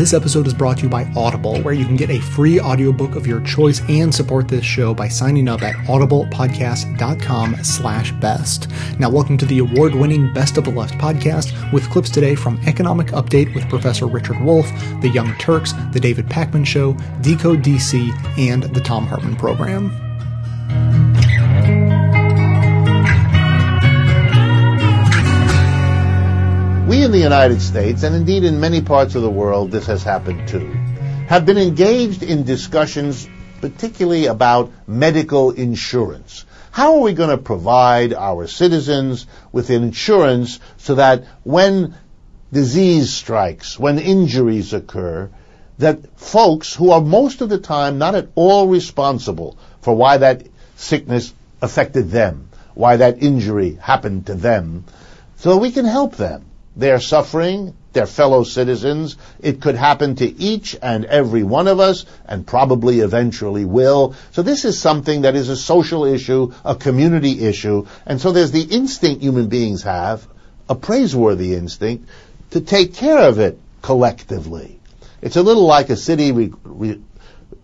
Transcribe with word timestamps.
This 0.00 0.14
episode 0.14 0.46
is 0.46 0.54
brought 0.54 0.78
to 0.78 0.84
you 0.84 0.88
by 0.88 1.04
Audible, 1.14 1.60
where 1.60 1.74
you 1.74 1.84
can 1.84 1.94
get 1.94 2.08
a 2.08 2.20
free 2.20 2.58
audiobook 2.58 3.16
of 3.16 3.26
your 3.26 3.42
choice 3.42 3.82
and 3.86 4.14
support 4.14 4.48
this 4.48 4.64
show 4.64 4.94
by 4.94 5.08
signing 5.08 5.46
up 5.46 5.60
at 5.60 5.74
audiblepodcast.com 5.88 7.62
slash 7.62 8.10
best. 8.12 8.70
Now 8.98 9.10
welcome 9.10 9.36
to 9.36 9.44
the 9.44 9.58
award-winning 9.58 10.32
Best 10.32 10.56
of 10.56 10.64
the 10.64 10.70
Left 10.70 10.94
podcast 10.94 11.70
with 11.70 11.90
clips 11.90 12.08
today 12.08 12.34
from 12.34 12.58
Economic 12.66 13.08
Update 13.08 13.54
with 13.54 13.68
Professor 13.68 14.06
Richard 14.06 14.40
Wolff, 14.40 14.72
The 15.02 15.10
Young 15.10 15.36
Turks, 15.36 15.74
The 15.92 16.00
David 16.00 16.28
Pakman 16.28 16.64
Show, 16.64 16.94
Decode 17.20 17.60
DC, 17.60 18.10
and 18.38 18.62
The 18.62 18.80
Thom 18.80 19.06
Hartmann 19.06 19.36
Program. 19.36 20.09
We 26.90 27.04
in 27.04 27.12
the 27.12 27.18
United 27.18 27.62
States, 27.62 28.02
and 28.02 28.16
indeed 28.16 28.42
in 28.42 28.58
many 28.58 28.80
parts 28.80 29.14
of 29.14 29.22
the 29.22 29.30
world, 29.30 29.70
this 29.70 29.86
has 29.86 30.02
happened 30.02 30.48
too, 30.48 30.66
have 31.28 31.46
been 31.46 31.56
engaged 31.56 32.24
in 32.24 32.42
discussions 32.42 33.28
particularly 33.60 34.26
about 34.26 34.72
medical 34.88 35.52
insurance. 35.52 36.44
How 36.72 36.96
are 36.96 37.02
we 37.02 37.12
going 37.12 37.30
to 37.30 37.38
provide 37.38 38.12
our 38.12 38.48
citizens 38.48 39.28
with 39.52 39.70
insurance 39.70 40.58
so 40.78 40.96
that 40.96 41.26
when 41.44 41.94
disease 42.52 43.12
strikes, 43.12 43.78
when 43.78 44.00
injuries 44.00 44.72
occur, 44.72 45.30
that 45.78 46.18
folks 46.18 46.74
who 46.74 46.90
are 46.90 47.00
most 47.00 47.40
of 47.40 47.48
the 47.48 47.58
time 47.58 47.98
not 47.98 48.16
at 48.16 48.30
all 48.34 48.66
responsible 48.66 49.56
for 49.80 49.94
why 49.94 50.16
that 50.16 50.44
sickness 50.74 51.32
affected 51.62 52.10
them, 52.10 52.48
why 52.74 52.96
that 52.96 53.22
injury 53.22 53.78
happened 53.80 54.26
to 54.26 54.34
them, 54.34 54.86
so 55.36 55.56
we 55.56 55.70
can 55.70 55.84
help 55.84 56.16
them. 56.16 56.46
They're 56.76 57.00
suffering, 57.00 57.74
their 57.92 58.06
fellow 58.06 58.44
citizens. 58.44 59.16
It 59.40 59.60
could 59.60 59.74
happen 59.74 60.14
to 60.16 60.40
each 60.40 60.76
and 60.80 61.04
every 61.04 61.42
one 61.42 61.66
of 61.66 61.80
us, 61.80 62.06
and 62.26 62.46
probably 62.46 63.00
eventually 63.00 63.64
will. 63.64 64.14
So 64.32 64.42
this 64.42 64.64
is 64.64 64.78
something 64.78 65.22
that 65.22 65.34
is 65.34 65.48
a 65.48 65.56
social 65.56 66.04
issue, 66.04 66.52
a 66.64 66.76
community 66.76 67.40
issue, 67.44 67.86
and 68.06 68.20
so 68.20 68.32
there's 68.32 68.52
the 68.52 68.62
instinct 68.62 69.22
human 69.22 69.48
beings 69.48 69.82
have, 69.82 70.26
a 70.68 70.74
praiseworthy 70.74 71.54
instinct, 71.54 72.08
to 72.50 72.60
take 72.60 72.94
care 72.94 73.28
of 73.28 73.38
it 73.38 73.58
collectively. 73.82 74.78
It's 75.22 75.36
a 75.36 75.42
little 75.42 75.66
like 75.66 75.90
a 75.90 75.96
city 75.96 76.32
re- 76.32 76.52
re- 76.64 77.00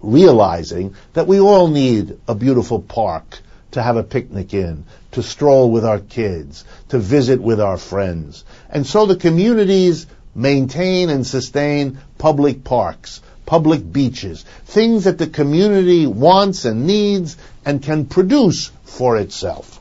realizing 0.01 0.95
that 1.15 1.27
we 1.27 1.41
all 1.41 1.69
need 1.69 2.19
a 2.29 2.35
beautiful 2.35 2.83
park 2.83 3.41
to 3.77 3.83
have 3.83 3.97
a 3.97 4.03
picnic 4.03 4.53
in, 4.53 4.85
to 5.13 5.23
stroll 5.23 5.71
with 5.71 5.85
our 5.85 5.99
kids, 5.99 6.65
to 6.89 6.99
visit 6.99 7.41
with 7.41 7.61
our 7.61 7.77
friends. 7.77 8.45
And 8.71 8.87
so 8.87 9.07
the 9.07 9.17
communities 9.17 10.07
maintain 10.35 11.11
and 11.11 11.27
sustain 11.27 11.99
public 12.19 12.65
parks, 12.65 13.21
public 13.45 13.91
beaches, 13.91 14.45
things 14.65 15.05
that 15.05 15.19
the 15.19 15.27
community 15.27 16.07
wants 16.07 16.65
and 16.65 16.87
needs 16.87 17.37
and 17.65 17.83
can 17.83 18.07
produce 18.07 18.71
for 18.85 19.19
itself. 19.19 19.81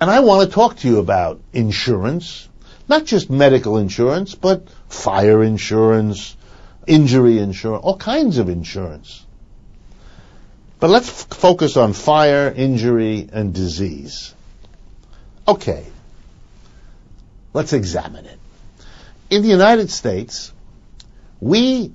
And 0.00 0.10
I 0.10 0.20
want 0.20 0.48
to 0.48 0.54
talk 0.54 0.76
to 0.78 0.88
you 0.88 0.98
about 0.98 1.40
insurance, 1.52 2.48
not 2.88 3.04
just 3.04 3.30
medical 3.30 3.76
insurance, 3.76 4.34
but 4.34 4.66
fire 4.88 5.42
insurance, 5.42 6.36
injury 6.86 7.38
insurance, 7.38 7.82
all 7.84 7.96
kinds 7.96 8.38
of 8.38 8.48
insurance. 8.48 9.23
But 10.84 10.90
let's 10.90 11.08
f- 11.08 11.38
focus 11.38 11.78
on 11.78 11.94
fire, 11.94 12.52
injury, 12.54 13.26
and 13.32 13.54
disease. 13.54 14.34
Okay. 15.48 15.86
Let's 17.54 17.72
examine 17.72 18.26
it. 18.26 18.38
In 19.30 19.40
the 19.40 19.48
United 19.48 19.90
States, 19.90 20.52
we 21.40 21.90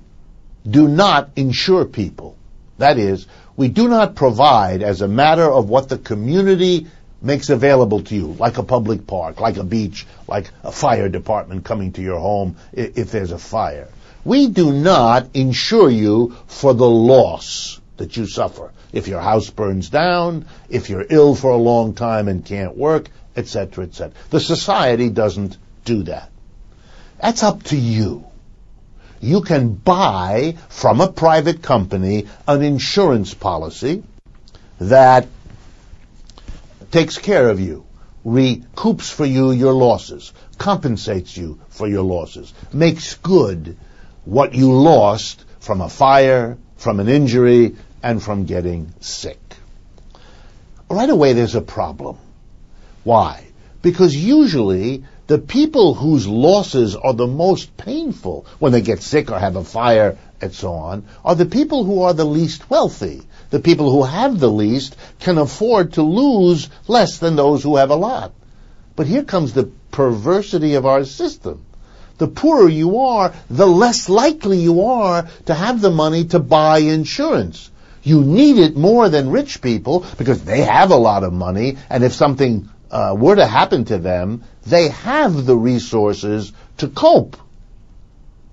do 0.68 0.88
not 0.88 1.30
insure 1.36 1.84
people. 1.84 2.36
That 2.78 2.98
is, 2.98 3.28
we 3.56 3.68
do 3.68 3.86
not 3.86 4.16
provide 4.16 4.82
as 4.82 5.02
a 5.02 5.06
matter 5.06 5.48
of 5.48 5.68
what 5.68 5.88
the 5.88 5.96
community 5.96 6.88
makes 7.22 7.48
available 7.48 8.02
to 8.02 8.16
you, 8.16 8.32
like 8.40 8.58
a 8.58 8.64
public 8.64 9.06
park, 9.06 9.38
like 9.40 9.56
a 9.56 9.62
beach, 9.62 10.04
like 10.26 10.50
a 10.64 10.72
fire 10.72 11.08
department 11.08 11.64
coming 11.64 11.92
to 11.92 12.02
your 12.02 12.18
home 12.18 12.56
if 12.72 13.12
there's 13.12 13.30
a 13.30 13.38
fire. 13.38 13.86
We 14.24 14.48
do 14.48 14.72
not 14.72 15.28
insure 15.34 15.90
you 15.90 16.34
for 16.48 16.74
the 16.74 16.90
loss 16.90 17.79
that 18.00 18.16
you 18.16 18.24
suffer. 18.24 18.72
If 18.94 19.08
your 19.08 19.20
house 19.20 19.50
burns 19.50 19.90
down, 19.90 20.46
if 20.70 20.88
you're 20.88 21.04
ill 21.10 21.34
for 21.34 21.50
a 21.50 21.58
long 21.58 21.92
time 21.92 22.28
and 22.28 22.42
can't 22.42 22.74
work, 22.74 23.10
etc., 23.36 23.84
etc. 23.84 24.14
The 24.30 24.40
society 24.40 25.10
doesn't 25.10 25.58
do 25.84 26.04
that. 26.04 26.30
That's 27.20 27.42
up 27.42 27.62
to 27.64 27.76
you. 27.76 28.24
You 29.20 29.42
can 29.42 29.74
buy 29.74 30.56
from 30.70 31.02
a 31.02 31.12
private 31.12 31.60
company 31.60 32.26
an 32.48 32.62
insurance 32.62 33.34
policy 33.34 34.02
that 34.80 35.28
takes 36.90 37.18
care 37.18 37.50
of 37.50 37.60
you, 37.60 37.84
recoups 38.24 39.12
for 39.12 39.26
you 39.26 39.52
your 39.52 39.74
losses, 39.74 40.32
compensates 40.56 41.36
you 41.36 41.60
for 41.68 41.86
your 41.86 42.02
losses, 42.02 42.54
makes 42.72 43.16
good 43.16 43.76
what 44.24 44.54
you 44.54 44.72
lost 44.72 45.44
from 45.58 45.82
a 45.82 45.88
fire, 45.90 46.56
from 46.80 46.98
an 46.98 47.10
injury, 47.10 47.76
and 48.02 48.22
from 48.22 48.44
getting 48.44 48.92
sick. 49.00 49.38
Right 50.88 51.10
away, 51.10 51.32
there's 51.32 51.54
a 51.54 51.62
problem. 51.62 52.18
Why? 53.04 53.46
Because 53.82 54.14
usually 54.14 55.04
the 55.26 55.38
people 55.38 55.94
whose 55.94 56.26
losses 56.26 56.96
are 56.96 57.14
the 57.14 57.26
most 57.26 57.76
painful 57.76 58.46
when 58.58 58.72
they 58.72 58.80
get 58.80 59.00
sick 59.00 59.30
or 59.30 59.38
have 59.38 59.56
a 59.56 59.64
fire 59.64 60.18
and 60.40 60.52
so 60.52 60.72
on 60.72 61.04
are 61.24 61.34
the 61.34 61.46
people 61.46 61.84
who 61.84 62.02
are 62.02 62.12
the 62.12 62.24
least 62.24 62.68
wealthy. 62.68 63.22
The 63.50 63.60
people 63.60 63.90
who 63.90 64.02
have 64.02 64.40
the 64.40 64.50
least 64.50 64.96
can 65.20 65.38
afford 65.38 65.92
to 65.94 66.02
lose 66.02 66.68
less 66.88 67.18
than 67.18 67.36
those 67.36 67.62
who 67.62 67.76
have 67.76 67.90
a 67.90 67.96
lot. 67.96 68.32
But 68.96 69.06
here 69.06 69.24
comes 69.24 69.52
the 69.52 69.70
perversity 69.90 70.74
of 70.74 70.86
our 70.86 71.04
system. 71.04 71.64
The 72.18 72.28
poorer 72.28 72.68
you 72.68 72.98
are, 72.98 73.32
the 73.48 73.66
less 73.66 74.08
likely 74.08 74.58
you 74.58 74.82
are 74.82 75.26
to 75.46 75.54
have 75.54 75.80
the 75.80 75.90
money 75.90 76.24
to 76.26 76.38
buy 76.38 76.78
insurance. 76.78 77.70
You 78.02 78.22
need 78.22 78.58
it 78.58 78.76
more 78.76 79.08
than 79.08 79.30
rich 79.30 79.60
people 79.60 80.06
because 80.16 80.42
they 80.44 80.62
have 80.62 80.90
a 80.90 80.96
lot 80.96 81.24
of 81.24 81.32
money, 81.32 81.76
and 81.88 82.02
if 82.02 82.12
something 82.12 82.68
uh, 82.90 83.14
were 83.18 83.36
to 83.36 83.46
happen 83.46 83.84
to 83.86 83.98
them, 83.98 84.42
they 84.66 84.88
have 84.88 85.46
the 85.46 85.56
resources 85.56 86.52
to 86.78 86.88
cope. 86.88 87.36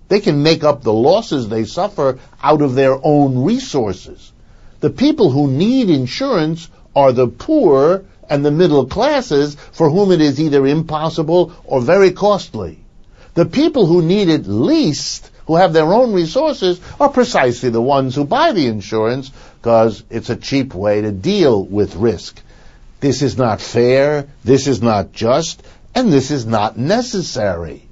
They 0.09 0.19
can 0.19 0.43
make 0.43 0.63
up 0.63 0.83
the 0.83 0.93
losses 0.93 1.49
they 1.49 1.65
suffer 1.65 2.19
out 2.41 2.61
of 2.61 2.75
their 2.75 2.97
own 3.03 3.43
resources. 3.43 4.31
The 4.79 4.89
people 4.89 5.31
who 5.31 5.47
need 5.47 5.89
insurance 5.89 6.69
are 6.95 7.11
the 7.11 7.27
poor 7.27 8.05
and 8.29 8.45
the 8.45 8.51
middle 8.51 8.85
classes 8.85 9.55
for 9.55 9.89
whom 9.89 10.11
it 10.11 10.21
is 10.21 10.39
either 10.39 10.65
impossible 10.67 11.53
or 11.65 11.81
very 11.81 12.11
costly. 12.11 12.79
The 13.33 13.45
people 13.45 13.85
who 13.85 14.01
need 14.01 14.29
it 14.29 14.47
least 14.47 15.29
who 15.47 15.55
have 15.55 15.71
their 15.71 15.93
own 15.93 16.13
resources 16.13 16.79
are 16.99 17.09
precisely 17.09 17.69
the 17.69 17.81
ones 17.81 18.13
who 18.13 18.25
buy 18.25 18.51
the 18.51 18.67
insurance 18.67 19.31
because 19.61 20.03
it's 20.09 20.29
a 20.29 20.35
cheap 20.35 20.75
way 20.75 21.01
to 21.01 21.11
deal 21.11 21.63
with 21.63 21.95
risk. 21.95 22.41
This 22.99 23.21
is 23.21 23.37
not 23.37 23.61
fair, 23.61 24.27
this 24.43 24.67
is 24.67 24.81
not 24.81 25.13
just, 25.13 25.63
and 25.95 26.11
this 26.11 26.31
is 26.31 26.45
not 26.45 26.77
necessary. 26.77 27.87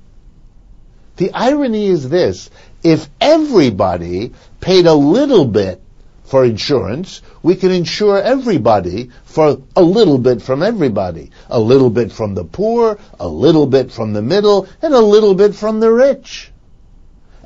The 1.15 1.31
irony 1.33 1.87
is 1.87 2.09
this, 2.09 2.49
if 2.83 3.07
everybody 3.21 4.33
paid 4.59 4.85
a 4.85 4.93
little 4.93 5.45
bit 5.45 5.81
for 6.25 6.43
insurance, 6.43 7.21
we 7.41 7.55
can 7.55 7.71
insure 7.71 8.21
everybody 8.21 9.11
for 9.23 9.61
a 9.77 9.81
little 9.81 10.17
bit 10.17 10.41
from 10.41 10.61
everybody. 10.61 11.31
A 11.49 11.59
little 11.59 11.89
bit 11.89 12.11
from 12.11 12.33
the 12.33 12.43
poor, 12.43 12.97
a 13.17 13.27
little 13.27 13.67
bit 13.67 13.91
from 13.91 14.11
the 14.11 14.21
middle, 14.21 14.67
and 14.81 14.93
a 14.93 14.99
little 14.99 15.35
bit 15.35 15.55
from 15.55 15.79
the 15.79 15.91
rich 15.91 16.51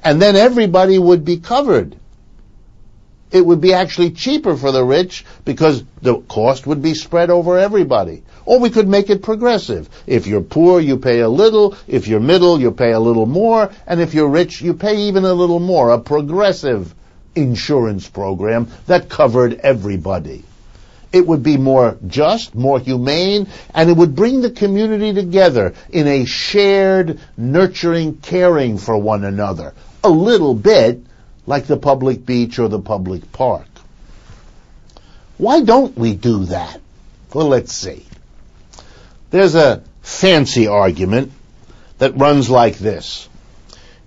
and 0.04 0.22
then 0.22 0.36
everybody 0.36 0.98
would 0.98 1.25
be 1.25 1.38
covered. 1.38 1.96
It 3.31 3.46
would 3.46 3.62
be 3.62 3.74
actually 3.74 4.12
cheaper 4.12 4.56
for 4.57 4.72
the 4.72 4.84
rich 4.84 5.24
because 5.46 5.84
the 6.01 6.18
cost 6.22 6.66
would 6.66 6.81
be 6.81 6.96
spread 6.96 7.30
over 7.30 7.60
everybody. 7.60 8.24
Or 8.46 8.60
we 8.60 8.72
could 8.72 8.88
make 8.88 9.12
it 9.12 9.22
progressive. 9.22 9.88
If 10.07 10.25
you're 10.25 10.42
poor, 10.42 10.80
you 10.80 10.98
pay 10.98 11.19
a 11.19 11.30
little. 11.30 11.75
If 11.88 12.07
you're 12.07 12.19
middle, 12.19 12.60
you 12.60 12.72
pay 12.72 12.92
a 12.92 13.00
little 13.00 13.28
more. 13.28 13.72
And 13.86 14.01
if 14.01 14.16
you're 14.16 14.30
rich, 14.30 14.62
you 14.62 14.74
pay 14.74 14.98
even 15.01 15.25
a 15.25 15.34
little 15.34 15.60
more. 15.60 15.92
A 15.92 16.00
progressive 16.00 16.96
insurance 17.36 18.10
program 18.10 18.68
that 18.88 19.10
covered 19.10 19.60
everybody. 19.60 20.44
It 21.12 21.26
would 21.26 21.42
be 21.42 21.58
more 21.58 21.98
just, 22.06 22.54
more 22.54 22.80
humane, 22.80 23.48
and 23.74 23.90
it 23.90 23.98
would 23.98 24.16
bring 24.16 24.42
the 24.42 24.52
community 24.52 25.14
together 25.14 25.74
in 25.90 26.08
a 26.08 26.26
shared, 26.26 27.20
nurturing, 27.36 28.18
caring 28.18 28.78
for 28.78 28.98
one 28.98 29.24
another 29.24 29.74
a 30.04 30.10
little 30.10 30.54
bit 30.54 31.02
like 31.46 31.66
the 31.66 31.78
public 31.78 32.26
beach 32.26 32.60
or 32.60 32.68
the 32.68 32.80
public 32.80 33.32
park. 33.32 33.68
Why 35.38 35.62
don't 35.62 35.98
we 35.98 36.14
do 36.14 36.46
that? 36.46 36.80
Well, 37.34 37.48
let's 37.48 37.74
see. 37.74 38.06
There's 39.32 39.56
a 39.56 39.84
fancy 40.02 40.68
argument 40.68 41.32
that 41.98 42.18
runs 42.18 42.50
like 42.50 42.78
this. 42.78 43.28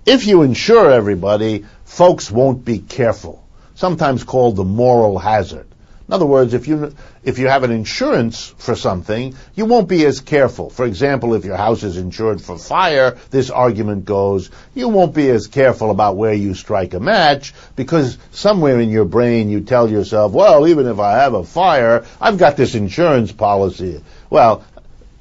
If 0.05 0.27
you 0.27 0.41
insure 0.41 0.91
everybody, 0.91 1.65
folks 1.85 2.29
won't 2.29 2.65
be 2.65 2.79
careful, 2.79 3.43
sometimes 3.75 4.23
called 4.23 4.55
the 4.55 4.63
moral 4.63 5.17
hazard. 5.17 5.67
In 6.07 6.13
other 6.13 6.25
words, 6.25 6.53
if 6.53 6.67
you 6.67 6.93
if 7.23 7.39
you 7.39 7.47
have 7.47 7.63
an 7.63 7.71
insurance 7.71 8.53
for 8.57 8.75
something, 8.75 9.35
you 9.55 9.65
won't 9.65 9.87
be 9.87 10.05
as 10.05 10.19
careful. 10.19 10.69
For 10.69 10.85
example, 10.85 11.33
if 11.33 11.45
your 11.45 11.55
house 11.55 11.83
is 11.83 11.95
insured 11.95 12.41
for 12.41 12.57
fire, 12.57 13.17
this 13.31 13.49
argument 13.49 14.03
goes, 14.03 14.49
you 14.75 14.89
won't 14.89 15.15
be 15.15 15.29
as 15.29 15.47
careful 15.47 15.91
about 15.91 16.17
where 16.17 16.33
you 16.33 16.55
strike 16.55 16.93
a 16.93 16.99
match 16.99 17.53
because 17.77 18.17
somewhere 18.31 18.81
in 18.81 18.89
your 18.89 19.05
brain 19.05 19.49
you 19.49 19.61
tell 19.61 19.89
yourself, 19.89 20.33
well, 20.33 20.67
even 20.67 20.87
if 20.87 20.99
I 20.99 21.19
have 21.19 21.35
a 21.35 21.45
fire, 21.45 22.05
I've 22.19 22.37
got 22.37 22.57
this 22.57 22.75
insurance 22.75 23.31
policy. 23.31 24.03
Well, 24.29 24.65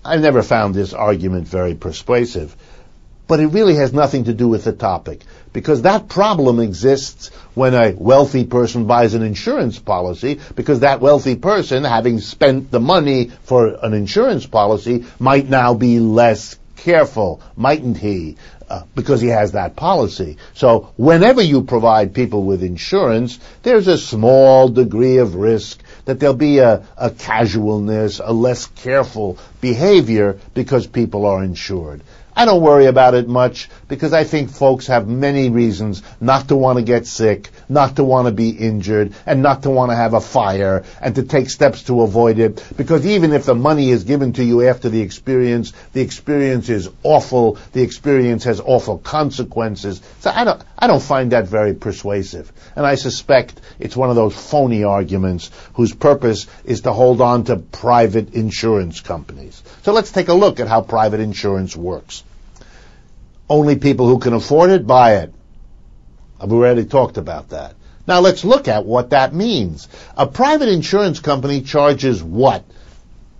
I 0.04 0.16
never 0.16 0.42
found 0.42 0.74
this 0.74 0.92
argument 0.92 1.46
very 1.46 1.74
persuasive. 1.74 2.56
But 3.28 3.38
it 3.38 3.46
really 3.46 3.76
has 3.76 3.92
nothing 3.92 4.24
to 4.24 4.34
do 4.34 4.48
with 4.48 4.64
the 4.64 4.72
topic 4.72 5.22
because 5.52 5.82
that 5.82 6.08
problem 6.08 6.60
exists 6.60 7.28
when 7.54 7.74
a 7.74 7.92
wealthy 7.92 8.44
person 8.44 8.86
buys 8.86 9.14
an 9.14 9.22
insurance 9.22 9.78
policy 9.78 10.40
because 10.54 10.80
that 10.80 11.00
wealthy 11.00 11.36
person, 11.36 11.84
having 11.84 12.20
spent 12.20 12.70
the 12.70 12.80
money 12.80 13.30
for 13.44 13.66
an 13.84 13.92
insurance 13.94 14.46
policy, 14.46 15.04
might 15.18 15.48
now 15.48 15.74
be 15.74 16.00
less 16.00 16.56
careful, 16.76 17.40
mightn't 17.56 17.98
he? 17.98 18.36
Uh, 18.68 18.84
because 18.94 19.20
he 19.20 19.28
has 19.28 19.52
that 19.52 19.76
policy. 19.76 20.38
So 20.54 20.94
whenever 20.96 21.42
you 21.42 21.62
provide 21.62 22.14
people 22.14 22.44
with 22.44 22.62
insurance, 22.62 23.38
there's 23.62 23.86
a 23.86 23.98
small 23.98 24.70
degree 24.70 25.18
of 25.18 25.34
risk 25.34 25.82
that 26.06 26.18
there'll 26.18 26.34
be 26.34 26.58
a, 26.58 26.82
a 26.96 27.10
casualness, 27.10 28.18
a 28.24 28.32
less 28.32 28.66
careful 28.66 29.36
behavior 29.60 30.38
because 30.54 30.86
people 30.86 31.26
are 31.26 31.44
insured. 31.44 32.00
I 32.34 32.46
don't 32.46 32.62
worry 32.62 32.86
about 32.86 33.14
it 33.14 33.28
much 33.28 33.68
because 33.88 34.14
I 34.14 34.24
think 34.24 34.50
folks 34.50 34.86
have 34.86 35.06
many 35.06 35.50
reasons 35.50 36.02
not 36.18 36.48
to 36.48 36.56
want 36.56 36.78
to 36.78 36.82
get 36.82 37.06
sick, 37.06 37.50
not 37.68 37.96
to 37.96 38.04
want 38.04 38.26
to 38.26 38.32
be 38.32 38.48
injured, 38.48 39.14
and 39.26 39.42
not 39.42 39.64
to 39.64 39.70
want 39.70 39.90
to 39.90 39.96
have 39.96 40.14
a 40.14 40.20
fire, 40.20 40.82
and 41.00 41.14
to 41.16 41.24
take 41.24 41.50
steps 41.50 41.82
to 41.84 42.00
avoid 42.00 42.38
it. 42.38 42.64
Because 42.76 43.06
even 43.06 43.32
if 43.32 43.44
the 43.44 43.54
money 43.54 43.90
is 43.90 44.04
given 44.04 44.32
to 44.32 44.44
you 44.44 44.66
after 44.66 44.88
the 44.88 45.02
experience, 45.02 45.74
the 45.92 46.00
experience 46.00 46.70
is 46.70 46.88
awful, 47.02 47.58
the 47.72 47.82
experience 47.82 48.44
has 48.44 48.60
awful 48.60 48.98
consequences. 48.98 50.00
So 50.20 50.30
I 50.30 50.44
don't, 50.44 50.62
I 50.78 50.86
don't 50.86 51.02
find 51.02 51.32
that 51.32 51.46
very 51.46 51.74
persuasive. 51.74 52.50
And 52.74 52.86
I 52.86 52.94
suspect 52.94 53.60
it's 53.78 53.96
one 53.96 54.08
of 54.10 54.16
those 54.16 54.34
phony 54.34 54.84
arguments 54.84 55.50
whose 55.74 55.94
purpose 55.94 56.46
is 56.64 56.80
to 56.82 56.92
hold 56.92 57.20
on 57.20 57.44
to 57.44 57.56
private 57.56 58.34
insurance 58.34 59.00
companies. 59.00 59.62
So 59.82 59.92
let's 59.92 60.10
take 60.10 60.28
a 60.28 60.34
look 60.34 60.60
at 60.60 60.68
how 60.68 60.80
private 60.80 61.20
insurance 61.20 61.76
works. 61.76 62.21
Only 63.52 63.76
people 63.76 64.08
who 64.08 64.18
can 64.18 64.32
afford 64.32 64.70
it 64.70 64.86
buy 64.86 65.16
it. 65.16 65.34
I've 66.40 66.50
already 66.50 66.86
talked 66.86 67.18
about 67.18 67.50
that. 67.50 67.74
Now 68.06 68.20
let's 68.20 68.46
look 68.46 68.66
at 68.66 68.86
what 68.86 69.10
that 69.10 69.34
means. 69.34 69.88
A 70.16 70.26
private 70.26 70.70
insurance 70.70 71.20
company 71.20 71.60
charges 71.60 72.22
what 72.22 72.64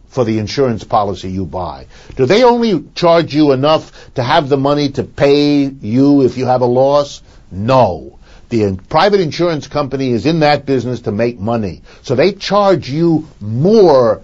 for 0.08 0.24
the 0.26 0.38
insurance 0.38 0.84
policy 0.84 1.30
you 1.30 1.46
buy? 1.46 1.86
Do 2.14 2.26
they 2.26 2.44
only 2.44 2.84
charge 2.94 3.34
you 3.34 3.52
enough 3.52 4.14
to 4.16 4.22
have 4.22 4.50
the 4.50 4.58
money 4.58 4.90
to 4.90 5.02
pay 5.02 5.64
you 5.64 6.20
if 6.20 6.36
you 6.36 6.44
have 6.44 6.60
a 6.60 6.66
loss? 6.66 7.22
No. 7.50 8.18
The 8.50 8.78
private 8.90 9.20
insurance 9.20 9.66
company 9.66 10.10
is 10.10 10.26
in 10.26 10.40
that 10.40 10.66
business 10.66 11.00
to 11.00 11.12
make 11.12 11.40
money. 11.40 11.80
So 12.02 12.14
they 12.14 12.32
charge 12.32 12.90
you 12.90 13.28
more 13.40 14.20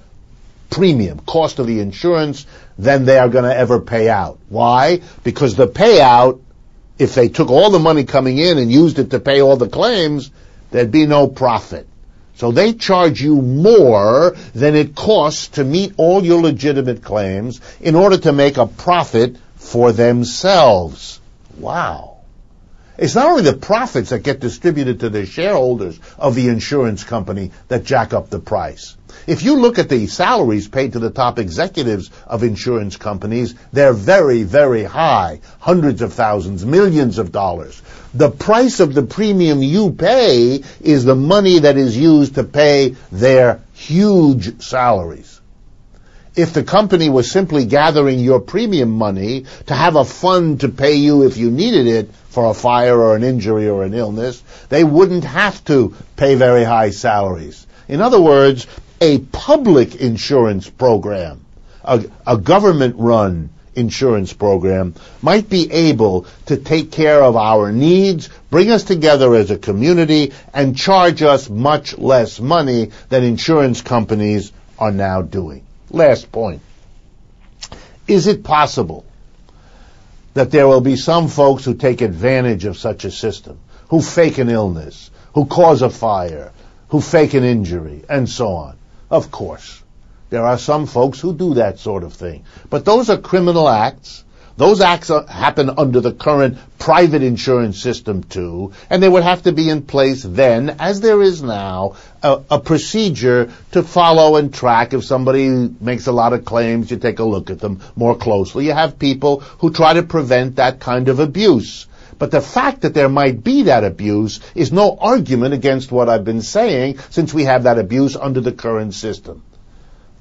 premium, 0.71 1.21
cost 1.21 1.59
of 1.59 1.67
the 1.67 1.81
insurance, 1.81 2.47
than 2.79 3.05
they 3.05 3.19
are 3.19 3.29
going 3.29 3.45
to 3.45 3.57
ever 3.57 3.81
pay 3.81 4.09
out. 4.09 4.39
Why? 4.49 5.01
Because 5.25 5.57
the 5.57 5.67
payout, 5.69 6.41
if 6.99 7.15
they 7.15 7.29
took 7.29 7.51
all 7.51 7.71
the 7.71 7.79
money 7.79 8.05
coming 8.05 8.39
in 8.39 8.59
and 8.59 8.71
used 8.71 8.99
it 8.99 9.11
to 9.11 9.21
pay 9.21 9.41
all 9.41 9.57
the 9.57 9.69
claims, 9.69 10.31
there'd 10.71 10.91
be 10.91 11.07
no 11.07 11.29
profit. 11.29 11.87
So 12.37 12.53
they 12.53 12.73
charge 12.73 13.21
you 13.21 13.43
more 13.43 14.37
than 14.55 14.77
it 14.77 14.95
costs 14.95 15.49
to 15.49 15.65
meet 15.65 15.95
all 15.97 16.25
your 16.25 16.41
legitimate 16.41 17.03
claims 17.03 17.61
in 17.81 17.97
order 17.97 18.17
to 18.19 18.33
make 18.33 18.59
a 18.59 18.67
profit 18.67 19.37
for 19.57 19.91
themselves. 19.93 21.21
Wow. 21.57 22.18
It's 22.99 23.15
not 23.15 23.27
only 23.27 23.43
the 23.43 23.57
profits 23.57 24.11
that 24.11 24.25
get 24.25 24.41
distributed 24.41 25.01
to 25.01 25.09
the 25.09 25.25
shareholders 25.25 26.01
of 26.19 26.35
the 26.35 26.49
insurance 26.49 27.05
company 27.05 27.53
that 27.69 27.85
jack 27.85 28.13
up 28.13 28.29
the 28.29 28.41
price. 28.41 28.97
If 29.29 29.45
you 29.45 29.55
look 29.55 29.79
at 29.79 29.89
the 29.89 30.09
salaries 30.09 30.67
paid 30.67 30.95
to 30.95 30.99
the 30.99 31.11
top 31.11 31.39
executives 31.39 32.11
of 32.27 32.43
insurance 32.43 32.97
companies, 32.97 33.55
they're 33.73 33.93
very, 33.93 34.43
very 34.43 34.83
high. 34.83 35.41
Hundreds 35.61 36.03
of 36.03 36.13
thousands, 36.13 36.67
millions 36.67 37.19
of 37.19 37.31
dollars. 37.31 37.81
The 38.15 38.31
price 38.31 38.81
of 38.81 38.95
the 38.95 39.05
premium 39.05 39.63
you 39.63 39.93
pay 39.93 40.65
is 40.81 41.05
the 41.05 41.15
money 41.15 41.61
that 41.61 41.77
is 41.77 41.97
used 41.97 42.35
to 42.35 42.43
pay 42.43 42.97
their 43.13 43.61
huge 43.75 44.61
salaries. 44.61 45.38
If 46.39 46.53
the 46.53 46.63
company 46.63 47.09
was 47.09 47.29
simply 47.29 47.65
gathering 47.65 48.21
your 48.21 48.39
premium 48.39 48.93
money 48.93 49.47
to 49.67 49.75
have 49.75 49.97
a 49.97 50.05
fund 50.05 50.61
to 50.61 50.69
pay 50.69 50.95
you 50.95 51.25
if 51.25 51.37
you 51.37 51.51
needed 51.51 51.89
it 51.89 52.15
for 52.29 52.45
a 52.45 52.55
fire 52.55 52.97
or 52.97 53.17
an 53.17 53.25
injury 53.25 53.69
or 53.69 53.83
an 53.83 53.93
illness, 53.93 54.41
they 54.69 54.85
wouldn't 54.85 55.25
have 55.25 55.65
to 55.65 55.97
pay 56.15 56.37
very 56.37 56.63
high 56.63 56.91
salaries. 56.91 57.67
In 57.89 58.01
other 58.01 58.21
words, 58.21 58.69
a 59.01 59.19
public 59.19 59.97
insurance 59.97 60.71
program, 60.71 61.45
a, 61.83 62.05
a 62.25 62.39
government 62.39 62.95
run 62.99 63.51
insurance 63.75 64.33
program 64.33 64.95
might 65.21 65.51
be 65.51 65.69
able 65.73 66.25
to 66.47 66.57
take 66.57 66.93
care 66.93 67.21
of 67.21 67.35
our 67.35 67.73
needs, 67.73 68.29
bring 68.49 68.71
us 68.71 68.85
together 68.85 69.35
as 69.35 69.51
a 69.51 69.59
community, 69.59 70.33
and 70.55 70.77
charge 70.77 71.21
us 71.21 71.51
much 71.51 71.99
less 71.99 72.39
money 72.39 72.93
than 73.09 73.25
insurance 73.25 73.83
companies 73.83 74.53
are 74.79 74.93
now 74.93 75.21
doing. 75.21 75.65
Last 75.91 76.31
point. 76.31 76.63
Is 78.07 78.27
it 78.27 78.45
possible 78.45 79.05
that 80.35 80.51
there 80.51 80.69
will 80.69 80.81
be 80.81 80.97
some 80.97 81.29
folks 81.29 81.65
who 81.65 81.75
take 81.75 82.01
advantage 82.01 82.65
of 82.65 82.79
such 82.79 83.05
a 83.05 83.11
system, 83.11 83.59
who 83.89 84.01
fake 84.01 84.39
an 84.39 84.49
illness, 84.49 85.11
who 85.35 85.47
cause 85.47 85.83
a 85.83 85.91
fire, 85.91 86.53
who 86.89 87.01
fake 87.01 87.35
an 87.35 87.45
injury, 87.45 88.05
and 88.09 88.29
so 88.29 88.49
on? 88.53 88.77
Of 89.11 89.31
course. 89.31 89.83
There 90.31 90.45
are 90.45 90.59
some 90.59 90.87
folks 90.87 91.21
who 91.21 91.35
do 91.35 91.55
that 91.55 91.79
sort 91.79 92.05
of 92.05 92.13
thing. 92.13 92.45
But 92.69 92.85
those 92.85 93.09
are 93.09 93.17
criminal 93.17 93.69
acts. 93.69 94.25
Those 94.59 94.81
acts 94.81 95.09
happen 95.29 95.71
under 95.79 96.01
the 96.01 96.11
current 96.13 96.59
private 96.81 97.23
insurance 97.23 97.81
system 97.81 98.25
too, 98.25 98.73
and 98.91 99.01
there 99.01 99.11
would 99.13 99.23
have 99.23 99.45
to 99.45 99.53
be 99.53 99.71
in 99.71 99.83
place 99.83 100.25
then, 100.25 100.75
as 100.81 101.01
there 101.01 101.23
is 101.23 101.45
now, 101.45 101.95
a, 102.25 102.41
a, 102.51 102.59
procedure 102.59 103.53
to 103.71 103.85
follow 103.85 104.35
and 104.35 104.53
track. 104.53 104.95
If 104.95 105.05
somebody 105.05 105.49
makes 105.81 106.09
a 106.09 106.13
lot 106.13 106.33
of 106.33 106.45
claims, 106.45 106.91
you 106.91 106.97
take 106.97 107.21
a 107.21 107.25
look 107.25 107.51
at 107.51 107.61
them 107.61 107.81
more 107.95 108.17
closely. 108.17 108.67
You 108.67 108.73
have 108.73 108.99
people 108.99 109.39
who 109.61 109.73
try 109.73 109.93
to 109.93 110.03
prevent 110.03 110.57
that 110.57 110.81
kind 110.81 111.09
of 111.09 111.21
abuse. 111.21 111.87
But 112.19 112.33
the 112.33 112.41
fact 112.41 112.81
that 112.81 112.95
there 112.95 113.09
might 113.09 113.45
be 113.45 113.63
that 113.63 113.85
abuse 113.85 114.41
is 114.57 114.73
no 114.73 114.99
argument 115.01 115.55
against 115.55 115.93
what 115.93 116.09
I've 116.09 116.25
been 116.25 116.43
saying 116.43 116.99
since 117.11 117.33
we 117.33 117.45
have 117.45 117.63
that 117.63 117.79
abuse 117.79 118.17
under 118.17 118.41
the 118.41 118.51
current 118.51 118.93
system. 118.93 119.45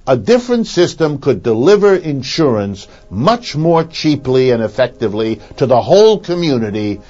A 0.09 0.15
different 0.15 0.67
system 0.67 1.17
could 1.17 1.43
deliver 1.43 1.93
insurance 1.93 2.87
much 3.09 3.57
more 3.57 3.83
cheaply 3.83 4.51
and 4.51 4.63
effectively 4.63 5.41
to 5.57 5.65
the 5.65 5.81
whole 5.81 6.17
community 6.19 7.01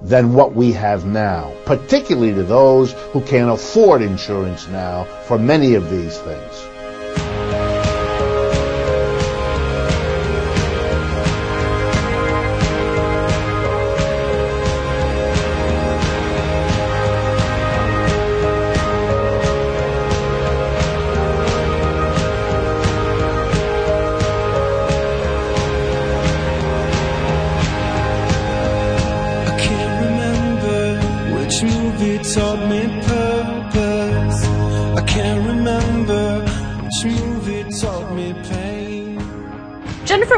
than 0.00 0.32
what 0.32 0.54
we 0.54 0.70
have 0.72 1.04
now, 1.04 1.52
particularly 1.64 2.32
to 2.34 2.44
those 2.44 2.92
who 3.12 3.20
can't 3.20 3.50
afford 3.50 4.00
insurance 4.00 4.68
now 4.68 5.08
for 5.26 5.38
many 5.38 5.74
of 5.74 5.90
these 5.90 6.16
things. 6.18 6.75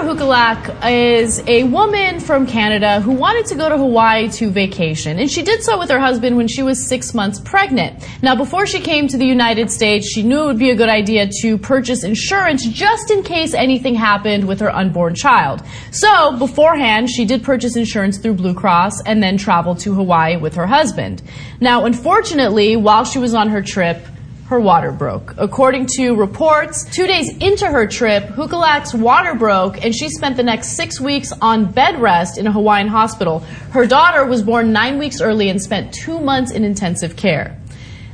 Huculak 0.03 0.91
is 0.91 1.41
a 1.47 1.65
woman 1.65 2.21
from 2.21 2.47
Canada 2.47 3.01
who 3.01 3.13
wanted 3.13 3.47
to 3.47 3.55
go 3.55 3.69
to 3.69 3.77
Hawaii 3.77 4.29
to 4.31 4.51
vacation, 4.51 5.19
and 5.19 5.31
she 5.31 5.43
did 5.43 5.63
so 5.63 5.79
with 5.79 5.91
her 5.91 5.99
husband 5.99 6.37
when 6.37 6.47
she 6.47 6.63
was 6.63 6.87
six 6.87 7.15
months 7.15 7.41
pregnant. 7.41 8.07
Now, 8.23 8.37
before 8.37 8.67
she 8.67 8.81
came 8.81 9.09
to 9.09 9.17
the 9.17 9.27
United 9.27 9.71
States, 9.71 10.09
she 10.09 10.23
knew 10.23 10.43
it 10.43 10.47
would 10.47 10.59
be 10.59 10.71
a 10.71 10.77
good 10.77 10.89
idea 10.89 11.29
to 11.43 11.59
purchase 11.59 12.05
insurance 12.05 12.67
just 12.67 13.11
in 13.11 13.23
case 13.23 13.55
anything 13.55 13.95
happened 13.95 14.47
with 14.47 14.61
her 14.61 14.75
unborn 14.75 15.15
child. 15.15 15.63
So, 15.91 16.37
beforehand, 16.39 17.11
she 17.11 17.25
did 17.25 17.43
purchase 17.43 17.77
insurance 17.77 18.19
through 18.19 18.35
Blue 18.35 18.55
Cross 18.55 19.03
and 19.03 19.23
then 19.23 19.37
traveled 19.37 19.81
to 19.81 19.95
Hawaii 19.95 20.37
with 20.37 20.55
her 20.55 20.67
husband. 20.67 21.23
Now, 21.61 21.85
unfortunately, 21.85 22.77
while 22.77 23.05
she 23.05 23.19
was 23.19 23.35
on 23.35 23.49
her 23.49 23.63
trip, 23.63 24.05
her 24.49 24.59
water 24.59 24.91
broke. 24.91 25.35
According 25.37 25.87
to 25.97 26.15
reports, 26.15 26.85
two 26.85 27.07
days 27.07 27.37
into 27.37 27.67
her 27.67 27.87
trip, 27.87 28.25
Huculak's 28.29 28.95
water 28.95 29.35
broke 29.35 29.85
and 29.85 29.95
she 29.95 30.09
spent 30.09 30.39
the 30.39 30.43
next 30.43 30.75
six 30.75 30.99
weeks 30.99 31.33
on 31.43 31.71
bed 31.71 32.01
rest 32.01 32.39
in 32.39 32.47
a 32.47 32.53
Hawaiian 32.53 32.89
hospital. 32.89 33.41
Her 33.73 33.87
daughter 33.87 34.25
was 34.25 34.43
born 34.43 34.73
nine 34.73 34.99
weeks 34.99 35.21
early 35.21 35.51
and 35.51 35.61
spent 35.61 35.93
two 35.93 36.19
months 36.19 36.51
in 36.51 36.65
intensive 36.65 37.15
care. 37.15 37.61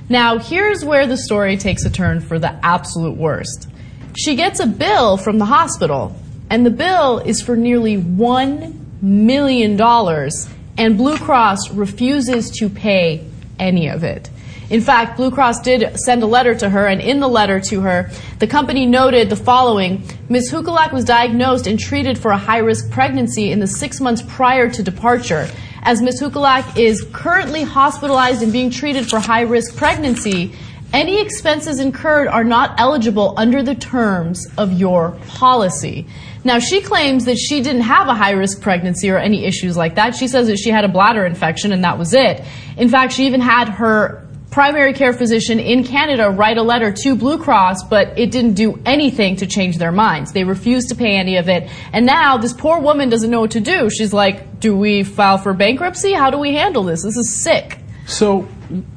Now, 0.09 0.39
here's 0.39 0.85
where 0.85 1.07
the 1.07 1.17
story 1.17 1.57
takes 1.57 1.85
a 1.85 1.91
turn 1.91 2.21
for 2.21 2.41
the 2.41 2.53
absolute 2.65 3.17
worst. 3.17 3.69
She 4.17 4.35
gets 4.35 4.59
a 4.59 4.67
bill 4.67 5.17
from 5.17 5.39
the 5.39 5.47
hospital, 5.47 6.15
and 6.51 6.67
the 6.67 6.71
bill 6.71 7.19
is 7.19 7.41
for 7.41 7.57
nearly 7.57 7.97
$1 7.97 9.03
million, 9.03 9.81
and 9.81 10.97
Blue 10.99 11.17
Cross 11.17 11.71
refuses 11.71 12.51
to 12.59 12.69
pay 12.69 13.25
any 13.59 13.89
of 13.89 14.05
it. 14.05 14.31
In 14.75 14.81
fact, 14.81 15.17
Blue 15.17 15.31
Cross 15.31 15.61
did 15.61 15.97
send 16.01 16.25
a 16.25 16.27
letter 16.27 16.53
to 16.57 16.69
her, 16.69 16.89
and 16.89 17.01
in 17.01 17.21
the 17.21 17.29
letter 17.29 17.61
to 17.61 17.81
her, 17.83 18.11
the 18.41 18.49
company 18.49 18.87
noted 18.87 19.31
the 19.31 19.37
following 19.37 20.03
Ms. 20.29 20.51
Huculak 20.51 20.93
was 20.93 21.05
diagnosed 21.05 21.69
and 21.69 21.79
treated 21.79 22.19
for 22.19 22.33
a 22.33 22.37
high 22.37 22.59
risk 22.59 22.91
pregnancy 22.91 23.53
in 23.53 23.61
the 23.61 23.69
six 23.69 24.01
months 24.01 24.21
prior 24.27 24.69
to 24.69 24.83
departure. 24.83 25.49
As 25.83 26.03
Ms. 26.03 26.21
Huculak 26.21 26.77
is 26.77 27.07
currently 27.13 27.63
hospitalized 27.63 28.43
and 28.43 28.53
being 28.53 28.69
treated 28.69 29.09
for 29.09 29.21
high 29.21 29.43
risk 29.43 29.77
pregnancy, 29.77 30.53
any 30.93 31.21
expenses 31.21 31.79
incurred 31.79 32.27
are 32.27 32.43
not 32.43 32.75
eligible 32.81 33.35
under 33.37 33.63
the 33.63 33.77
terms 33.77 34.45
of 34.59 34.73
your 34.73 35.13
policy. 35.29 36.05
Now, 36.43 36.59
she 36.59 36.81
claims 36.81 37.27
that 37.27 37.37
she 37.37 37.63
didn't 37.63 37.83
have 37.83 38.09
a 38.09 38.15
high 38.15 38.33
risk 38.33 38.61
pregnancy 38.61 39.09
or 39.09 39.19
any 39.19 39.45
issues 39.45 39.77
like 39.77 39.95
that. 39.95 40.17
She 40.17 40.27
says 40.27 40.49
that 40.49 40.59
she 40.59 40.71
had 40.71 40.85
a 40.85 40.89
bladder 40.89 41.25
infection 41.25 41.71
and 41.71 41.85
that 41.85 41.97
was 41.97 42.13
it. 42.13 42.43
In 42.77 42.89
fact, 42.89 43.13
she 43.13 43.27
even 43.27 43.41
had 43.41 43.69
her 43.69 44.24
primary 44.55 44.93
care 44.93 45.13
physician 45.13 45.59
in 45.59 45.83
Canada 45.83 46.31
write 46.31 46.57
a 46.57 46.63
letter 46.63 46.93
to 46.93 47.17
Blue 47.17 47.39
Cross, 47.39 47.89
but 47.91 48.17
it 48.17 48.31
didn't 48.31 48.55
do 48.55 48.81
anything 48.87 49.35
to 49.35 49.49
change 49.49 49.79
their 49.79 49.91
minds. 49.91 50.31
They 50.31 50.45
refused 50.45 50.91
to 50.91 50.95
pay 50.95 51.17
any 51.17 51.39
of 51.39 51.49
it. 51.49 51.69
And 51.93 52.07
now 52.07 52.37
this 52.37 52.53
poor 52.53 52.79
woman 52.79 53.09
doesn't 53.09 53.29
know 53.29 53.41
what 53.41 53.51
to 53.51 53.61
do. 53.61 53.91
She's 53.91 54.13
like, 54.13 54.61
do 54.61 54.77
we 54.77 55.03
file 55.03 55.39
for 55.39 55.55
bankruptcy? 55.55 56.13
How 56.13 56.31
do 56.31 56.39
we 56.39 56.55
handle 56.55 56.85
this? 56.85 57.03
This 57.03 57.17
is 57.17 57.43
sick. 57.43 57.81
So, 58.07 58.43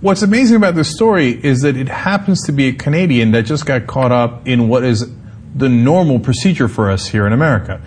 what's 0.02 0.22
amazing 0.22 0.58
about 0.58 0.76
this 0.76 0.94
story 0.94 1.32
is 1.32 1.62
that 1.62 1.76
it 1.76 1.88
happens 1.88 2.44
to 2.44 2.52
be 2.52 2.68
a 2.68 2.74
Canadian 2.74 3.32
that 3.32 3.48
just 3.48 3.66
got 3.66 3.88
caught 3.88 4.12
up 4.12 4.48
in 4.48 4.68
what 4.68 4.84
is 4.84 5.10
the 5.56 5.70
normal 5.70 6.20
procedure 6.20 6.68
for 6.68 6.92
us 6.92 7.08
here 7.08 7.26
in 7.26 7.34
America. 7.34 7.82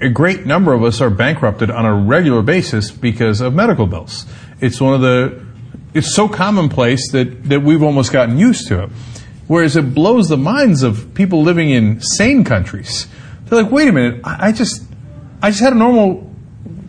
A 0.00 0.08
great 0.08 0.46
number 0.46 0.72
of 0.72 0.84
us 0.84 1.00
are 1.00 1.10
bankrupted 1.10 1.68
on 1.68 1.84
a 1.84 1.94
regular 1.96 2.42
basis 2.42 2.92
because 2.92 3.40
of 3.40 3.54
medical 3.54 3.88
bills. 3.88 4.24
It's 4.60 4.80
one 4.80 4.94
of 4.94 5.00
the 5.00 5.51
it's 5.94 6.14
so 6.14 6.28
commonplace 6.28 7.10
that, 7.12 7.44
that 7.44 7.62
we've 7.62 7.82
almost 7.82 8.12
gotten 8.12 8.38
used 8.38 8.68
to 8.68 8.84
it. 8.84 8.90
Whereas 9.46 9.76
it 9.76 9.94
blows 9.94 10.28
the 10.28 10.36
minds 10.36 10.82
of 10.82 11.12
people 11.14 11.42
living 11.42 11.70
in 11.70 12.00
sane 12.00 12.44
countries. 12.44 13.06
They're 13.44 13.62
like, 13.62 13.72
wait 13.72 13.88
a 13.88 13.92
minute, 13.92 14.20
I, 14.24 14.48
I 14.48 14.52
just, 14.52 14.82
I 15.42 15.50
just 15.50 15.62
had 15.62 15.72
a 15.72 15.76
normal 15.76 16.32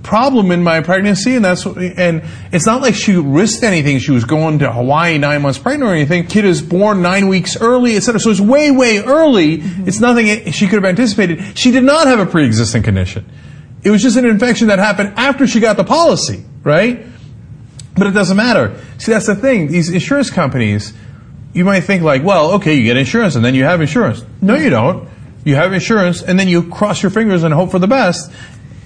problem 0.04 0.52
in 0.52 0.62
my 0.64 0.82
pregnancy, 0.82 1.36
and 1.36 1.44
that's 1.44 1.66
and 1.66 2.24
it's 2.52 2.66
not 2.66 2.82
like 2.82 2.94
she 2.94 3.16
risked 3.16 3.64
anything. 3.64 4.00
She 4.00 4.12
was 4.12 4.26
going 4.26 4.60
to 4.60 4.72
Hawaii 4.72 5.18
nine 5.18 5.42
months 5.42 5.58
pregnant 5.58 5.90
or 5.90 5.94
anything. 5.94 6.28
Kid 6.28 6.46
is 6.46 6.62
born 6.62 7.02
nine 7.02 7.28
weeks 7.28 7.60
early, 7.60 7.96
etc. 7.96 8.20
So 8.20 8.30
it's 8.30 8.40
way, 8.40 8.70
way 8.70 9.00
early. 9.00 9.60
Mm-hmm. 9.60 9.88
It's 9.88 10.00
nothing 10.00 10.52
she 10.52 10.68
could 10.68 10.84
have 10.84 10.86
anticipated. 10.86 11.58
She 11.58 11.72
did 11.72 11.84
not 11.84 12.08
have 12.08 12.20
a 12.20 12.26
pre-existing 12.26 12.84
condition. 12.84 13.30
It 13.84 13.90
was 13.90 14.02
just 14.02 14.18
an 14.18 14.26
infection 14.26 14.68
that 14.68 14.80
happened 14.80 15.14
after 15.18 15.48
she 15.48 15.60
got 15.60 15.78
the 15.78 15.84
policy, 15.84 16.46
right? 16.64 17.06
But 17.96 18.08
it 18.08 18.12
doesn't 18.12 18.38
matter. 18.38 18.80
See, 18.98 19.12
that's 19.12 19.28
the 19.28 19.36
thing. 19.36 19.68
These 19.68 19.90
insurance 19.90 20.30
companies, 20.30 20.94
you 21.54 21.64
might 21.64 21.82
think 21.82 22.02
like, 22.04 22.24
well, 22.24 22.54
okay, 22.54 22.74
you 22.74 22.84
get 22.84 22.98
insurance 22.98 23.36
and 23.36 23.46
then 23.46 23.56
you 23.56 23.64
have 23.64 23.82
insurance. 23.82 24.24
No, 24.42 24.56
you 24.56 24.70
don't. 24.70 25.08
You 25.46 25.56
have 25.56 25.74
insurance 25.74 26.22
and 26.22 26.40
then 26.40 26.48
you 26.48 26.70
cross 26.70 27.04
your 27.04 27.12
fingers 27.12 27.44
and 27.44 27.54
hope 27.54 27.72
for 27.72 27.80
the 27.80 27.88
best. 27.88 28.32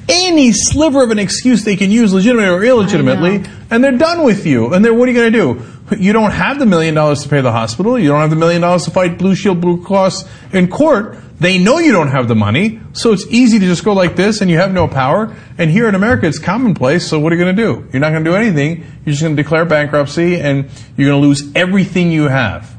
Any 0.10 0.52
sliver 0.54 1.04
of 1.04 1.12
an 1.12 1.20
excuse 1.20 1.64
they 1.66 1.76
can 1.76 1.92
use, 1.92 2.14
legitimately 2.14 2.50
or 2.50 2.64
illegitimately, 2.64 3.44
and 3.70 3.84
they're 3.84 3.98
done 3.98 4.24
with 4.24 4.46
you. 4.46 4.74
And 4.74 4.84
then 4.84 4.98
what 4.98 5.10
are 5.10 5.12
you 5.12 5.18
going 5.18 5.34
to 5.34 5.38
do? 5.38 5.98
You 5.98 6.14
don't 6.14 6.32
have 6.32 6.60
the 6.60 6.66
million 6.66 6.96
dollars 6.96 7.24
to 7.24 7.30
pay 7.30 7.42
the 7.42 7.52
hospital. 7.52 7.98
You 8.00 8.10
don't 8.10 8.22
have 8.22 8.30
the 8.30 8.36
million 8.36 8.62
dollars 8.62 8.86
to 8.86 8.92
fight 8.92 9.18
Blue 9.18 9.36
Shield, 9.36 9.62
Blue 9.62 9.84
Cross 9.84 10.26
in 10.54 10.70
court. 10.70 11.18
They 11.40 11.60
know 11.60 11.78
you 11.78 11.92
don't 11.92 12.08
have 12.08 12.28
the 12.28 12.36
money, 12.36 12.80
so 12.94 13.14
it's 13.14 13.26
easy 13.28 13.60
to 13.60 13.66
just 13.66 13.84
go 13.84 13.94
like 13.94 14.16
this 14.16 14.42
and 14.42 14.50
you 14.50 14.58
have 14.58 14.74
no 14.74 14.88
power. 14.88 15.36
And 15.58 15.70
here 15.70 15.88
in 15.88 15.94
America, 15.94 16.26
it's 16.26 16.40
commonplace, 16.40 17.08
so 17.08 17.20
what 17.20 17.32
are 17.32 17.36
you 17.36 17.44
going 17.44 17.56
to 17.56 17.62
do? 17.62 17.88
You're 17.94 18.00
not 18.00 18.10
going 18.10 18.24
to 18.24 18.30
do 18.30 18.36
anything. 18.36 18.80
You're 19.06 19.14
just 19.14 19.22
going 19.22 19.36
to 19.36 19.42
declare 19.42 19.64
bankruptcy 19.64 20.40
and 20.40 20.70
you're 20.98 21.10
going 21.10 21.22
to 21.22 21.28
lose 21.28 21.52
everything 21.56 22.12
you 22.12 22.28
have. 22.28 22.76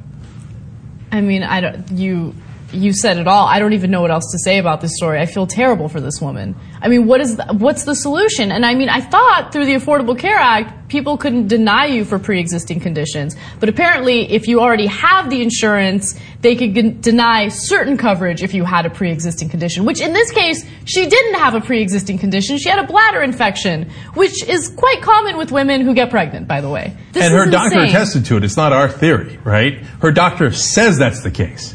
I 1.12 1.20
mean, 1.20 1.44
I 1.44 1.60
don't, 1.60 1.90
you, 1.92 2.34
you 2.72 2.92
said 2.92 3.16
it 3.18 3.26
all. 3.26 3.46
I 3.46 3.58
don't 3.58 3.72
even 3.72 3.90
know 3.90 4.02
what 4.02 4.10
else 4.10 4.30
to 4.32 4.38
say 4.38 4.58
about 4.58 4.80
this 4.80 4.94
story. 4.96 5.20
I 5.20 5.26
feel 5.26 5.46
terrible 5.46 5.88
for 5.88 6.00
this 6.00 6.20
woman. 6.20 6.54
I 6.82 6.88
mean, 6.88 7.06
what 7.06 7.20
is 7.20 7.36
the, 7.36 7.46
what's 7.54 7.84
the 7.84 7.94
solution? 7.94 8.52
And 8.52 8.64
I 8.66 8.74
mean, 8.74 8.88
I 8.90 9.00
thought 9.00 9.50
through 9.52 9.66
the 9.66 9.74
Affordable 9.74 10.18
Care 10.18 10.36
Act, 10.36 10.88
people 10.88 11.16
couldn't 11.16 11.48
deny 11.48 11.86
you 11.86 12.04
for 12.04 12.18
pre-existing 12.18 12.80
conditions. 12.80 13.36
But 13.58 13.68
apparently, 13.70 14.30
if 14.32 14.48
you 14.48 14.60
already 14.60 14.86
have 14.86 15.30
the 15.30 15.40
insurance, 15.42 16.18
they 16.42 16.56
could 16.56 16.74
g- 16.74 16.90
deny 16.90 17.48
certain 17.48 17.96
coverage 17.96 18.42
if 18.42 18.52
you 18.52 18.64
had 18.64 18.84
a 18.84 18.90
pre-existing 18.90 19.48
condition. 19.48 19.86
Which 19.86 20.00
in 20.00 20.12
this 20.12 20.30
case, 20.30 20.64
she 20.84 21.06
didn't 21.06 21.34
have 21.34 21.54
a 21.54 21.60
pre-existing 21.62 22.18
condition. 22.18 22.58
She 22.58 22.68
had 22.68 22.78
a 22.78 22.86
bladder 22.86 23.22
infection, 23.22 23.90
which 24.14 24.44
is 24.44 24.68
quite 24.68 25.00
common 25.00 25.38
with 25.38 25.50
women 25.52 25.80
who 25.82 25.94
get 25.94 26.10
pregnant, 26.10 26.46
by 26.46 26.60
the 26.60 26.68
way. 26.68 26.94
This 27.12 27.24
and 27.24 27.34
her 27.34 27.46
doctor 27.50 27.80
attested 27.80 28.26
to 28.26 28.36
it. 28.36 28.44
It's 28.44 28.56
not 28.58 28.72
our 28.74 28.88
theory, 28.90 29.38
right? 29.42 29.78
Her 30.02 30.12
doctor 30.12 30.52
says 30.52 30.98
that's 30.98 31.22
the 31.22 31.30
case. 31.30 31.72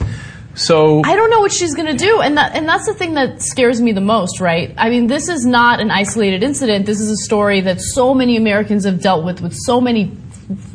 So 0.55 1.01
I 1.03 1.15
don't 1.15 1.29
know 1.29 1.39
what 1.39 1.51
she's 1.51 1.73
going 1.73 1.95
to 1.95 1.97
do, 1.97 2.21
and 2.21 2.37
that 2.37 2.55
and 2.55 2.67
that's 2.67 2.85
the 2.85 2.93
thing 2.93 3.15
that 3.15 3.41
scares 3.41 3.81
me 3.81 3.91
the 3.91 4.01
most, 4.01 4.39
right? 4.39 4.73
I 4.77 4.89
mean, 4.89 5.07
this 5.07 5.27
is 5.27 5.45
not 5.45 5.79
an 5.79 5.89
isolated 5.89 6.43
incident. 6.43 6.85
This 6.85 6.99
is 6.99 7.09
a 7.09 7.17
story 7.17 7.61
that 7.61 7.81
so 7.81 8.13
many 8.13 8.37
Americans 8.37 8.85
have 8.85 9.01
dealt 9.01 9.25
with 9.25 9.41
with 9.41 9.53
so 9.55 9.81
many 9.81 10.15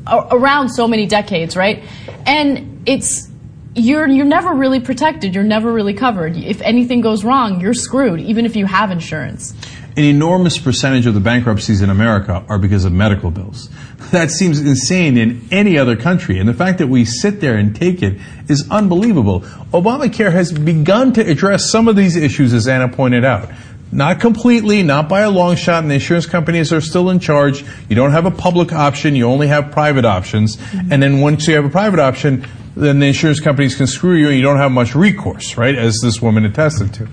around 0.07 0.71
so 0.71 0.89
many 0.89 1.07
decades, 1.07 1.57
right? 1.57 1.85
And 2.27 2.83
it's 2.87 3.29
you're 3.75 4.09
you're 4.09 4.25
never 4.25 4.53
really 4.53 4.81
protected. 4.81 5.35
You're 5.35 5.45
never 5.45 5.73
really 5.73 5.95
covered. 5.95 6.37
If 6.37 6.61
anything 6.63 7.01
goes 7.01 7.23
wrong, 7.23 7.61
you're 7.61 7.75
screwed, 7.75 8.21
even 8.21 8.47
if 8.47 8.57
you 8.57 8.67
have 8.67 8.91
insurance. 8.91 9.55
An 9.99 10.05
enormous 10.05 10.59
percentage 10.59 11.07
of 11.07 11.15
the 11.15 11.21
bankruptcies 11.21 11.83
in 11.83 11.91
America 11.91 12.45
are 12.49 12.57
because 12.57 12.85
of 12.85 12.93
medical 12.93 13.33
bills. 13.33 13.69
That 14.13 14.31
seems 14.31 14.61
insane 14.61 15.19
in 15.19 15.49
any 15.51 15.77
other 15.77 15.97
country. 15.97 16.39
And 16.39 16.49
the 16.49 16.55
fact 16.55 16.79
that 16.79 16.87
we 16.87 17.05
sit 17.05 17.41
there 17.41 17.57
and 17.57 17.75
take 17.75 18.01
it 18.01 18.21
is 18.49 18.71
unbelievable. 18.71 19.41
Obamacare 19.73 20.31
has 20.31 20.53
begun 20.53 21.15
to 21.15 21.29
address 21.29 21.73
some 21.73 21.89
of 21.89 21.97
these 21.97 22.15
issues, 22.15 22.55
as 22.55 22.69
Anna 22.69 22.89
pointed 22.89 23.25
out. 23.25 23.51
Not 23.91 24.21
completely, 24.21 24.85
not 24.85 25.09
by 25.09 25.23
a 25.23 25.31
long 25.31 25.57
shot, 25.57 25.83
and 25.83 25.91
the 25.91 25.97
insurance 25.97 26.27
companies 26.27 26.73
are 26.73 26.81
still 26.81 27.11
in 27.11 27.19
charge. 27.19 27.65
You 27.89 27.97
don't 27.97 28.13
have 28.13 28.25
a 28.25 28.31
public 28.31 28.73
option, 28.73 29.17
you 29.17 29.27
only 29.27 29.49
have 29.49 29.73
private 29.73 30.05
options. 30.05 30.59
Mm-hmm. 30.59 30.93
And 30.93 31.03
then 31.03 31.21
once 31.21 31.49
you 31.49 31.57
have 31.57 31.65
a 31.65 31.71
private 31.71 31.99
option, 31.99 32.47
then 32.77 33.01
the 33.01 33.07
insurance 33.07 33.41
companies 33.41 33.75
can 33.75 33.89
screw 33.89 34.15
you 34.15 34.29
and 34.29 34.37
you 34.37 34.43
don't 34.43 34.59
have 34.59 34.71
much 34.71 34.95
recourse, 34.95 35.57
right? 35.57 35.75
As 35.75 35.99
this 36.05 36.23
woman 36.23 36.45
attested 36.45 36.95
to. 36.95 37.09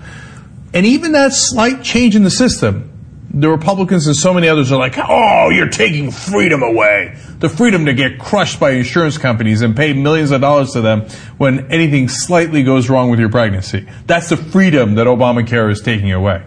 And 0.74 0.84
even 0.86 1.12
that 1.12 1.32
slight 1.32 1.82
change 1.82 2.16
in 2.16 2.22
the 2.22 2.30
system 2.30 2.92
the 3.36 3.50
Republicans 3.50 4.06
and 4.06 4.16
so 4.16 4.32
many 4.32 4.48
others 4.48 4.72
are 4.72 4.78
like, 4.78 4.96
oh, 4.96 5.50
you're 5.50 5.68
taking 5.68 6.10
freedom 6.10 6.62
away. 6.62 7.18
The 7.38 7.50
freedom 7.50 7.84
to 7.84 7.92
get 7.92 8.18
crushed 8.18 8.58
by 8.58 8.70
insurance 8.70 9.18
companies 9.18 9.60
and 9.60 9.76
pay 9.76 9.92
millions 9.92 10.30
of 10.30 10.40
dollars 10.40 10.72
to 10.72 10.80
them 10.80 11.02
when 11.36 11.70
anything 11.70 12.08
slightly 12.08 12.62
goes 12.62 12.88
wrong 12.88 13.10
with 13.10 13.20
your 13.20 13.28
pregnancy. 13.28 13.86
That's 14.06 14.30
the 14.30 14.38
freedom 14.38 14.94
that 14.94 15.06
Obamacare 15.06 15.70
is 15.70 15.82
taking 15.82 16.12
away. 16.12 16.42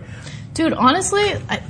Dude, 0.55 0.73
honestly, 0.73 1.21
I, 1.47 1.61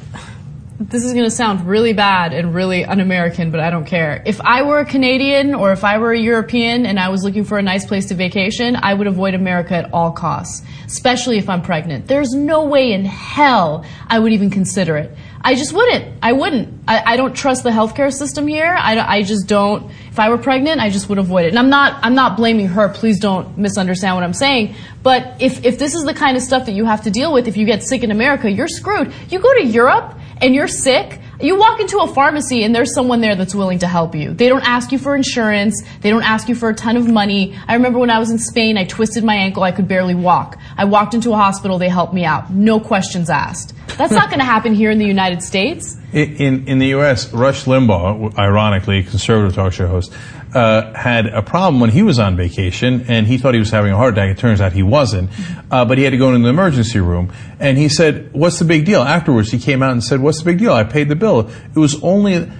this 0.79 1.03
is 1.03 1.11
going 1.11 1.25
to 1.25 1.31
sound 1.31 1.67
really 1.67 1.91
bad 1.91 2.31
and 2.31 2.55
really 2.55 2.85
un-American, 2.85 3.51
but 3.51 3.59
I 3.59 3.69
don't 3.69 3.83
care. 3.83 4.23
If 4.25 4.39
I 4.39 4.61
were 4.61 4.79
a 4.79 4.85
Canadian 4.85 5.53
or 5.53 5.73
if 5.73 5.83
I 5.83 5.97
were 5.97 6.13
a 6.13 6.19
European 6.19 6.85
and 6.85 6.97
I 6.97 7.09
was 7.09 7.25
looking 7.25 7.43
for 7.43 7.57
a 7.57 7.61
nice 7.61 7.85
place 7.85 8.05
to 8.07 8.15
vacation, 8.15 8.77
I 8.77 8.93
would 8.93 9.07
avoid 9.07 9.33
America 9.33 9.75
at 9.75 9.91
all 9.91 10.13
costs, 10.13 10.65
especially 10.89 11.37
if 11.37 11.47
I'm 11.47 11.61
pregnant. 11.61 12.07
There's 12.07 12.33
no 12.33 12.65
way 12.65 12.91
in 12.93 13.05
hell 13.05 13.85
I 14.07 14.17
would 14.17 14.33
even 14.33 14.49
consider 14.49 14.97
it. 14.97 15.15
I 15.41 15.53
just 15.53 15.71
wouldn't. 15.71 16.17
I 16.21 16.33
wouldn't. 16.33 16.83
I, 16.87 17.13
I 17.13 17.15
don't 17.15 17.33
trust 17.33 17.63
the 17.63 17.69
healthcare 17.69 18.11
system 18.11 18.47
here. 18.47 18.75
I, 18.77 18.99
I 18.99 19.21
just 19.21 19.47
don't. 19.47 19.91
If 20.09 20.19
I 20.19 20.29
were 20.29 20.37
pregnant, 20.39 20.81
I 20.81 20.89
just 20.89 21.07
would 21.07 21.19
avoid 21.19 21.45
it. 21.45 21.49
And 21.49 21.59
I'm 21.59 21.69
not. 21.69 21.99
I'm 22.03 22.15
not 22.15 22.35
blaming 22.35 22.67
her. 22.69 22.89
Please 22.89 23.19
don't 23.19 23.57
misunderstand 23.57 24.15
what 24.15 24.23
I'm 24.23 24.33
saying. 24.33 24.75
But 25.03 25.37
if 25.39 25.63
if 25.63 25.77
this 25.77 25.93
is 25.93 26.03
the 26.03 26.13
kind 26.13 26.35
of 26.35 26.43
stuff 26.43 26.65
that 26.65 26.73
you 26.73 26.85
have 26.85 27.03
to 27.03 27.11
deal 27.11 27.31
with, 27.31 27.47
if 27.47 27.55
you 27.55 27.65
get 27.65 27.83
sick 27.83 28.03
in 28.03 28.11
America, 28.11 28.49
you're 28.49 28.67
screwed. 28.67 29.13
You 29.29 29.39
go 29.39 29.53
to 29.59 29.65
Europe 29.65 30.15
and 30.41 30.55
you're 30.55 30.67
sick. 30.67 31.19
You 31.41 31.57
walk 31.57 31.79
into 31.79 31.99
a 31.99 32.07
pharmacy 32.13 32.63
and 32.63 32.75
there's 32.75 32.93
someone 32.93 33.21
there 33.21 33.35
that's 33.35 33.55
willing 33.55 33.79
to 33.79 33.87
help 33.87 34.13
you. 34.13 34.33
They 34.33 34.49
don't 34.49 34.63
ask 34.63 34.91
you 34.91 34.97
for 34.97 35.15
insurance. 35.15 35.81
They 36.01 36.09
don't 36.09 36.23
ask 36.23 36.49
you 36.49 36.55
for 36.55 36.69
a 36.69 36.73
ton 36.73 36.97
of 36.97 37.07
money. 37.07 37.57
I 37.65 37.75
remember 37.75 37.97
when 37.97 38.09
I 38.09 38.19
was 38.19 38.29
in 38.29 38.39
Spain, 38.39 38.77
I 38.77 38.83
twisted 38.83 39.23
my 39.23 39.35
ankle. 39.35 39.63
I 39.63 39.71
could 39.71 39.87
barely 39.87 40.15
walk. 40.15 40.59
I 40.77 40.83
walked 40.83 41.13
into 41.13 41.31
a 41.31 41.37
hospital. 41.37 41.77
They 41.77 41.87
helped 41.87 42.13
me 42.13 42.25
out. 42.25 42.51
No 42.51 42.81
questions 42.81 43.29
asked. 43.29 43.73
That's 43.97 44.11
not 44.11 44.29
going 44.29 44.39
to 44.39 44.45
happen 44.45 44.73
here 44.73 44.91
in 44.91 44.99
the 44.99 45.05
United 45.05 45.41
States. 45.41 45.97
In, 46.11 46.35
in, 46.35 46.67
in 46.67 46.79
the 46.79 46.87
U.S., 46.87 47.31
Rush 47.33 47.65
Limbaugh, 47.65 48.37
ironically, 48.37 49.03
conservative 49.03 49.55
talk 49.55 49.73
show 49.73 49.87
host, 49.87 50.13
uh, 50.53 50.93
had 50.93 51.27
a 51.27 51.41
problem 51.41 51.79
when 51.79 51.89
he 51.91 52.03
was 52.03 52.19
on 52.19 52.35
vacation, 52.35 53.05
and 53.07 53.27
he 53.27 53.37
thought 53.37 53.53
he 53.53 53.59
was 53.59 53.69
having 53.69 53.91
a 53.91 53.97
heart 53.97 54.13
attack. 54.13 54.29
It 54.29 54.39
turns 54.39 54.61
out 54.61 54.73
he 54.73 54.83
wasn't, 54.83 55.29
uh, 55.69 55.85
but 55.85 55.97
he 55.97 56.03
had 56.03 56.11
to 56.11 56.17
go 56.17 56.29
into 56.33 56.43
the 56.43 56.49
emergency 56.49 56.99
room, 56.99 57.31
and 57.59 57.77
he 57.77 57.89
said, 57.89 58.33
"What's 58.33 58.59
the 58.59 58.65
big 58.65 58.85
deal?" 58.85 59.01
Afterwards, 59.01 59.51
he 59.51 59.59
came 59.59 59.83
out 59.83 59.91
and 59.91 60.03
said, 60.03 60.19
"What's 60.19 60.39
the 60.39 60.45
big 60.45 60.59
deal? 60.59 60.73
I 60.73 60.83
paid 60.83 61.09
the 61.09 61.15
bill. 61.15 61.49
It 61.75 61.79
was 61.79 62.01
only 62.03 62.51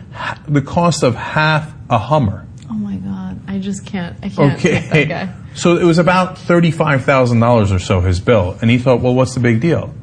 the 0.47 0.61
cost 0.61 1.03
of 1.03 1.15
half 1.15 1.73
a 1.89 1.97
Hummer." 1.97 2.45
Oh 2.69 2.73
my 2.73 2.97
God. 2.97 3.39
I 3.47 3.57
just 3.57 3.85
can't. 3.85 4.15
I 4.21 4.29
can't. 4.29 4.53
Okay, 4.59 5.29
so 5.55 5.77
it 5.77 5.83
was 5.83 5.97
about 5.97 6.37
thirty-five 6.37 7.03
thousand 7.03 7.39
dollars 7.39 7.71
or 7.71 7.79
so 7.79 8.01
his 8.01 8.19
bill, 8.19 8.57
and 8.61 8.69
he 8.69 8.77
thought, 8.77 9.01
"Well, 9.01 9.15
what's 9.15 9.33
the 9.33 9.39
big 9.39 9.59
deal?" 9.59 9.93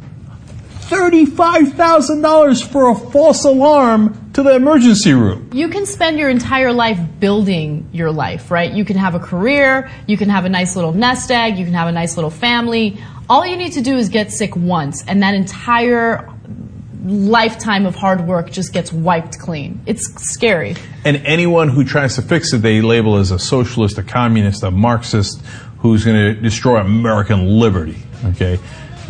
Thirty-five 0.89 1.73
thousand 1.73 2.23
dollars 2.23 2.63
for 2.63 2.91
a 2.91 2.95
false 2.95 3.45
alarm 3.45 4.31
to 4.35 4.43
the 4.45 4.55
emergency 4.55 5.13
room. 5.13 5.51
You 5.53 5.69
can 5.69 5.85
spend 5.85 6.17
your 6.17 6.31
entire 6.31 6.73
life 6.73 7.01
building 7.19 7.89
your 7.93 8.13
life, 8.13 8.53
right? 8.53 8.71
You 8.71 8.85
can 8.85 8.97
have 8.97 9.17
a 9.17 9.19
career, 9.19 9.91
you 10.07 10.17
can 10.17 10.29
have 10.29 10.45
a 10.45 10.49
nice 10.49 10.77
little 10.77 10.93
nest 10.93 11.31
egg, 11.33 11.59
you 11.59 11.65
can 11.65 11.75
have 11.75 11.89
a 11.89 11.93
nice 11.93 12.17
little 12.17 12.31
family. 12.31 12.99
All 13.29 13.45
you 13.45 13.57
need 13.57 13.73
to 13.73 13.81
do 13.81 13.97
is 13.97 14.09
get 14.09 14.31
sick 14.31 14.55
once, 14.55 15.05
and 15.09 15.23
that 15.25 15.35
entire 15.35 16.33
lifetime 17.05 17.87
of 17.87 17.97
hard 17.97 18.21
work 18.21 18.51
just 18.51 18.73
gets 18.73 18.93
wiped 18.93 19.39
clean. 19.41 19.81
It's 19.87 20.07
scary. 20.31 20.77
And 21.05 21.17
anyone 21.19 21.69
who 21.69 21.85
tries 21.85 22.15
to 22.15 22.23
fix 22.23 22.53
it, 22.53 22.59
they 22.59 22.81
label 22.81 23.17
as 23.17 23.33
a 23.33 23.39
socialist, 23.39 23.99
a 23.99 24.03
communist, 24.05 24.63
a 24.63 24.71
Marxist, 24.71 25.41
who's 25.79 26.05
going 26.05 26.17
to 26.17 26.41
destroy 26.41 26.81
American 26.81 27.59
liberty. 27.59 27.97
Okay? 28.25 28.59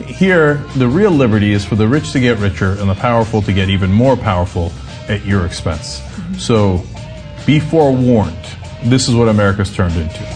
Here, 0.04 0.54
the 0.76 0.88
real 0.88 1.10
liberty 1.10 1.52
is 1.52 1.64
for 1.64 1.74
the 1.74 1.88
rich 1.88 2.12
to 2.12 2.20
get 2.20 2.38
richer 2.38 2.72
and 2.72 2.88
the 2.88 2.94
powerful 2.94 3.40
to 3.42 3.52
get 3.52 3.70
even 3.70 3.90
more 3.90 4.16
powerful 4.16 4.72
at 5.08 5.24
your 5.24 5.46
expense. 5.46 6.00
Mm-hmm. 6.00 6.34
So 6.34 6.84
be 7.46 7.60
forewarned. 7.60 8.36
This 8.84 9.08
is 9.08 9.14
what 9.14 9.28
America's 9.28 9.74
turned 9.74 9.96
into. 9.96 10.35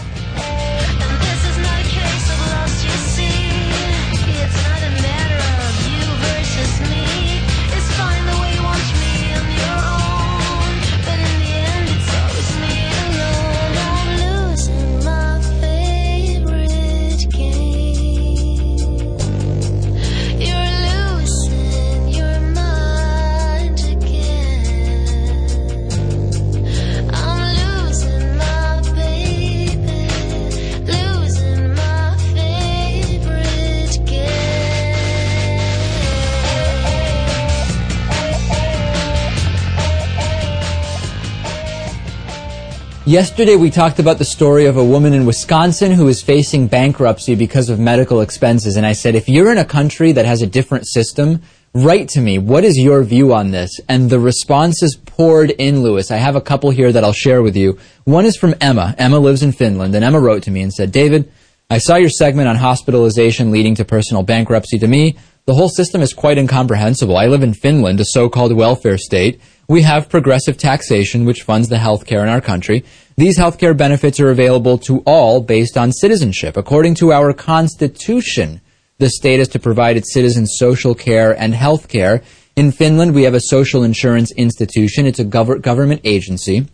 Yesterday, 43.11 43.57
we 43.57 43.69
talked 43.69 43.99
about 43.99 44.19
the 44.19 44.23
story 44.23 44.67
of 44.67 44.77
a 44.77 44.85
woman 44.85 45.11
in 45.11 45.25
Wisconsin 45.25 45.91
who 45.91 46.07
is 46.07 46.21
facing 46.21 46.67
bankruptcy 46.67 47.35
because 47.35 47.69
of 47.69 47.77
medical 47.77 48.21
expenses. 48.21 48.77
And 48.77 48.85
I 48.85 48.93
said, 48.93 49.15
if 49.15 49.27
you're 49.27 49.51
in 49.51 49.57
a 49.57 49.65
country 49.65 50.13
that 50.13 50.23
has 50.23 50.41
a 50.41 50.47
different 50.47 50.87
system, 50.87 51.41
write 51.73 52.07
to 52.11 52.21
me. 52.21 52.37
What 52.37 52.63
is 52.63 52.79
your 52.79 53.03
view 53.03 53.33
on 53.33 53.51
this? 53.51 53.81
And 53.89 54.09
the 54.09 54.17
responses 54.17 54.95
poured 54.95 55.49
in, 55.49 55.83
Lewis. 55.83 56.09
I 56.09 56.15
have 56.15 56.37
a 56.37 56.41
couple 56.41 56.69
here 56.69 56.89
that 56.89 57.03
I'll 57.03 57.11
share 57.11 57.41
with 57.41 57.57
you. 57.57 57.77
One 58.05 58.23
is 58.23 58.37
from 58.37 58.55
Emma. 58.61 58.95
Emma 58.97 59.19
lives 59.19 59.43
in 59.43 59.51
Finland. 59.51 59.93
And 59.93 60.05
Emma 60.05 60.21
wrote 60.21 60.43
to 60.43 60.51
me 60.51 60.61
and 60.61 60.71
said, 60.71 60.93
David, 60.93 61.29
I 61.69 61.79
saw 61.79 61.97
your 61.97 62.09
segment 62.09 62.47
on 62.47 62.55
hospitalization 62.55 63.51
leading 63.51 63.75
to 63.75 63.83
personal 63.83 64.23
bankruptcy. 64.23 64.79
To 64.79 64.87
me, 64.87 65.17
the 65.43 65.53
whole 65.53 65.67
system 65.67 66.01
is 66.01 66.13
quite 66.13 66.37
incomprehensible. 66.37 67.17
I 67.17 67.25
live 67.25 67.43
in 67.43 67.55
Finland, 67.55 67.99
a 67.99 68.05
so-called 68.05 68.55
welfare 68.55 68.97
state. 68.97 69.41
We 69.67 69.83
have 69.83 70.09
progressive 70.09 70.57
taxation, 70.57 71.25
which 71.25 71.43
funds 71.43 71.69
the 71.69 71.77
healthcare 71.77 72.21
in 72.21 72.29
our 72.29 72.41
country. 72.41 72.83
These 73.15 73.37
healthcare 73.37 73.75
benefits 73.75 74.19
are 74.19 74.29
available 74.29 74.77
to 74.79 74.99
all 75.05 75.41
based 75.41 75.77
on 75.77 75.91
citizenship. 75.91 76.57
According 76.57 76.95
to 76.95 77.11
our 77.13 77.33
constitution, 77.33 78.61
the 78.97 79.09
state 79.09 79.39
is 79.39 79.47
to 79.49 79.59
provide 79.59 79.97
its 79.97 80.13
citizens 80.13 80.55
social 80.57 80.93
care 80.93 81.31
and 81.39 81.55
health 81.55 81.87
care. 81.87 82.21
In 82.55 82.71
Finland, 82.71 83.15
we 83.15 83.23
have 83.23 83.33
a 83.33 83.41
social 83.41 83.83
insurance 83.83 84.31
institution. 84.33 85.05
It's 85.05 85.19
a 85.19 85.25
gov- 85.25 85.61
government 85.61 86.01
agency. 86.03 86.67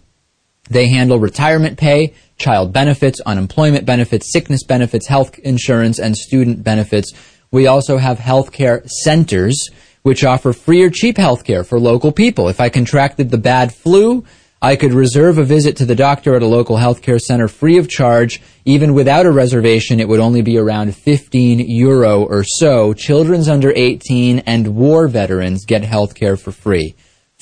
They 0.70 0.90
handle 0.90 1.20
retirement 1.20 1.78
pay, 1.78 2.14
child 2.38 2.74
benefits, 2.74 3.22
unemployment 3.22 3.86
benefits, 3.86 4.32
sickness 4.32 4.64
benefits, 4.64 5.08
health 5.08 5.38
insurance, 5.40 6.00
and 6.00 6.18
student 6.18 6.64
benefits. 6.64 7.14
We 7.52 7.68
also 7.68 7.98
have 7.98 8.20
healthcare 8.20 8.88
centers, 8.90 9.70
which 10.08 10.24
offer 10.24 10.54
free 10.54 10.82
or 10.82 10.90
cheap 10.90 11.18
healthcare 11.18 11.68
for 11.68 11.78
local 11.78 12.14
people. 12.14 12.48
If 12.48 12.62
I 12.62 12.70
contracted 12.70 13.30
the 13.30 13.38
bad 13.38 13.76
flu, 13.76 14.24
I 14.62 14.78
could 14.78 14.94
reserve 14.94 15.38
a 15.38 15.44
visit 15.44 15.76
to 15.78 15.86
the 15.86 15.96
doctor 15.96 16.34
at 16.34 16.42
a 16.42 16.48
local 16.48 16.78
healthcare 16.78 17.20
center 17.20 17.50
free 17.50 17.78
of 17.78 17.90
charge. 17.90 18.42
Even 18.64 18.94
without 18.94 19.26
a 19.26 19.32
reservation, 19.32 20.00
it 20.00 20.08
would 20.08 20.22
only 20.22 20.42
be 20.42 20.58
around 20.58 20.96
15 20.96 21.60
euro 21.60 22.24
or 22.24 22.46
so. 22.46 22.94
Children's 22.94 23.50
under 23.50 23.74
18 23.76 24.40
and 24.46 24.78
war 24.78 25.10
veterans 25.10 25.66
get 25.66 25.82
healthcare 25.82 26.40
for 26.40 26.54
free. 26.54 26.96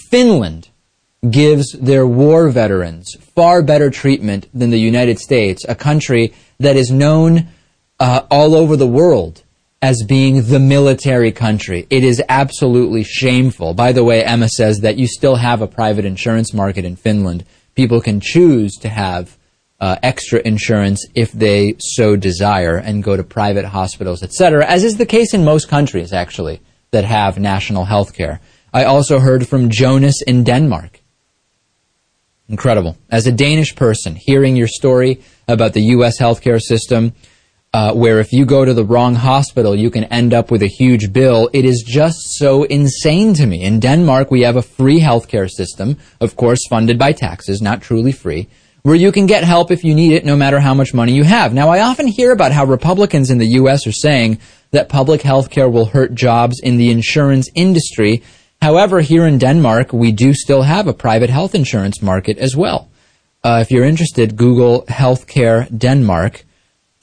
Finland 0.09 0.69
gives 1.29 1.71
their 1.73 2.07
war 2.07 2.49
veterans 2.49 3.15
far 3.35 3.61
better 3.61 3.91
treatment 3.91 4.47
than 4.55 4.71
the 4.71 4.79
United 4.79 5.19
States, 5.19 5.63
a 5.69 5.75
country 5.75 6.33
that 6.59 6.75
is 6.75 6.89
known 6.89 7.47
uh, 7.99 8.21
all 8.31 8.55
over 8.55 8.75
the 8.75 8.87
world 8.87 9.43
as 9.85 10.01
being 10.01 10.41
the 10.47 10.59
military 10.59 11.31
country. 11.31 11.85
It 11.91 12.03
is 12.03 12.19
absolutely 12.27 13.03
shameful. 13.03 13.75
By 13.75 13.91
the 13.91 14.03
way, 14.03 14.23
Emma 14.23 14.49
says 14.49 14.79
that 14.79 14.97
you 14.97 15.05
still 15.05 15.35
have 15.35 15.61
a 15.61 15.67
private 15.67 16.05
insurance 16.05 16.55
market 16.55 16.85
in 16.85 16.95
Finland. 16.95 17.45
People 17.75 18.01
can 18.01 18.19
choose 18.19 18.73
to 18.77 18.89
have 18.89 19.37
uh, 19.79 19.97
extra 20.01 20.41
insurance 20.43 21.05
if 21.13 21.31
they 21.31 21.75
so 21.77 22.15
desire 22.15 22.77
and 22.77 23.03
go 23.03 23.15
to 23.15 23.23
private 23.23 23.65
hospitals, 23.65 24.23
etc., 24.23 24.65
as 24.65 24.83
is 24.83 24.97
the 24.97 25.05
case 25.05 25.35
in 25.35 25.45
most 25.45 25.69
countries, 25.69 26.11
actually, 26.11 26.61
that 26.89 27.05
have 27.05 27.37
national 27.37 27.85
health 27.85 28.15
care. 28.15 28.41
I 28.73 28.85
also 28.85 29.19
heard 29.19 29.47
from 29.47 29.69
Jonas 29.69 30.19
in 30.25 30.43
Denmark. 30.43 30.99
Incredible. 32.49 32.97
As 33.11 33.27
a 33.27 33.31
Danish 33.31 33.75
person, 33.75 34.15
hearing 34.15 34.55
your 34.55 34.67
story 34.67 35.21
about 35.47 35.73
the 35.73 35.89
U.S. 35.95 36.19
healthcare 36.19 36.59
system, 36.59 37.13
uh, 37.75 37.93
where 37.93 38.21
if 38.21 38.31
you 38.31 38.45
go 38.45 38.63
to 38.63 38.73
the 38.73 38.85
wrong 38.85 39.15
hospital, 39.15 39.75
you 39.75 39.91
can 39.91 40.05
end 40.05 40.33
up 40.33 40.49
with 40.49 40.63
a 40.63 40.75
huge 40.79 41.11
bill, 41.11 41.49
it 41.51 41.65
is 41.65 41.83
just 41.85 42.37
so 42.37 42.63
insane 42.63 43.33
to 43.33 43.45
me. 43.45 43.63
In 43.63 43.81
Denmark, 43.81 44.31
we 44.31 44.43
have 44.43 44.55
a 44.55 44.61
free 44.61 45.01
healthcare 45.01 45.49
system, 45.49 45.97
of 46.21 46.37
course, 46.37 46.65
funded 46.69 46.97
by 46.97 47.11
taxes, 47.11 47.61
not 47.61 47.81
truly 47.81 48.13
free, 48.13 48.47
where 48.83 48.95
you 48.95 49.11
can 49.11 49.25
get 49.25 49.43
help 49.43 49.71
if 49.71 49.83
you 49.83 49.93
need 49.93 50.13
it, 50.13 50.23
no 50.23 50.37
matter 50.37 50.61
how 50.61 50.73
much 50.73 50.93
money 50.93 51.11
you 51.11 51.25
have. 51.25 51.53
Now, 51.53 51.67
I 51.67 51.81
often 51.81 52.07
hear 52.07 52.31
about 52.31 52.53
how 52.53 52.63
Republicans 52.63 53.29
in 53.29 53.39
the 53.39 53.57
U.S. 53.59 53.85
are 53.85 53.91
saying 53.91 54.39
that 54.71 54.87
public 54.87 55.19
healthcare 55.19 55.69
will 55.69 55.87
hurt 55.87 56.15
jobs 56.15 56.61
in 56.61 56.77
the 56.77 56.91
insurance 56.91 57.49
industry. 57.55 58.23
However, 58.61 59.01
here 59.01 59.27
in 59.27 59.37
Denmark, 59.37 59.91
we 59.91 60.13
do 60.13 60.33
still 60.33 60.61
have 60.61 60.87
a 60.87 60.93
private 60.93 61.29
health 61.29 61.53
insurance 61.53 62.01
market 62.01 62.37
as 62.37 62.55
well. 62.55 62.89
Uh, 63.43 63.59
if 63.61 63.69
you're 63.69 63.83
interested, 63.83 64.37
Google 64.37 64.85
Healthcare 64.87 65.67
Denmark. 65.77 66.44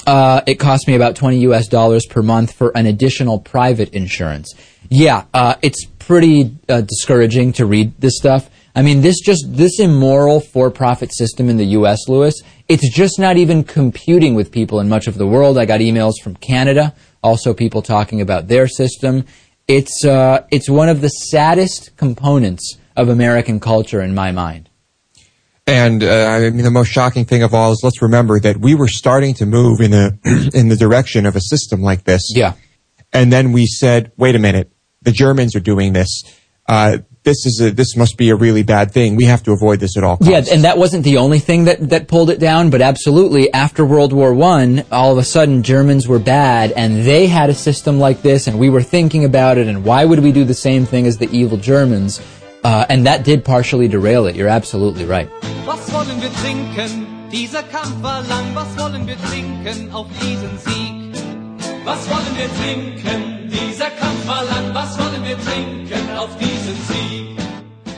Uh, 0.06 0.40
it 0.46 0.56
cost 0.56 0.88
me 0.88 0.94
about 0.94 1.16
20 1.16 1.38
US 1.40 1.68
dollars 1.68 2.06
per 2.06 2.22
month 2.22 2.52
for 2.52 2.76
an 2.76 2.86
additional 2.86 3.38
private 3.38 3.90
insurance. 3.94 4.52
Yeah, 4.88 5.24
uh, 5.32 5.54
it's 5.62 5.84
pretty 5.84 6.56
uh, 6.68 6.82
discouraging 6.82 7.52
to 7.54 7.66
read 7.66 7.98
this 8.00 8.16
stuff. 8.16 8.50
I 8.74 8.82
mean, 8.82 9.02
this 9.02 9.20
just, 9.20 9.44
this 9.48 9.78
immoral 9.78 10.40
for-profit 10.40 11.14
system 11.14 11.48
in 11.48 11.56
the 11.58 11.66
US, 11.66 12.08
Lewis, 12.08 12.40
it's 12.68 12.88
just 12.88 13.18
not 13.18 13.36
even 13.36 13.64
computing 13.64 14.34
with 14.34 14.50
people 14.50 14.80
in 14.80 14.88
much 14.88 15.06
of 15.06 15.18
the 15.18 15.26
world. 15.26 15.58
I 15.58 15.66
got 15.66 15.80
emails 15.80 16.14
from 16.22 16.36
Canada, 16.36 16.94
also 17.22 17.52
people 17.52 17.82
talking 17.82 18.20
about 18.20 18.48
their 18.48 18.66
system. 18.66 19.26
It's 19.68 20.04
uh, 20.04 20.46
it's 20.50 20.68
one 20.68 20.88
of 20.88 21.00
the 21.00 21.08
saddest 21.08 21.96
components 21.96 22.78
of 22.96 23.08
American 23.08 23.60
culture 23.60 24.00
in 24.00 24.14
my 24.14 24.32
mind. 24.32 24.68
And 25.66 26.02
uh, 26.02 26.26
I 26.26 26.50
mean, 26.50 26.64
the 26.64 26.70
most 26.70 26.88
shocking 26.88 27.24
thing 27.24 27.42
of 27.42 27.54
all 27.54 27.72
is 27.72 27.80
let's 27.84 28.02
remember 28.02 28.40
that 28.40 28.56
we 28.56 28.74
were 28.74 28.88
starting 28.88 29.34
to 29.34 29.46
move 29.46 29.80
in 29.80 29.94
a 29.94 30.18
in 30.54 30.68
the 30.68 30.76
direction 30.76 31.24
of 31.24 31.36
a 31.36 31.40
system 31.40 31.82
like 31.82 32.04
this. 32.04 32.32
Yeah. 32.34 32.54
And 33.12 33.32
then 33.32 33.52
we 33.52 33.66
said, 33.66 34.12
wait 34.16 34.34
a 34.34 34.38
minute, 34.38 34.72
the 35.02 35.12
Germans 35.12 35.54
are 35.54 35.60
doing 35.60 35.92
this. 35.92 36.22
Uh, 36.66 36.98
this 37.24 37.46
is 37.46 37.60
a, 37.60 37.70
this 37.70 37.96
must 37.96 38.16
be 38.16 38.30
a 38.30 38.36
really 38.36 38.62
bad 38.62 38.90
thing. 38.90 39.14
We 39.14 39.24
have 39.24 39.42
to 39.44 39.52
avoid 39.52 39.78
this 39.78 39.96
at 39.96 40.02
all 40.02 40.16
costs. 40.16 40.30
Yeah, 40.30 40.54
and 40.54 40.64
that 40.64 40.78
wasn't 40.78 41.04
the 41.04 41.18
only 41.18 41.38
thing 41.38 41.64
that, 41.64 41.90
that 41.90 42.08
pulled 42.08 42.30
it 42.30 42.40
down, 42.40 42.70
but 42.70 42.80
absolutely, 42.80 43.52
after 43.52 43.84
World 43.84 44.12
War 44.12 44.34
One, 44.34 44.84
all 44.90 45.12
of 45.12 45.18
a 45.18 45.24
sudden 45.24 45.62
Germans 45.62 46.08
were 46.08 46.18
bad, 46.18 46.72
and 46.72 47.04
they 47.04 47.28
had 47.28 47.50
a 47.50 47.54
system 47.54 48.00
like 48.00 48.22
this, 48.22 48.48
and 48.48 48.58
we 48.58 48.70
were 48.70 48.82
thinking 48.82 49.24
about 49.24 49.58
it, 49.58 49.68
and 49.68 49.84
why 49.84 50.04
would 50.04 50.18
we 50.20 50.32
do 50.32 50.44
the 50.44 50.54
same 50.54 50.84
thing 50.84 51.06
as 51.06 51.18
the 51.18 51.30
evil 51.30 51.58
Germans? 51.58 52.20
Uh, 52.64 52.86
and 52.88 53.06
that 53.06 53.24
did 53.24 53.44
partially 53.44 53.88
derail 53.88 54.26
it. 54.26 54.36
You're 54.36 54.48
absolutely 54.48 55.04
right. 55.04 55.28
Was 55.66 55.92
wollen 55.92 56.20
wir 56.20 56.30
trinken? 56.30 57.30
Dieser 57.30 57.62
Kampf 57.62 58.02
war 58.02 58.22
lang. 58.22 58.54
Was 58.54 58.78
wollen 58.78 59.06
wir 59.06 59.16
trinken 59.16 59.92
auf 59.92 60.06
diesen 60.20 60.58
Sieg? 60.58 61.12
Was 61.84 62.08
wollen 62.08 62.36
wir 62.36 62.48
trinken? 62.62 63.48
Dieser 63.48 63.90
Kampf 63.90 64.26
war 64.26 64.44
lang. 64.44 64.74
Was 64.74 64.98
wollen 64.98 65.24
wir 65.24 65.38
trinken 65.38 66.16
auf 66.16 66.30
diesen 66.38 66.76
Sieg? 66.88 67.31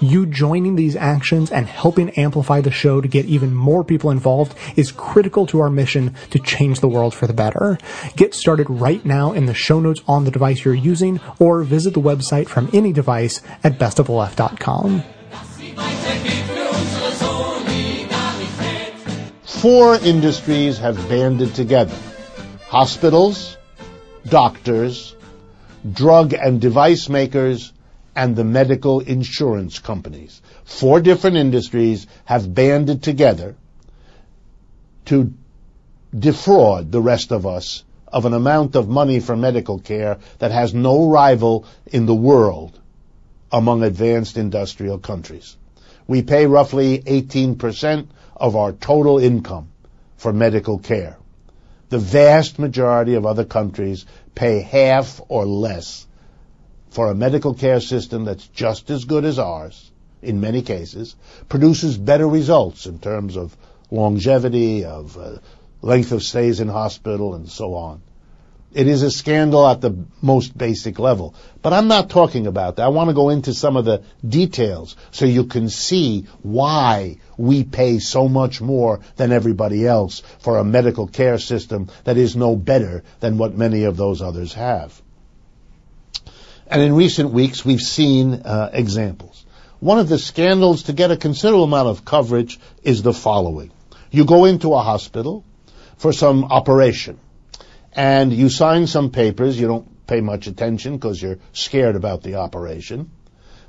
You 0.00 0.26
joining 0.26 0.76
these 0.76 0.96
actions 0.96 1.50
and 1.50 1.66
helping 1.66 2.10
amplify 2.10 2.60
the 2.60 2.70
show 2.70 3.00
to 3.00 3.08
get 3.08 3.26
even 3.26 3.54
more 3.54 3.84
people 3.84 4.10
involved 4.10 4.56
is 4.76 4.92
critical 4.92 5.46
to 5.46 5.60
our 5.60 5.70
mission 5.70 6.14
to 6.30 6.38
change 6.38 6.80
the 6.80 6.88
world 6.88 7.14
for 7.14 7.26
the 7.26 7.32
better. 7.32 7.78
Get 8.16 8.34
started 8.34 8.68
right 8.68 9.04
now 9.04 9.32
in 9.32 9.46
the 9.46 9.54
show 9.54 9.80
notes 9.80 10.00
on 10.06 10.24
the 10.24 10.30
device 10.30 10.64
you're 10.64 10.74
using 10.74 11.20
or 11.38 11.62
visit 11.62 11.94
the 11.94 12.00
website 12.00 12.48
from 12.48 12.70
any 12.72 12.92
device 12.92 13.40
at 13.62 13.78
bestoftheleft.com. 13.78 15.02
Four 19.44 19.96
industries 19.96 20.78
have 20.78 20.96
banded 21.08 21.54
together. 21.54 21.96
Hospitals, 22.68 23.56
doctors, 24.28 25.14
drug 25.90 26.34
and 26.34 26.60
device 26.60 27.08
makers, 27.08 27.72
and 28.16 28.36
the 28.36 28.44
medical 28.44 29.00
insurance 29.00 29.78
companies. 29.78 30.40
Four 30.64 31.00
different 31.00 31.36
industries 31.36 32.06
have 32.24 32.54
banded 32.54 33.02
together 33.02 33.56
to 35.06 35.32
defraud 36.16 36.92
the 36.92 37.02
rest 37.02 37.32
of 37.32 37.46
us 37.46 37.84
of 38.06 38.24
an 38.24 38.32
amount 38.32 38.76
of 38.76 38.88
money 38.88 39.18
for 39.18 39.36
medical 39.36 39.80
care 39.80 40.18
that 40.38 40.52
has 40.52 40.72
no 40.72 41.08
rival 41.08 41.66
in 41.86 42.06
the 42.06 42.14
world 42.14 42.78
among 43.50 43.82
advanced 43.82 44.36
industrial 44.36 44.98
countries. 44.98 45.56
We 46.06 46.22
pay 46.22 46.46
roughly 46.46 47.00
18% 47.00 48.06
of 48.36 48.56
our 48.56 48.72
total 48.72 49.18
income 49.18 49.68
for 50.16 50.32
medical 50.32 50.78
care. 50.78 51.16
The 51.88 51.98
vast 51.98 52.58
majority 52.58 53.14
of 53.14 53.26
other 53.26 53.44
countries 53.44 54.06
pay 54.34 54.60
half 54.60 55.20
or 55.28 55.44
less 55.44 56.06
for 56.94 57.10
a 57.10 57.14
medical 57.14 57.54
care 57.54 57.80
system 57.80 58.24
that's 58.24 58.46
just 58.46 58.88
as 58.88 59.04
good 59.04 59.24
as 59.24 59.40
ours, 59.40 59.90
in 60.22 60.40
many 60.40 60.62
cases, 60.62 61.16
produces 61.48 61.98
better 61.98 62.28
results 62.28 62.86
in 62.86 63.00
terms 63.00 63.36
of 63.36 63.56
longevity, 63.90 64.84
of 64.84 65.18
uh, 65.18 65.38
length 65.82 66.12
of 66.12 66.22
stays 66.22 66.60
in 66.60 66.68
hospital, 66.68 67.34
and 67.34 67.48
so 67.48 67.74
on. 67.74 68.00
It 68.72 68.86
is 68.86 69.02
a 69.02 69.10
scandal 69.10 69.66
at 69.66 69.80
the 69.80 70.04
most 70.22 70.56
basic 70.56 71.00
level. 71.00 71.34
But 71.62 71.72
I'm 71.72 71.88
not 71.88 72.10
talking 72.10 72.46
about 72.46 72.76
that. 72.76 72.84
I 72.84 72.88
want 72.88 73.10
to 73.10 73.14
go 73.14 73.30
into 73.30 73.54
some 73.54 73.76
of 73.76 73.84
the 73.84 74.04
details 74.26 74.94
so 75.10 75.24
you 75.24 75.44
can 75.44 75.68
see 75.68 76.26
why 76.42 77.18
we 77.36 77.64
pay 77.64 77.98
so 77.98 78.28
much 78.28 78.60
more 78.60 79.00
than 79.16 79.32
everybody 79.32 79.84
else 79.84 80.22
for 80.38 80.58
a 80.58 80.64
medical 80.64 81.08
care 81.08 81.38
system 81.38 81.88
that 82.04 82.16
is 82.16 82.36
no 82.36 82.54
better 82.54 83.02
than 83.18 83.36
what 83.36 83.56
many 83.56 83.82
of 83.82 83.96
those 83.96 84.22
others 84.22 84.54
have. 84.54 85.00
And 86.66 86.82
in 86.82 86.94
recent 86.94 87.30
weeks, 87.30 87.64
we've 87.64 87.82
seen 87.82 88.34
uh, 88.34 88.70
examples. 88.72 89.44
One 89.80 89.98
of 89.98 90.08
the 90.08 90.18
scandals 90.18 90.84
to 90.84 90.92
get 90.92 91.10
a 91.10 91.16
considerable 91.16 91.64
amount 91.64 91.88
of 91.88 92.04
coverage 92.04 92.58
is 92.82 93.02
the 93.02 93.12
following. 93.12 93.70
You 94.10 94.24
go 94.24 94.44
into 94.46 94.72
a 94.72 94.80
hospital 94.80 95.44
for 95.98 96.12
some 96.12 96.44
operation 96.44 97.18
and 97.92 98.32
you 98.32 98.48
sign 98.48 98.86
some 98.86 99.10
papers. 99.10 99.60
You 99.60 99.66
don't 99.66 100.06
pay 100.06 100.20
much 100.20 100.46
attention 100.46 100.96
because 100.96 101.20
you're 101.20 101.38
scared 101.52 101.96
about 101.96 102.22
the 102.22 102.36
operation. 102.36 103.10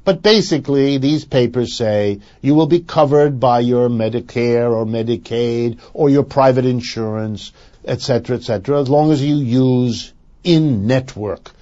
But 0.05 0.21
basically, 0.21 0.99
these 0.99 1.25
papers 1.25 1.75
say 1.75 2.19
you 2.39 2.53
will 2.53 2.67
be 2.67 2.81
covered 2.81 3.39
by 3.39 3.59
your 3.61 3.89
Medicare 3.89 4.71
or 4.71 4.85
Medicaid 4.85 5.79
or 5.93 6.09
your 6.09 6.23
private 6.23 6.65
insurance, 6.65 7.51
etc., 7.83 8.37
etc., 8.37 8.79
as 8.79 8.87
long 8.87 9.11
as 9.11 9.23
you 9.23 9.35
use 9.35 10.13
in-network 10.43 11.54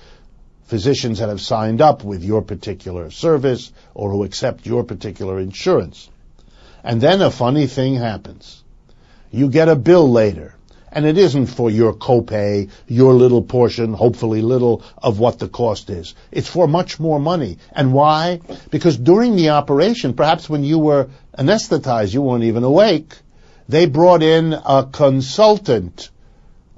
physicians 0.65 1.19
that 1.19 1.29
have 1.29 1.41
signed 1.41 1.81
up 1.81 2.03
with 2.03 2.23
your 2.23 2.41
particular 2.41 3.11
service 3.11 3.71
or 3.93 4.11
who 4.11 4.23
accept 4.23 4.65
your 4.65 4.83
particular 4.83 5.39
insurance. 5.39 6.09
And 6.83 6.99
then 6.99 7.21
a 7.21 7.31
funny 7.31 7.67
thing 7.67 7.95
happens. 7.95 8.63
You 9.31 9.49
get 9.49 9.69
a 9.69 9.75
bill 9.75 10.11
later, 10.11 10.55
and 10.91 11.05
it 11.05 11.17
isn't 11.17 11.47
for 11.47 11.71
your 11.71 11.93
copay, 11.93 12.69
your 12.87 13.13
little 13.13 13.41
portion, 13.41 13.93
hopefully 13.93 14.41
little, 14.41 14.83
of 14.97 15.19
what 15.19 15.39
the 15.39 15.47
cost 15.47 15.89
is. 15.89 16.13
It's 16.31 16.49
for 16.49 16.67
much 16.67 16.99
more 16.99 17.19
money. 17.19 17.57
And 17.71 17.93
why? 17.93 18.41
Because 18.69 18.95
during 18.97 19.35
the 19.35 19.49
operation, 19.49 20.13
perhaps 20.13 20.49
when 20.49 20.63
you 20.63 20.77
were 20.77 21.09
anesthetized, 21.37 22.13
you 22.13 22.21
weren't 22.21 22.43
even 22.43 22.63
awake, 22.63 23.17
they 23.67 23.87
brought 23.87 24.21
in 24.21 24.53
a 24.53 24.87
consultant, 24.91 26.11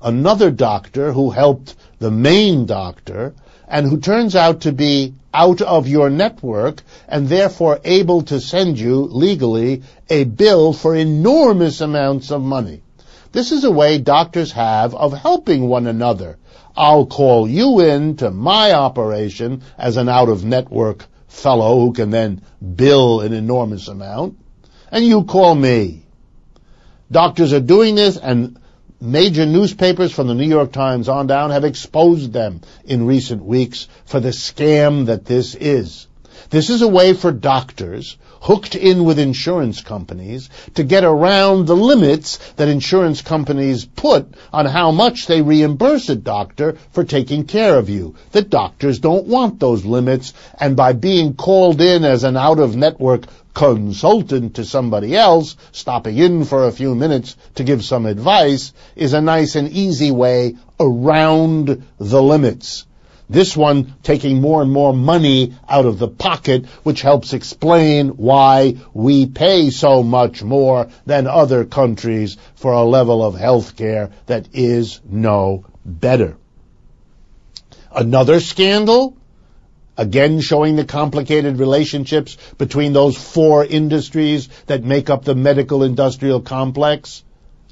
another 0.01 0.49
doctor 0.49 1.11
who 1.11 1.31
helped 1.31 1.75
the 1.99 2.11
main 2.11 2.65
doctor, 2.65 3.33
and 3.67 3.87
who 3.87 3.99
turns 3.99 4.35
out 4.35 4.61
to 4.61 4.71
be 4.71 5.13
out 5.33 5.61
of 5.61 5.87
your 5.87 6.09
network 6.09 6.81
and 7.07 7.27
therefore 7.27 7.79
able 7.83 8.21
to 8.23 8.39
send 8.39 8.79
you 8.79 9.01
legally 9.03 9.83
a 10.09 10.23
bill 10.23 10.71
for 10.71 10.95
enormous 10.95 11.81
amounts 11.81 12.31
of 12.31 12.41
money. 12.41 12.81
This 13.31 13.51
is 13.51 13.65
a 13.65 13.71
way 13.71 13.97
doctors 13.97 14.53
have 14.53 14.95
of 14.95 15.11
helping 15.11 15.67
one 15.67 15.87
another. 15.87 16.37
I'll 16.77 17.05
call 17.05 17.47
you 17.49 17.81
in 17.81 18.17
to 18.17 18.31
my 18.31 18.73
operation 18.73 19.61
as 19.77 19.97
an 19.97 20.09
out 20.09 20.29
of 20.29 20.45
network 20.45 21.05
fellow 21.27 21.79
who 21.79 21.93
can 21.93 22.11
then 22.11 22.41
bill 22.75 23.21
an 23.21 23.33
enormous 23.33 23.87
amount, 23.87 24.37
and 24.89 25.05
you 25.05 25.23
call 25.23 25.53
me. 25.53 26.03
Doctors 27.11 27.53
are 27.53 27.59
doing 27.59 27.95
this 27.95 28.17
and 28.17 28.57
major 29.01 29.45
newspapers 29.45 30.11
from 30.11 30.27
the 30.27 30.33
New 30.33 30.47
York 30.47 30.71
Times 30.71 31.09
on 31.09 31.27
down 31.27 31.51
have 31.51 31.63
exposed 31.63 32.33
them 32.33 32.61
in 32.85 33.05
recent 33.05 33.43
weeks 33.43 33.87
for 34.05 34.19
the 34.19 34.29
scam 34.29 35.07
that 35.07 35.25
this 35.25 35.55
is. 35.55 36.07
This 36.49 36.69
is 36.69 36.81
a 36.81 36.87
way 36.87 37.13
for 37.13 37.31
doctors 37.31 38.17
hooked 38.41 38.75
in 38.75 39.03
with 39.05 39.17
insurance 39.17 39.81
companies 39.81 40.49
to 40.75 40.83
get 40.83 41.03
around 41.03 41.65
the 41.65 41.75
limits 41.75 42.37
that 42.57 42.67
insurance 42.67 43.23
companies 43.23 43.85
put 43.85 44.27
on 44.53 44.67
how 44.67 44.91
much 44.91 45.25
they 45.25 45.41
reimburse 45.41 46.09
a 46.09 46.15
doctor 46.15 46.77
for 46.91 47.03
taking 47.03 47.45
care 47.45 47.75
of 47.79 47.89
you. 47.89 48.13
The 48.33 48.43
doctors 48.43 48.99
don't 48.99 49.25
want 49.25 49.59
those 49.59 49.83
limits, 49.83 50.33
and 50.59 50.75
by 50.75 50.93
being 50.93 51.33
called 51.33 51.81
in 51.81 52.03
as 52.03 52.23
an 52.23 52.37
out-of-network 52.37 53.25
consultant 53.55 54.55
to 54.55 54.65
somebody 54.65 55.15
else, 55.15 55.55
stopping 55.71 56.17
in 56.17 56.43
for 56.43 56.65
a 56.65 56.71
few 56.71 56.93
minutes 56.93 57.35
to 57.55 57.63
give 57.63 57.83
some 57.83 58.05
advice, 58.05 58.73
is 58.95 59.13
a 59.13 59.21
nice 59.21 59.55
and 59.55 59.69
easy 59.71 60.11
way 60.11 60.55
around 60.79 61.83
the 61.97 62.21
limits. 62.21 62.85
This 63.27 63.57
one 63.57 63.95
taking 64.03 64.39
more 64.39 64.61
and 64.61 64.71
more 64.71 64.93
money 64.93 65.55
out 65.67 65.85
of 65.85 65.97
the 65.97 66.07
pocket, 66.07 66.67
which 66.83 67.01
helps 67.01 67.33
explain 67.33 68.09
why 68.09 68.75
we 68.93 69.25
pay 69.25 69.71
so 69.71 70.03
much 70.03 70.43
more 70.43 70.89
than 71.07 71.25
other 71.25 71.65
countries 71.65 72.37
for 72.55 72.73
a 72.73 72.83
level 72.83 73.25
of 73.25 73.35
health 73.35 73.75
care 73.75 74.11
that 74.27 74.49
is 74.53 75.01
no 75.09 75.65
better. 75.83 76.37
Another 77.91 78.39
scandal? 78.39 79.17
Again 79.97 80.41
showing 80.41 80.75
the 80.75 80.85
complicated 80.85 81.57
relationships 81.57 82.37
between 82.57 82.93
those 82.93 83.17
four 83.17 83.65
industries 83.65 84.49
that 84.67 84.83
make 84.83 85.09
up 85.09 85.23
the 85.23 85.35
medical 85.35 85.83
industrial 85.83 86.41
complex 86.41 87.23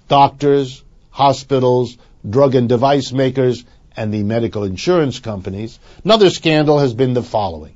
doctors, 0.08 0.84
hospitals, 1.10 1.98
drug 2.30 2.56
and 2.56 2.70
device 2.70 3.12
makers, 3.12 3.64
and 3.96 4.14
the 4.14 4.24
medical 4.24 4.64
insurance 4.64 5.20
companies. 5.20 5.80
Another 6.04 6.30
scandal 6.30 6.80
has 6.80 6.94
been 6.94 7.14
the 7.14 7.24
following. 7.24 7.76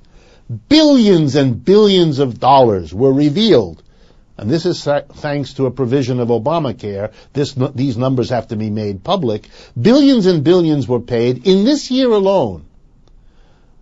Billions 0.70 1.36
and 1.36 1.64
billions 1.64 2.20
of 2.20 2.40
dollars 2.40 2.94
were 2.94 3.12
revealed. 3.12 3.82
And 4.38 4.50
this 4.50 4.66
is 4.66 4.84
thanks 4.84 5.54
to 5.54 5.66
a 5.66 5.72
provision 5.72 6.20
of 6.20 6.28
Obamacare. 6.28 7.12
This, 7.34 7.56
these 7.74 7.98
numbers 7.98 8.30
have 8.30 8.50
to 8.50 8.56
be 8.56 8.70
made 8.70 9.04
public. 9.04 9.50
Billions 9.80 10.28
and 10.28 10.44
billions 10.44 10.88
were 10.88 11.00
paid 11.00 11.48
in 11.48 11.66
this 11.66 11.90
year 11.90 12.12
alone 12.12 12.67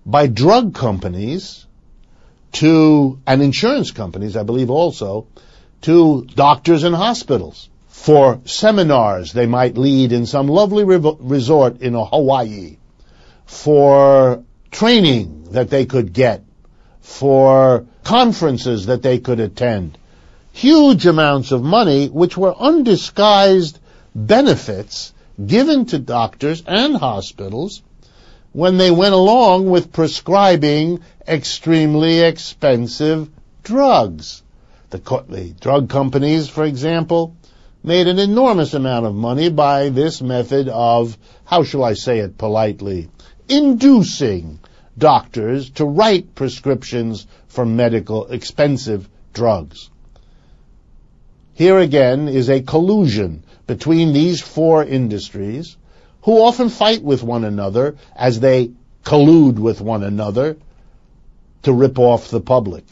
by 0.06 0.28
drug 0.28 0.76
companies 0.76 1.66
to, 2.54 3.20
and 3.26 3.42
insurance 3.42 3.92
companies, 3.92 4.38
I 4.38 4.44
believe 4.44 4.70
also, 4.70 5.28
to 5.82 6.26
doctors 6.36 6.84
and 6.84 6.96
hospitals 6.96 7.70
for 7.88 8.40
seminars 8.46 9.34
they 9.34 9.46
might 9.46 9.78
lead 9.78 10.12
in 10.12 10.26
some 10.26 10.48
lovely 10.48 10.84
revo- 10.84 11.18
resort 11.20 11.82
in 11.82 11.94
Hawaii, 11.94 12.78
for 13.46 14.44
training 14.72 15.46
that 15.52 15.70
they 15.70 15.86
could 15.86 16.14
get, 16.14 16.44
for 17.02 17.86
conferences 18.04 18.86
that 18.88 19.02
they 19.02 19.20
could 19.20 19.40
attend. 19.40 19.98
Huge 20.54 21.06
amounts 21.06 21.52
of 21.52 21.64
money 21.64 22.08
which 22.08 22.38
were 22.38 22.56
undisguised 22.56 23.80
benefits 24.14 25.14
given 25.44 25.86
to 25.88 26.00
doctors 26.00 26.64
and 26.66 26.96
hospitals 26.96 27.82
when 28.56 28.78
they 28.78 28.90
went 28.90 29.14
along 29.14 29.70
with 29.70 29.92
prescribing 29.92 31.02
extremely 31.28 32.22
expensive 32.22 33.30
drugs. 33.64 34.44
The, 34.92 35.00
co- 35.00 35.26
the 35.28 35.50
drug 35.60 35.90
companies, 35.90 36.48
for 36.48 36.64
example, 36.64 37.36
made 37.84 38.08
an 38.08 38.18
enormous 38.18 38.74
amount 38.74 39.08
of 39.08 39.14
money 39.14 39.50
by 39.50 39.90
this 39.90 40.22
method 40.22 40.70
of, 40.70 41.18
how 41.44 41.64
shall 41.64 41.84
I 41.84 41.96
say 41.96 42.20
it 42.20 42.38
politely, 42.38 43.10
inducing 43.50 44.60
doctors 44.98 45.72
to 45.72 45.84
write 45.84 46.34
prescriptions 46.34 47.28
for 47.50 47.66
medical 47.66 48.28
expensive 48.28 49.10
drugs. 49.34 49.90
Here 51.56 51.78
again 51.78 52.30
is 52.30 52.50
a 52.50 52.62
collusion 52.62 53.44
between 53.68 54.14
these 54.14 54.40
four 54.40 54.82
industries 54.82 55.76
who 56.26 56.42
often 56.42 56.70
fight 56.70 57.04
with 57.04 57.22
one 57.22 57.44
another 57.44 57.96
as 58.16 58.40
they 58.40 58.72
collude 59.04 59.60
with 59.60 59.80
one 59.80 60.04
another 60.04 60.58
to 61.62 61.72
rip 61.72 62.00
off 62.00 62.30
the 62.30 62.42
public. 62.42 62.84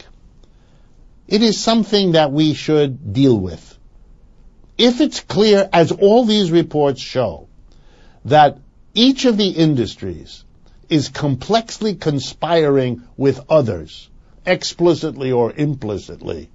It 1.26 1.42
is 1.42 1.60
something 1.60 2.12
that 2.12 2.30
we 2.30 2.54
should 2.54 3.12
deal 3.12 3.36
with. 3.36 3.76
If 4.78 5.00
it's 5.00 5.18
clear, 5.18 5.68
as 5.72 5.90
all 5.90 6.24
these 6.24 6.52
reports 6.52 7.00
show, 7.00 7.48
that 8.24 8.58
each 8.94 9.24
of 9.24 9.36
the 9.36 9.48
industries 9.48 10.44
is 10.88 11.08
complexly 11.08 11.96
conspiring 11.96 13.02
with 13.16 13.40
others, 13.48 14.08
explicitly 14.46 15.32
or 15.32 15.52
implicitly, 15.52 16.50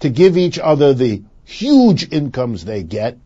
to 0.00 0.10
give 0.10 0.36
each 0.36 0.58
other 0.58 0.92
the 0.92 1.22
huge 1.44 2.12
incomes 2.12 2.66
they 2.66 2.82
get 2.82 3.16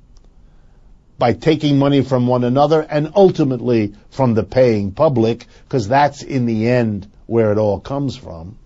by 1.18 1.32
taking 1.32 1.78
money 1.78 2.02
from 2.02 2.26
one 2.26 2.44
another 2.44 2.80
and 2.80 3.12
ultimately 3.16 3.94
from 4.10 4.34
the 4.34 4.44
paying 4.44 4.92
public, 4.92 5.46
because 5.64 5.88
that's 5.88 6.22
in 6.22 6.46
the 6.46 6.68
end 6.68 7.10
where 7.26 7.52
it 7.52 7.58
all 7.58 7.80
comes 7.80 8.16
from. 8.16 8.56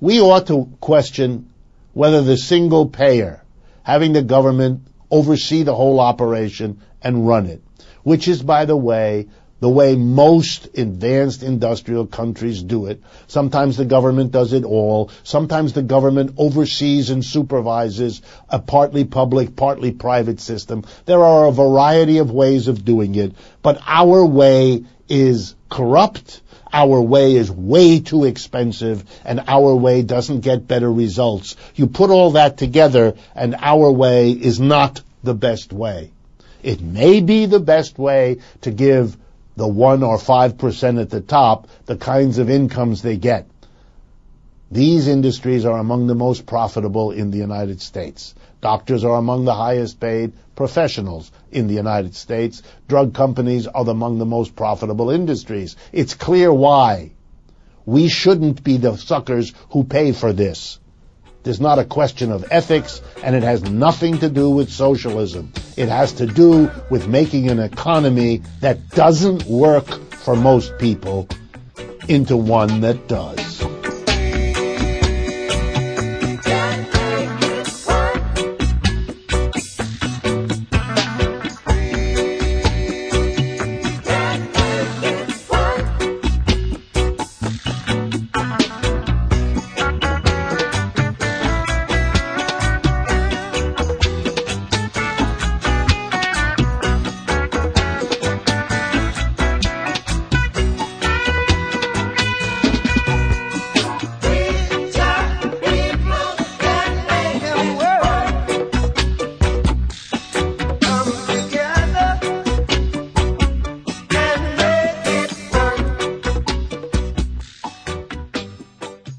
We 0.00 0.20
ought 0.20 0.48
to 0.48 0.68
question 0.80 1.50
whether 1.94 2.22
the 2.22 2.36
single 2.36 2.86
payer, 2.86 3.42
having 3.82 4.12
the 4.12 4.22
government 4.22 4.86
oversee 5.10 5.62
the 5.62 5.74
whole 5.74 6.00
operation 6.00 6.80
and 7.00 7.26
run 7.26 7.46
it, 7.46 7.62
which 8.02 8.28
is, 8.28 8.42
by 8.42 8.64
the 8.64 8.76
way, 8.76 9.28
the 9.60 9.68
way 9.68 9.96
most 9.96 10.76
advanced 10.76 11.42
industrial 11.42 12.06
countries 12.06 12.62
do 12.62 12.86
it. 12.86 13.02
Sometimes 13.26 13.76
the 13.76 13.86
government 13.86 14.30
does 14.30 14.52
it 14.52 14.64
all. 14.64 15.10
Sometimes 15.22 15.72
the 15.72 15.82
government 15.82 16.34
oversees 16.36 17.10
and 17.10 17.24
supervises 17.24 18.20
a 18.50 18.58
partly 18.58 19.04
public, 19.04 19.56
partly 19.56 19.92
private 19.92 20.40
system. 20.40 20.84
There 21.06 21.24
are 21.24 21.46
a 21.46 21.52
variety 21.52 22.18
of 22.18 22.30
ways 22.30 22.68
of 22.68 22.84
doing 22.84 23.14
it, 23.14 23.34
but 23.62 23.80
our 23.86 24.24
way 24.26 24.84
is 25.08 25.54
corrupt. 25.70 26.42
Our 26.72 27.00
way 27.00 27.36
is 27.36 27.50
way 27.50 28.00
too 28.00 28.24
expensive 28.24 29.04
and 29.24 29.42
our 29.46 29.74
way 29.74 30.02
doesn't 30.02 30.40
get 30.40 30.68
better 30.68 30.92
results. 30.92 31.56
You 31.74 31.86
put 31.86 32.10
all 32.10 32.32
that 32.32 32.58
together 32.58 33.14
and 33.34 33.54
our 33.58 33.90
way 33.90 34.32
is 34.32 34.60
not 34.60 35.00
the 35.22 35.34
best 35.34 35.72
way. 35.72 36.10
It 36.62 36.82
may 36.82 37.20
be 37.20 37.46
the 37.46 37.60
best 37.60 37.98
way 37.98 38.38
to 38.62 38.70
give 38.70 39.16
the 39.56 39.66
1 39.66 40.02
or 40.02 40.18
5% 40.18 41.00
at 41.00 41.10
the 41.10 41.20
top 41.20 41.68
the 41.86 41.96
kinds 41.96 42.38
of 42.38 42.50
incomes 42.50 43.02
they 43.02 43.16
get. 43.16 43.46
These 44.70 45.06
industries 45.06 45.64
are 45.64 45.78
among 45.78 46.06
the 46.06 46.14
most 46.14 46.44
profitable 46.44 47.12
in 47.12 47.30
the 47.30 47.38
United 47.38 47.80
States. 47.80 48.34
Doctors 48.60 49.04
are 49.04 49.16
among 49.16 49.44
the 49.44 49.54
highest 49.54 50.00
paid 50.00 50.32
professionals 50.56 51.30
in 51.52 51.68
the 51.68 51.74
United 51.74 52.16
States. 52.16 52.62
Drug 52.88 53.14
companies 53.14 53.66
are 53.68 53.88
among 53.88 54.18
the 54.18 54.26
most 54.26 54.56
profitable 54.56 55.10
industries. 55.10 55.76
It's 55.92 56.14
clear 56.14 56.52
why. 56.52 57.12
We 57.84 58.08
shouldn't 58.08 58.64
be 58.64 58.78
the 58.78 58.96
suckers 58.96 59.52
who 59.70 59.84
pay 59.84 60.10
for 60.10 60.32
this. 60.32 60.80
There's 61.46 61.60
not 61.60 61.78
a 61.78 61.84
question 61.84 62.32
of 62.32 62.44
ethics, 62.50 63.00
and 63.22 63.36
it 63.36 63.44
has 63.44 63.62
nothing 63.62 64.18
to 64.18 64.28
do 64.28 64.50
with 64.50 64.68
socialism. 64.68 65.52
It 65.76 65.88
has 65.88 66.14
to 66.14 66.26
do 66.26 66.72
with 66.90 67.06
making 67.06 67.50
an 67.50 67.60
economy 67.60 68.42
that 68.62 68.88
doesn't 68.90 69.44
work 69.44 69.86
for 70.10 70.34
most 70.34 70.76
people 70.80 71.28
into 72.08 72.36
one 72.36 72.80
that 72.80 73.06
does. 73.06 73.75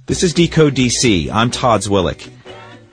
This 0.08 0.24
is 0.24 0.34
Decode 0.34 0.74
DC. 0.74 1.30
I'm 1.30 1.52
Todd 1.52 1.82
Zwillich. 1.82 2.30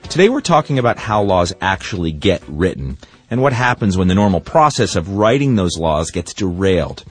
Today 0.09 0.27
we're 0.27 0.41
talking 0.41 0.77
about 0.77 0.99
how 0.99 1.23
laws 1.23 1.53
actually 1.61 2.11
get 2.11 2.43
written 2.45 2.97
and 3.31 3.41
what 3.41 3.53
happens 3.53 3.97
when 3.97 4.09
the 4.09 4.15
normal 4.15 4.41
process 4.41 4.97
of 4.97 5.15
writing 5.15 5.55
those 5.55 5.77
laws 5.77 6.11
gets 6.11 6.33
derailed. 6.33 7.05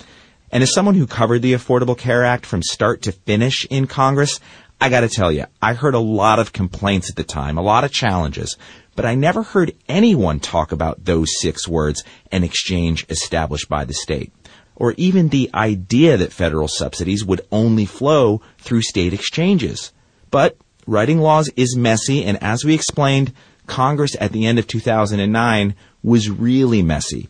And 0.52 0.62
as 0.62 0.74
someone 0.74 0.94
who 0.94 1.06
covered 1.06 1.40
the 1.40 1.54
Affordable 1.54 1.96
Care 1.96 2.22
Act 2.22 2.44
from 2.44 2.62
start 2.62 3.00
to 3.00 3.12
finish 3.12 3.66
in 3.70 3.86
Congress, 3.86 4.40
I 4.78 4.90
gotta 4.90 5.08
tell 5.08 5.32
you, 5.32 5.46
I 5.62 5.72
heard 5.72 5.94
a 5.94 6.00
lot 6.00 6.38
of 6.38 6.52
complaints 6.52 7.08
at 7.08 7.16
the 7.16 7.24
time, 7.24 7.56
a 7.56 7.62
lot 7.62 7.84
of 7.84 7.90
challenges, 7.90 8.58
but 8.94 9.06
I 9.06 9.14
never 9.14 9.42
heard 9.42 9.72
anyone 9.88 10.38
talk 10.38 10.70
about 10.70 11.06
those 11.06 11.40
six 11.40 11.66
words, 11.66 12.04
an 12.30 12.44
exchange 12.44 13.06
established 13.08 13.70
by 13.70 13.86
the 13.86 13.94
state 13.94 14.34
or 14.76 14.92
even 14.96 15.28
the 15.28 15.50
idea 15.54 16.16
that 16.16 16.32
federal 16.32 16.68
subsidies 16.68 17.24
would 17.24 17.40
only 17.52 17.86
flow 17.86 18.40
through 18.58 18.82
state 18.82 19.12
exchanges. 19.12 19.92
But 20.34 20.56
writing 20.84 21.20
laws 21.20 21.48
is 21.54 21.76
messy, 21.76 22.24
and 22.24 22.42
as 22.42 22.64
we 22.64 22.74
explained, 22.74 23.32
Congress 23.68 24.16
at 24.20 24.32
the 24.32 24.46
end 24.46 24.58
of 24.58 24.66
2009 24.66 25.76
was 26.02 26.28
really 26.28 26.82
messy. 26.82 27.28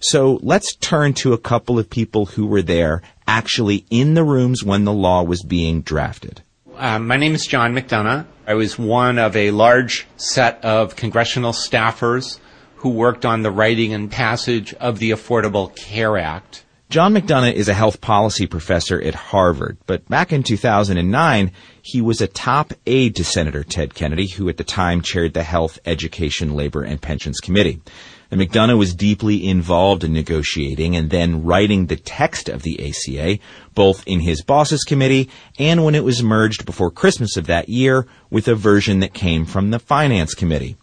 So 0.00 0.40
let's 0.42 0.74
turn 0.76 1.12
to 1.20 1.34
a 1.34 1.38
couple 1.38 1.78
of 1.78 1.90
people 1.90 2.24
who 2.24 2.46
were 2.46 2.62
there 2.62 3.02
actually 3.26 3.84
in 3.90 4.14
the 4.14 4.24
rooms 4.24 4.64
when 4.64 4.86
the 4.86 4.94
law 4.94 5.22
was 5.22 5.42
being 5.42 5.82
drafted. 5.82 6.40
Um, 6.78 7.06
my 7.06 7.18
name 7.18 7.34
is 7.34 7.46
John 7.46 7.74
McDonough. 7.74 8.24
I 8.46 8.54
was 8.54 8.78
one 8.78 9.18
of 9.18 9.36
a 9.36 9.50
large 9.50 10.06
set 10.16 10.64
of 10.64 10.96
congressional 10.96 11.52
staffers 11.52 12.38
who 12.76 12.88
worked 12.88 13.26
on 13.26 13.42
the 13.42 13.50
writing 13.50 13.92
and 13.92 14.10
passage 14.10 14.72
of 14.72 15.00
the 15.00 15.10
Affordable 15.10 15.76
Care 15.76 16.16
Act. 16.16 16.64
John 16.90 17.12
McDonough 17.12 17.52
is 17.52 17.68
a 17.68 17.74
health 17.74 18.00
policy 18.00 18.46
professor 18.46 18.98
at 18.98 19.14
Harvard, 19.14 19.76
but 19.84 20.08
back 20.08 20.32
in 20.32 20.42
2009, 20.42 21.52
he 21.82 22.00
was 22.00 22.22
a 22.22 22.26
top 22.26 22.72
aide 22.86 23.14
to 23.16 23.24
Senator 23.24 23.62
Ted 23.62 23.94
Kennedy, 23.94 24.26
who 24.26 24.48
at 24.48 24.56
the 24.56 24.64
time 24.64 25.02
chaired 25.02 25.34
the 25.34 25.42
Health, 25.42 25.78
Education, 25.84 26.54
Labor, 26.54 26.82
and 26.82 26.98
Pensions 26.98 27.40
Committee. 27.40 27.82
And 28.30 28.40
McDonough 28.40 28.78
was 28.78 28.94
deeply 28.94 29.46
involved 29.46 30.02
in 30.02 30.14
negotiating 30.14 30.96
and 30.96 31.10
then 31.10 31.44
writing 31.44 31.86
the 31.86 31.96
text 31.96 32.48
of 32.48 32.62
the 32.62 32.80
ACA, 32.88 33.38
both 33.74 34.02
in 34.06 34.20
his 34.20 34.42
boss's 34.42 34.82
committee 34.82 35.28
and 35.58 35.84
when 35.84 35.94
it 35.94 36.04
was 36.04 36.22
merged 36.22 36.64
before 36.64 36.90
Christmas 36.90 37.36
of 37.36 37.48
that 37.48 37.68
year 37.68 38.06
with 38.30 38.48
a 38.48 38.54
version 38.54 39.00
that 39.00 39.12
came 39.12 39.44
from 39.44 39.72
the 39.72 39.78
Finance 39.78 40.32
Committee. 40.32 40.78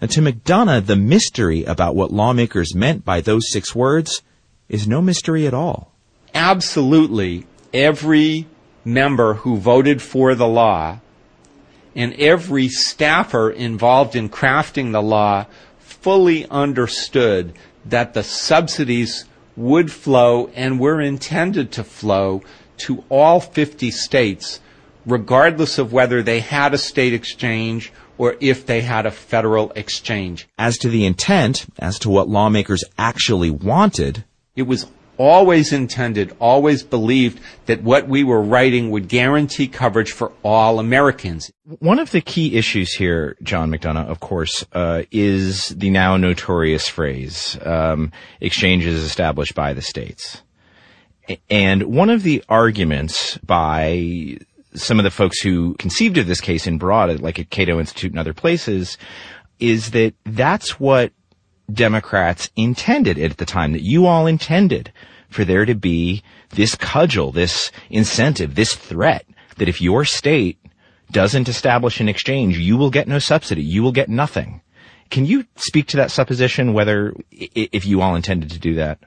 And 0.00 0.08
to 0.12 0.20
McDonough, 0.20 0.86
the 0.86 0.94
mystery 0.94 1.64
about 1.64 1.96
what 1.96 2.12
lawmakers 2.12 2.76
meant 2.76 3.04
by 3.04 3.20
those 3.20 3.50
six 3.50 3.74
words 3.74 4.22
is 4.68 4.86
no 4.86 5.00
mystery 5.00 5.46
at 5.46 5.54
all. 5.54 5.92
absolutely 6.34 7.46
every 7.72 8.46
member 8.84 9.34
who 9.34 9.56
voted 9.56 10.00
for 10.00 10.34
the 10.34 10.48
law 10.48 10.98
and 11.94 12.14
every 12.14 12.68
staffer 12.68 13.50
involved 13.50 14.14
in 14.14 14.28
crafting 14.28 14.92
the 14.92 15.02
law 15.02 15.44
fully 15.78 16.46
understood 16.48 17.52
that 17.84 18.14
the 18.14 18.22
subsidies 18.22 19.24
would 19.56 19.90
flow 19.90 20.48
and 20.54 20.78
were 20.78 21.00
intended 21.00 21.72
to 21.72 21.82
flow 21.82 22.42
to 22.76 23.02
all 23.08 23.40
50 23.40 23.90
states, 23.90 24.60
regardless 25.04 25.78
of 25.78 25.92
whether 25.92 26.22
they 26.22 26.38
had 26.40 26.72
a 26.72 26.78
state 26.78 27.12
exchange 27.12 27.92
or 28.16 28.36
if 28.40 28.66
they 28.66 28.80
had 28.82 29.06
a 29.06 29.10
federal 29.10 29.72
exchange. 29.72 30.46
As 30.56 30.78
to 30.78 30.88
the 30.88 31.04
intent, 31.04 31.66
as 31.78 31.98
to 32.00 32.10
what 32.10 32.28
lawmakers 32.28 32.84
actually 32.96 33.50
wanted, 33.50 34.24
It 34.58 34.66
was 34.66 34.86
always 35.18 35.72
intended, 35.72 36.34
always 36.40 36.82
believed 36.82 37.38
that 37.66 37.80
what 37.84 38.08
we 38.08 38.24
were 38.24 38.42
writing 38.42 38.90
would 38.90 39.06
guarantee 39.06 39.68
coverage 39.68 40.10
for 40.10 40.32
all 40.42 40.80
Americans. 40.80 41.52
One 41.78 42.00
of 42.00 42.10
the 42.10 42.20
key 42.20 42.56
issues 42.56 42.92
here, 42.92 43.36
John 43.40 43.70
McDonough, 43.70 44.08
of 44.08 44.18
course, 44.18 44.66
uh, 44.72 45.04
is 45.12 45.68
the 45.68 45.90
now 45.90 46.16
notorious 46.16 46.88
phrase, 46.88 47.56
um, 47.64 48.10
exchanges 48.40 49.04
established 49.04 49.54
by 49.54 49.74
the 49.74 49.82
states. 49.82 50.42
And 51.48 51.84
one 51.84 52.10
of 52.10 52.24
the 52.24 52.42
arguments 52.48 53.38
by 53.38 54.38
some 54.74 54.98
of 54.98 55.04
the 55.04 55.10
folks 55.12 55.38
who 55.38 55.74
conceived 55.74 56.18
of 56.18 56.26
this 56.26 56.40
case 56.40 56.66
in 56.66 56.78
broad, 56.78 57.20
like 57.20 57.38
at 57.38 57.50
Cato 57.50 57.78
Institute 57.78 58.10
and 58.10 58.18
other 58.18 58.34
places, 58.34 58.98
is 59.60 59.92
that 59.92 60.14
that's 60.24 60.80
what 60.80 61.12
Democrats 61.72 62.50
intended 62.56 63.18
at 63.18 63.36
the 63.36 63.44
time, 63.44 63.72
that 63.72 63.82
you 63.82 64.06
all 64.06 64.26
intended 64.26 64.92
for 65.28 65.44
there 65.44 65.66
to 65.66 65.74
be 65.74 66.22
this 66.50 66.74
cudgel, 66.74 67.32
this 67.32 67.70
incentive, 67.90 68.54
this 68.54 68.74
threat 68.74 69.26
that 69.58 69.68
if 69.68 69.80
your 69.80 70.04
state 70.04 70.58
doesn't 71.10 71.48
establish 71.48 72.00
an 72.00 72.08
exchange, 72.08 72.58
you 72.58 72.76
will 72.76 72.90
get 72.90 73.08
no 73.08 73.18
subsidy. 73.18 73.62
You 73.62 73.82
will 73.82 73.92
get 73.92 74.08
nothing. 74.08 74.62
Can 75.10 75.24
you 75.24 75.46
speak 75.56 75.86
to 75.88 75.96
that 75.98 76.10
supposition, 76.10 76.72
whether, 76.72 77.14
if 77.30 77.86
you 77.86 78.00
all 78.00 78.14
intended 78.14 78.50
to 78.50 78.58
do 78.58 78.74
that? 78.74 78.98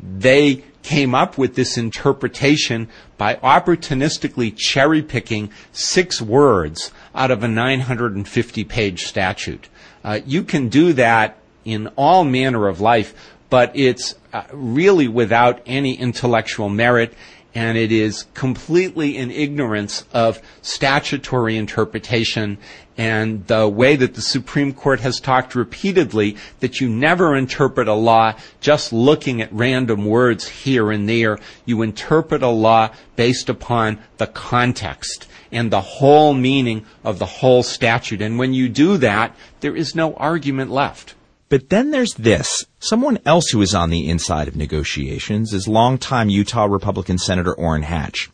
They 0.00 0.64
came 0.82 1.14
up 1.14 1.38
with 1.38 1.54
this 1.54 1.76
interpretation 1.76 2.88
by 3.16 3.34
opportunistically 3.36 4.56
cherry 4.56 5.02
picking 5.02 5.50
six 5.72 6.22
words 6.22 6.92
out 7.14 7.30
of 7.30 7.42
a 7.42 7.48
950 7.48 8.64
page 8.64 9.04
statute. 9.04 9.68
Uh, 10.04 10.20
you 10.24 10.44
can 10.44 10.68
do 10.68 10.92
that 10.92 11.36
in 11.68 11.86
all 11.96 12.24
manner 12.24 12.66
of 12.66 12.80
life, 12.80 13.14
but 13.50 13.70
it's 13.74 14.14
uh, 14.32 14.42
really 14.52 15.08
without 15.08 15.60
any 15.66 15.94
intellectual 15.94 16.68
merit 16.68 17.14
and 17.54 17.78
it 17.78 17.90
is 17.90 18.26
completely 18.34 19.16
in 19.16 19.30
ignorance 19.30 20.04
of 20.12 20.40
statutory 20.62 21.56
interpretation 21.56 22.58
and 22.96 23.46
the 23.46 23.66
way 23.68 23.96
that 23.96 24.14
the 24.14 24.20
Supreme 24.20 24.72
Court 24.72 25.00
has 25.00 25.18
talked 25.18 25.54
repeatedly 25.54 26.36
that 26.60 26.80
you 26.80 26.88
never 26.88 27.34
interpret 27.34 27.88
a 27.88 27.94
law 27.94 28.34
just 28.60 28.92
looking 28.92 29.40
at 29.40 29.52
random 29.52 30.04
words 30.04 30.46
here 30.46 30.90
and 30.90 31.08
there. 31.08 31.38
You 31.64 31.82
interpret 31.82 32.42
a 32.42 32.48
law 32.48 32.90
based 33.16 33.48
upon 33.48 33.98
the 34.18 34.26
context 34.26 35.26
and 35.50 35.70
the 35.70 35.80
whole 35.80 36.34
meaning 36.34 36.84
of 37.02 37.18
the 37.18 37.26
whole 37.26 37.62
statute. 37.62 38.20
And 38.20 38.38
when 38.38 38.52
you 38.52 38.68
do 38.68 38.98
that, 38.98 39.34
there 39.60 39.74
is 39.74 39.94
no 39.94 40.14
argument 40.14 40.70
left. 40.70 41.14
But 41.48 41.70
then 41.70 41.90
there's 41.90 42.14
this. 42.14 42.66
Someone 42.78 43.18
else 43.24 43.48
who 43.48 43.62
is 43.62 43.74
on 43.74 43.90
the 43.90 44.08
inside 44.08 44.48
of 44.48 44.56
negotiations 44.56 45.54
is 45.54 45.66
longtime 45.66 46.28
Utah 46.28 46.66
Republican 46.66 47.16
Senator 47.16 47.54
Orrin 47.54 47.82
Hatch. 47.82 48.30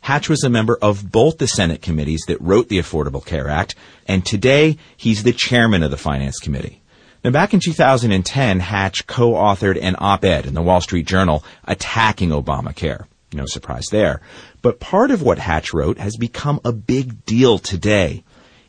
Hatch 0.00 0.28
was 0.28 0.42
a 0.44 0.50
member 0.50 0.78
of 0.80 1.10
both 1.10 1.38
the 1.38 1.46
Senate 1.46 1.82
committees 1.82 2.22
that 2.26 2.40
wrote 2.40 2.68
the 2.68 2.78
Affordable 2.78 3.24
Care 3.24 3.48
Act, 3.48 3.74
and 4.06 4.24
today 4.24 4.76
he's 4.96 5.22
the 5.22 5.32
chairman 5.32 5.82
of 5.82 5.90
the 5.90 5.96
Finance 5.96 6.38
Committee. 6.38 6.82
Now, 7.22 7.30
back 7.30 7.54
in 7.54 7.60
2010, 7.60 8.60
Hatch 8.60 9.06
co-authored 9.06 9.78
an 9.80 9.96
op-ed 9.98 10.44
in 10.44 10.52
the 10.52 10.60
Wall 10.60 10.82
Street 10.82 11.06
Journal 11.06 11.42
attacking 11.64 12.30
Obamacare. 12.30 13.06
No 13.32 13.46
surprise 13.46 13.86
there. 13.90 14.20
But 14.60 14.78
part 14.78 15.10
of 15.10 15.22
what 15.22 15.38
Hatch 15.38 15.72
wrote 15.72 15.98
has 15.98 16.16
become 16.18 16.60
a 16.64 16.72
big 16.72 17.24
deal 17.24 17.58
today. 17.58 18.24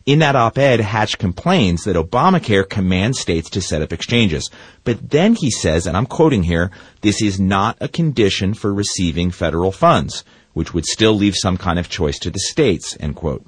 In 0.05 0.19
that 0.19 0.35
op-ed, 0.35 0.81
Hatch 0.81 1.17
complains 1.17 1.83
that 1.83 1.95
Obamacare 1.95 2.69
commands 2.69 3.19
states 3.19 3.49
to 3.49 3.61
set 3.61 3.81
up 3.81 3.91
exchanges. 3.91 4.51
But 4.83 5.09
then 5.09 5.33
he 5.33 5.49
says, 5.49 5.87
and 5.87 5.97
I'm 5.97 6.05
quoting 6.05 6.43
here, 6.43 6.69
this 7.01 7.23
is 7.23 7.39
not 7.39 7.77
a 7.81 7.87
condition 7.87 8.53
for 8.53 8.71
receiving 8.71 9.31
federal 9.31 9.71
funds, 9.71 10.23
which 10.53 10.75
would 10.75 10.85
still 10.85 11.13
leave 11.13 11.35
some 11.35 11.57
kind 11.57 11.79
of 11.79 11.89
choice 11.89 12.19
to 12.19 12.29
the 12.29 12.39
states, 12.39 12.95
end 12.99 13.15
quote. 13.15 13.43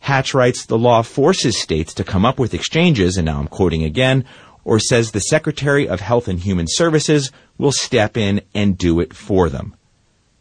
Hatch 0.00 0.34
writes, 0.34 0.66
the 0.66 0.76
law 0.76 1.02
forces 1.02 1.56
states 1.56 1.94
to 1.94 2.02
come 2.02 2.24
up 2.24 2.36
with 2.36 2.52
exchanges, 2.52 3.16
and 3.16 3.26
now 3.26 3.38
I'm 3.38 3.46
quoting 3.46 3.84
again, 3.84 4.24
or 4.64 4.80
says 4.80 5.12
the 5.12 5.20
Secretary 5.20 5.88
of 5.88 6.00
Health 6.00 6.26
and 6.26 6.40
Human 6.40 6.66
Services 6.68 7.30
will 7.58 7.70
step 7.70 8.16
in 8.16 8.40
and 8.52 8.76
do 8.76 8.98
it 8.98 9.14
for 9.14 9.48
them. 9.48 9.76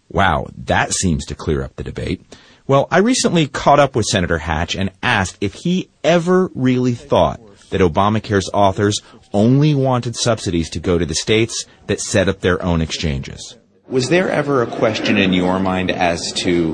Wow, 0.09 0.47
that 0.57 0.91
seems 0.91 1.23
to 1.27 1.35
clear 1.35 1.61
up 1.61 1.75
the 1.75 1.83
debate. 1.83 2.21
Well, 2.67 2.87
I 2.91 2.99
recently 2.99 3.47
caught 3.47 3.79
up 3.79 3.95
with 3.95 4.05
Senator 4.05 4.37
Hatch 4.37 4.75
and 4.75 4.91
asked 5.01 5.37
if 5.41 5.53
he 5.53 5.89
ever 6.03 6.51
really 6.53 6.93
thought 6.93 7.39
that 7.71 7.81
Obamacare's 7.81 8.49
authors 8.53 9.01
only 9.33 9.73
wanted 9.73 10.15
subsidies 10.15 10.69
to 10.71 10.79
go 10.79 10.97
to 10.97 11.05
the 11.05 11.15
states 11.15 11.65
that 11.87 11.99
set 11.99 12.29
up 12.29 12.41
their 12.41 12.61
own 12.63 12.81
exchanges. 12.81 13.57
Was 13.87 14.09
there 14.09 14.29
ever 14.29 14.61
a 14.61 14.67
question 14.67 15.17
in 15.17 15.33
your 15.33 15.59
mind 15.59 15.91
as 15.91 16.31
to 16.33 16.73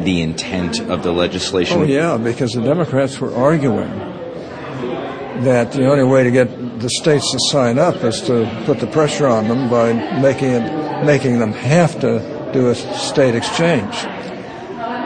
the 0.00 0.20
intent 0.20 0.80
of 0.80 1.02
the 1.02 1.12
legislation? 1.12 1.82
Oh, 1.82 1.84
yeah, 1.84 2.16
because 2.16 2.52
the 2.54 2.62
Democrats 2.62 3.20
were 3.20 3.32
arguing 3.34 3.90
that 5.42 5.72
the 5.72 5.86
only 5.86 6.04
way 6.04 6.24
to 6.24 6.30
get 6.30 6.80
the 6.80 6.90
states 6.90 7.30
to 7.32 7.38
sign 7.38 7.78
up 7.78 7.96
is 8.04 8.20
to 8.22 8.62
put 8.66 8.80
the 8.80 8.86
pressure 8.86 9.26
on 9.26 9.48
them 9.48 9.68
by 9.68 9.92
making 10.20 10.50
it, 10.50 11.04
making 11.04 11.38
them 11.38 11.52
have 11.52 12.00
to 12.00 12.50
do 12.52 12.70
a 12.70 12.74
state 12.74 13.34
exchange. 13.34 13.94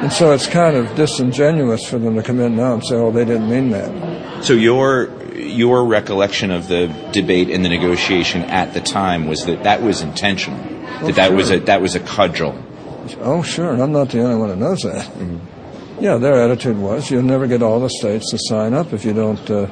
And 0.02 0.12
so 0.12 0.32
it's 0.32 0.46
kind 0.46 0.76
of 0.76 0.94
disingenuous 0.94 1.84
for 1.88 1.98
them 1.98 2.14
to 2.14 2.22
come 2.22 2.40
in 2.40 2.56
now 2.56 2.74
and 2.74 2.84
say, 2.84 2.94
"Oh, 2.94 3.10
they 3.10 3.24
didn't 3.24 3.50
mean 3.50 3.70
that." 3.70 4.44
So 4.44 4.52
your 4.52 5.10
your 5.34 5.84
recollection 5.84 6.50
of 6.50 6.68
the 6.68 6.86
debate 7.12 7.50
and 7.50 7.64
the 7.64 7.68
negotiation 7.68 8.42
at 8.42 8.74
the 8.74 8.80
time 8.80 9.26
was 9.26 9.44
that 9.46 9.64
that 9.64 9.82
was 9.82 10.00
intentional. 10.00 10.60
Oh, 11.00 11.06
that 11.06 11.16
that 11.16 11.32
was 11.32 11.50
a 11.50 11.58
that 11.60 11.80
was 11.80 11.94
a 11.94 12.00
cudgel. 12.00 12.56
Oh, 13.20 13.42
sure, 13.42 13.72
and 13.72 13.82
I'm 13.82 13.92
not 13.92 14.10
the 14.10 14.22
only 14.22 14.36
one 14.36 14.48
that 14.50 14.58
knows 14.58 14.82
that. 14.82 15.10
Yeah, 16.00 16.16
their 16.18 16.40
attitude 16.42 16.78
was 16.78 17.10
you'll 17.10 17.22
never 17.22 17.46
get 17.46 17.62
all 17.62 17.80
the 17.80 17.90
states 17.90 18.30
to 18.30 18.38
sign 18.38 18.74
up 18.74 18.92
if 18.92 19.04
you 19.04 19.12
don't 19.12 19.50
uh, 19.50 19.66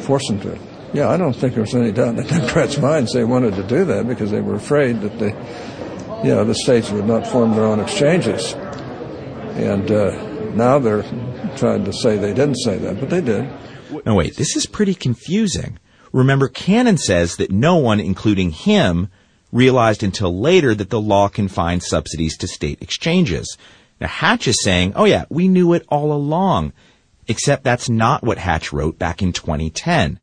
force 0.00 0.28
them 0.28 0.40
to. 0.40 0.58
Yeah, 0.92 1.08
I 1.08 1.16
don't 1.16 1.34
think 1.34 1.54
there 1.54 1.62
was 1.62 1.74
any 1.74 1.90
doubt 1.90 2.10
in 2.10 2.16
the 2.16 2.22
Democrats' 2.22 2.78
minds 2.78 3.12
they 3.12 3.24
wanted 3.24 3.56
to 3.56 3.64
do 3.64 3.84
that 3.86 4.06
because 4.06 4.30
they 4.30 4.40
were 4.40 4.54
afraid 4.54 5.00
that 5.00 5.18
the, 5.18 5.30
you 6.22 6.32
know, 6.32 6.44
the 6.44 6.54
states 6.54 6.90
would 6.92 7.06
not 7.06 7.26
form 7.26 7.56
their 7.56 7.64
own 7.64 7.80
exchanges. 7.80 8.54
And 9.54 9.90
uh, 9.90 10.10
now 10.54 10.78
they're 10.78 11.02
trying 11.56 11.84
to 11.84 11.92
say 11.92 12.16
they 12.16 12.34
didn't 12.34 12.56
say 12.56 12.76
that, 12.78 12.98
but 12.98 13.10
they 13.10 13.20
did. 13.20 13.48
No, 14.04 14.16
wait, 14.16 14.36
this 14.36 14.56
is 14.56 14.66
pretty 14.66 14.94
confusing. 14.94 15.78
Remember, 16.12 16.48
Cannon 16.48 16.98
says 16.98 17.36
that 17.36 17.52
no 17.52 17.76
one, 17.76 18.00
including 18.00 18.50
him, 18.50 19.08
realized 19.52 20.02
until 20.02 20.38
later 20.38 20.74
that 20.74 20.90
the 20.90 21.00
law 21.00 21.28
confined 21.28 21.82
subsidies 21.84 22.36
to 22.38 22.48
state 22.48 22.82
exchanges. 22.82 23.56
Now, 24.00 24.08
Hatch 24.08 24.48
is 24.48 24.62
saying, 24.62 24.94
oh 24.96 25.04
yeah, 25.04 25.24
we 25.30 25.46
knew 25.46 25.72
it 25.72 25.84
all 25.88 26.12
along. 26.12 26.72
Except 27.26 27.64
that's 27.64 27.88
not 27.88 28.22
what 28.22 28.38
Hatch 28.38 28.72
wrote 28.72 28.98
back 28.98 29.22
in 29.22 29.32
2010. 29.32 30.20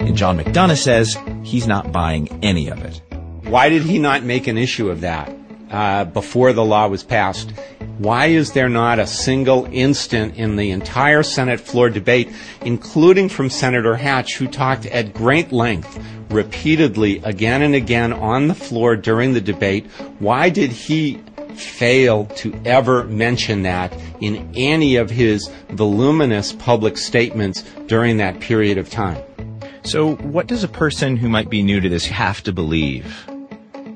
And 0.00 0.16
John 0.16 0.38
McDonough 0.38 0.76
says 0.76 1.16
he's 1.42 1.66
not 1.66 1.90
buying 1.92 2.28
any 2.42 2.68
of 2.68 2.84
it. 2.84 3.00
Why 3.48 3.68
did 3.68 3.82
he 3.82 3.98
not 3.98 4.24
make 4.24 4.46
an 4.46 4.58
issue 4.58 4.90
of 4.90 5.00
that 5.02 5.34
uh, 5.74 6.04
before 6.04 6.52
the 6.52 6.64
law 6.64 6.86
was 6.86 7.02
passed? 7.02 7.50
Why 7.98 8.26
is 8.26 8.52
there 8.52 8.68
not 8.68 9.00
a 9.00 9.08
single 9.08 9.66
instant 9.72 10.36
in 10.36 10.54
the 10.54 10.70
entire 10.70 11.24
Senate 11.24 11.60
floor 11.60 11.90
debate, 11.90 12.30
including 12.64 13.28
from 13.28 13.50
Senator 13.50 13.96
Hatch, 13.96 14.36
who 14.36 14.46
talked 14.46 14.86
at 14.86 15.14
great 15.14 15.50
length 15.50 15.98
repeatedly, 16.30 17.18
again 17.24 17.62
and 17.62 17.74
again 17.74 18.12
on 18.12 18.46
the 18.46 18.54
floor 18.54 18.94
during 18.94 19.32
the 19.32 19.40
debate. 19.40 19.86
Why 20.20 20.48
did 20.48 20.70
he 20.70 21.20
fail 21.56 22.26
to 22.26 22.54
ever 22.64 23.04
mention 23.04 23.62
that 23.62 23.92
in 24.20 24.52
any 24.54 24.94
of 24.94 25.10
his 25.10 25.50
voluminous 25.70 26.52
public 26.52 26.96
statements 26.96 27.62
during 27.86 28.18
that 28.18 28.38
period 28.38 28.78
of 28.78 28.90
time? 28.90 29.22
So, 29.82 30.14
what 30.16 30.46
does 30.46 30.64
a 30.64 30.68
person 30.68 31.16
who 31.16 31.28
might 31.28 31.50
be 31.50 31.62
new 31.62 31.80
to 31.80 31.88
this 31.88 32.06
have 32.06 32.42
to 32.44 32.52
believe 32.52 33.26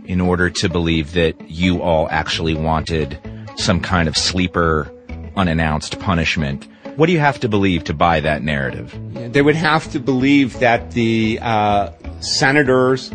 in 0.08 0.20
order 0.20 0.50
to 0.50 0.68
believe 0.68 1.12
that 1.12 1.48
you 1.48 1.82
all 1.82 2.08
actually 2.10 2.54
wanted 2.54 3.20
some 3.56 3.78
kind 3.78 4.08
of 4.08 4.16
sleeper, 4.16 4.90
unannounced 5.36 6.00
punishment? 6.00 6.66
What 6.96 7.06
do 7.06 7.12
you 7.12 7.20
have 7.20 7.38
to 7.40 7.48
believe 7.48 7.84
to 7.84 7.94
buy 7.94 8.20
that 8.20 8.42
narrative? 8.42 8.98
They 9.32 9.42
would 9.42 9.54
have 9.54 9.92
to 9.92 10.00
believe 10.00 10.58
that 10.58 10.92
the 10.92 11.38
uh, 11.40 11.92
senators 12.20 13.10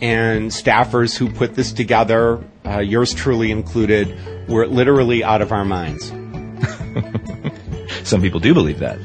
and 0.00 0.50
staffers 0.50 1.18
who 1.18 1.30
put 1.30 1.56
this 1.56 1.72
together, 1.72 2.42
uh, 2.64 2.78
yours 2.78 3.12
truly 3.12 3.50
included, 3.50 4.16
were 4.48 4.66
literally 4.66 5.24
out 5.24 5.42
of 5.42 5.52
our 5.52 5.64
minds. 5.64 6.08
Some 8.08 8.22
people 8.22 8.40
do 8.40 8.54
believe 8.54 8.78
that. 8.78 8.98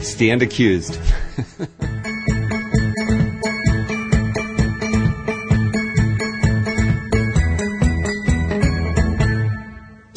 Stand 0.00 0.42
accused. 0.42 0.98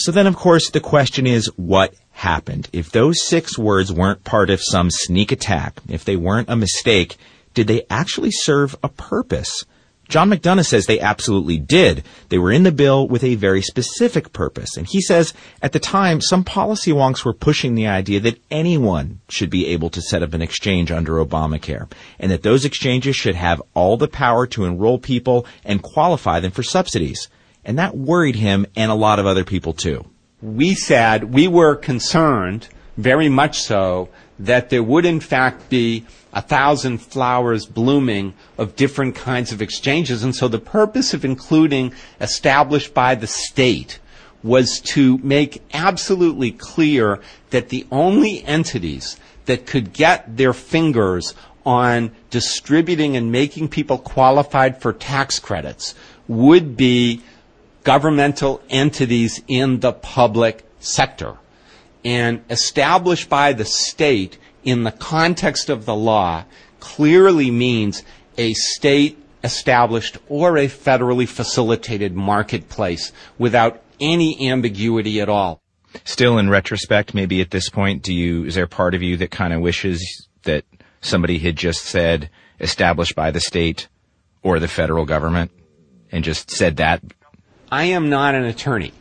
So 0.01 0.11
then, 0.11 0.25
of 0.25 0.35
course, 0.35 0.71
the 0.71 0.79
question 0.79 1.27
is 1.27 1.45
what 1.57 1.93
happened? 2.09 2.67
If 2.73 2.89
those 2.89 3.23
six 3.23 3.55
words 3.55 3.93
weren't 3.93 4.23
part 4.23 4.49
of 4.49 4.59
some 4.59 4.89
sneak 4.89 5.31
attack, 5.31 5.79
if 5.87 6.05
they 6.05 6.15
weren't 6.15 6.49
a 6.49 6.55
mistake, 6.55 7.17
did 7.53 7.67
they 7.67 7.83
actually 7.87 8.31
serve 8.31 8.75
a 8.81 8.89
purpose? 8.89 9.63
John 10.09 10.31
McDonough 10.31 10.65
says 10.65 10.87
they 10.87 10.99
absolutely 10.99 11.59
did. 11.59 12.03
They 12.29 12.39
were 12.39 12.51
in 12.51 12.63
the 12.63 12.71
bill 12.71 13.07
with 13.07 13.23
a 13.23 13.35
very 13.35 13.61
specific 13.61 14.33
purpose. 14.33 14.75
And 14.75 14.87
he 14.87 15.01
says 15.01 15.35
at 15.61 15.71
the 15.71 15.79
time, 15.79 16.19
some 16.19 16.43
policy 16.43 16.91
wonks 16.91 17.23
were 17.23 17.31
pushing 17.31 17.75
the 17.75 17.85
idea 17.85 18.19
that 18.21 18.41
anyone 18.49 19.21
should 19.29 19.51
be 19.51 19.67
able 19.67 19.91
to 19.91 20.01
set 20.01 20.23
up 20.23 20.33
an 20.33 20.41
exchange 20.41 20.91
under 20.91 21.23
Obamacare, 21.23 21.91
and 22.17 22.31
that 22.31 22.41
those 22.41 22.65
exchanges 22.65 23.15
should 23.15 23.35
have 23.35 23.61
all 23.75 23.97
the 23.97 24.07
power 24.07 24.47
to 24.47 24.65
enroll 24.65 24.97
people 24.97 25.45
and 25.63 25.83
qualify 25.83 26.39
them 26.39 26.51
for 26.51 26.63
subsidies. 26.63 27.29
And 27.63 27.77
that 27.79 27.95
worried 27.95 28.35
him 28.35 28.65
and 28.75 28.91
a 28.91 28.95
lot 28.95 29.19
of 29.19 29.25
other 29.25 29.43
people 29.43 29.73
too. 29.73 30.05
We 30.41 30.73
said 30.73 31.33
we 31.33 31.47
were 31.47 31.75
concerned, 31.75 32.67
very 32.97 33.29
much 33.29 33.61
so, 33.61 34.09
that 34.39 34.69
there 34.69 34.83
would 34.83 35.05
in 35.05 35.19
fact 35.19 35.69
be 35.69 36.05
a 36.33 36.41
thousand 36.41 36.99
flowers 36.99 37.65
blooming 37.65 38.33
of 38.57 38.75
different 38.75 39.15
kinds 39.15 39.51
of 39.51 39.61
exchanges. 39.61 40.23
And 40.23 40.35
so 40.35 40.47
the 40.47 40.59
purpose 40.59 41.13
of 41.13 41.23
including 41.23 41.93
established 42.19 42.93
by 42.93 43.15
the 43.15 43.27
state 43.27 43.99
was 44.43 44.79
to 44.79 45.19
make 45.19 45.61
absolutely 45.73 46.51
clear 46.51 47.19
that 47.51 47.69
the 47.69 47.85
only 47.91 48.43
entities 48.45 49.17
that 49.45 49.67
could 49.67 49.93
get 49.93 50.37
their 50.37 50.53
fingers 50.53 51.35
on 51.63 52.11
distributing 52.31 53.15
and 53.15 53.31
making 53.31 53.69
people 53.69 53.99
qualified 53.99 54.81
for 54.81 54.93
tax 54.93 55.37
credits 55.37 55.93
would 56.27 56.75
be 56.75 57.21
governmental 57.83 58.61
entities 58.69 59.41
in 59.47 59.79
the 59.79 59.93
public 59.93 60.63
sector. 60.79 61.37
And 62.03 62.43
established 62.49 63.29
by 63.29 63.53
the 63.53 63.65
state 63.65 64.37
in 64.63 64.83
the 64.83 64.91
context 64.91 65.69
of 65.69 65.85
the 65.85 65.95
law 65.95 66.45
clearly 66.79 67.51
means 67.51 68.03
a 68.37 68.53
state 68.53 69.17
established 69.43 70.17
or 70.27 70.57
a 70.57 70.67
federally 70.67 71.27
facilitated 71.27 72.15
marketplace 72.15 73.11
without 73.37 73.81
any 73.99 74.49
ambiguity 74.49 75.21
at 75.21 75.29
all. 75.29 75.61
Still, 76.03 76.37
in 76.37 76.49
retrospect, 76.49 77.13
maybe 77.13 77.41
at 77.41 77.51
this 77.51 77.69
point, 77.69 78.01
do 78.01 78.13
you, 78.13 78.45
is 78.45 78.55
there 78.55 78.67
part 78.67 78.95
of 78.95 79.01
you 79.01 79.17
that 79.17 79.31
kind 79.31 79.53
of 79.53 79.61
wishes 79.61 80.27
that 80.43 80.63
somebody 81.01 81.37
had 81.37 81.55
just 81.55 81.83
said 81.83 82.29
established 82.59 83.15
by 83.15 83.31
the 83.31 83.39
state 83.39 83.87
or 84.41 84.59
the 84.59 84.67
federal 84.67 85.05
government 85.05 85.51
and 86.11 86.23
just 86.23 86.49
said 86.49 86.77
that 86.77 87.01
I 87.71 87.85
am 87.85 88.09
not 88.09 88.35
an 88.35 88.43
attorney. 88.43 88.91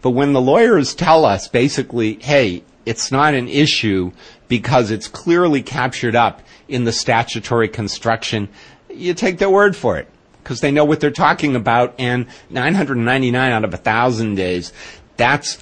But 0.00 0.10
when 0.10 0.32
the 0.32 0.40
lawyers 0.40 0.94
tell 0.94 1.24
us 1.24 1.48
basically, 1.48 2.14
hey, 2.14 2.62
it's 2.86 3.12
not 3.12 3.34
an 3.34 3.48
issue 3.48 4.12
because 4.48 4.90
it's 4.90 5.08
clearly 5.08 5.62
captured 5.62 6.16
up 6.16 6.40
in 6.68 6.84
the 6.84 6.92
statutory 6.92 7.68
construction, 7.68 8.48
you 8.88 9.12
take 9.12 9.38
their 9.38 9.50
word 9.50 9.76
for 9.76 9.98
it 9.98 10.08
because 10.42 10.60
they 10.60 10.70
know 10.70 10.84
what 10.84 11.00
they're 11.00 11.10
talking 11.10 11.54
about. 11.54 11.94
And 11.98 12.26
999 12.48 13.52
out 13.52 13.64
of 13.64 13.72
1,000 13.72 14.34
days, 14.36 14.72
that's 15.18 15.58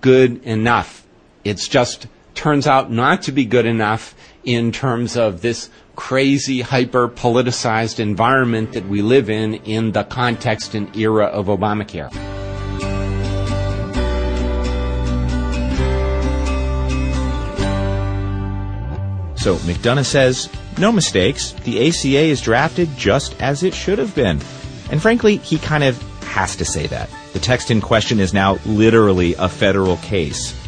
good 0.00 0.42
enough. 0.44 1.04
It's 1.44 1.68
just 1.68 2.06
turns 2.34 2.66
out 2.66 2.90
not 2.90 3.22
to 3.22 3.32
be 3.32 3.44
good 3.44 3.66
enough 3.66 4.14
in 4.44 4.72
terms 4.72 5.16
of 5.16 5.42
this 5.42 5.68
crazy, 6.00 6.62
hyper 6.62 7.10
politicized 7.10 8.00
environment 8.00 8.72
that 8.72 8.88
we 8.88 9.02
live 9.02 9.28
in 9.28 9.54
in 9.66 9.92
the 9.92 10.02
context 10.02 10.74
and 10.74 10.96
era 10.96 11.26
of 11.26 11.46
Obamacare. 11.46 12.10
So 19.36 19.56
McDonough 19.56 20.06
says, 20.06 20.48
no 20.78 20.90
mistakes. 20.90 21.52
The 21.64 21.86
ACA 21.86 22.06
is 22.06 22.40
drafted 22.40 22.88
just 22.96 23.40
as 23.40 23.62
it 23.62 23.74
should 23.74 23.98
have 23.98 24.14
been. 24.14 24.40
And 24.90 25.02
frankly, 25.02 25.36
he 25.36 25.58
kind 25.58 25.84
of 25.84 26.00
has 26.22 26.56
to 26.56 26.64
say 26.64 26.86
that. 26.86 27.10
The 27.34 27.40
text 27.40 27.70
in 27.70 27.82
question 27.82 28.20
is 28.20 28.32
now 28.32 28.58
literally 28.64 29.34
a 29.34 29.50
federal 29.50 29.98
case. 29.98 30.59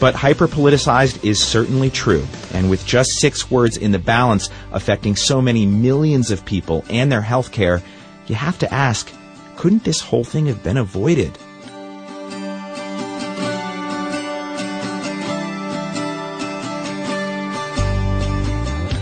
But 0.00 0.14
hyper 0.14 0.48
politicized 0.48 1.22
is 1.22 1.38
certainly 1.38 1.90
true. 1.90 2.26
And 2.54 2.70
with 2.70 2.86
just 2.86 3.20
six 3.20 3.50
words 3.50 3.76
in 3.76 3.92
the 3.92 3.98
balance 3.98 4.48
affecting 4.72 5.14
so 5.14 5.42
many 5.42 5.66
millions 5.66 6.30
of 6.30 6.44
people 6.46 6.84
and 6.88 7.12
their 7.12 7.20
health 7.20 7.52
care, 7.52 7.82
you 8.26 8.34
have 8.34 8.58
to 8.60 8.74
ask, 8.74 9.12
couldn't 9.56 9.84
this 9.84 10.00
whole 10.00 10.24
thing 10.24 10.46
have 10.46 10.62
been 10.62 10.78
avoided? 10.78 11.36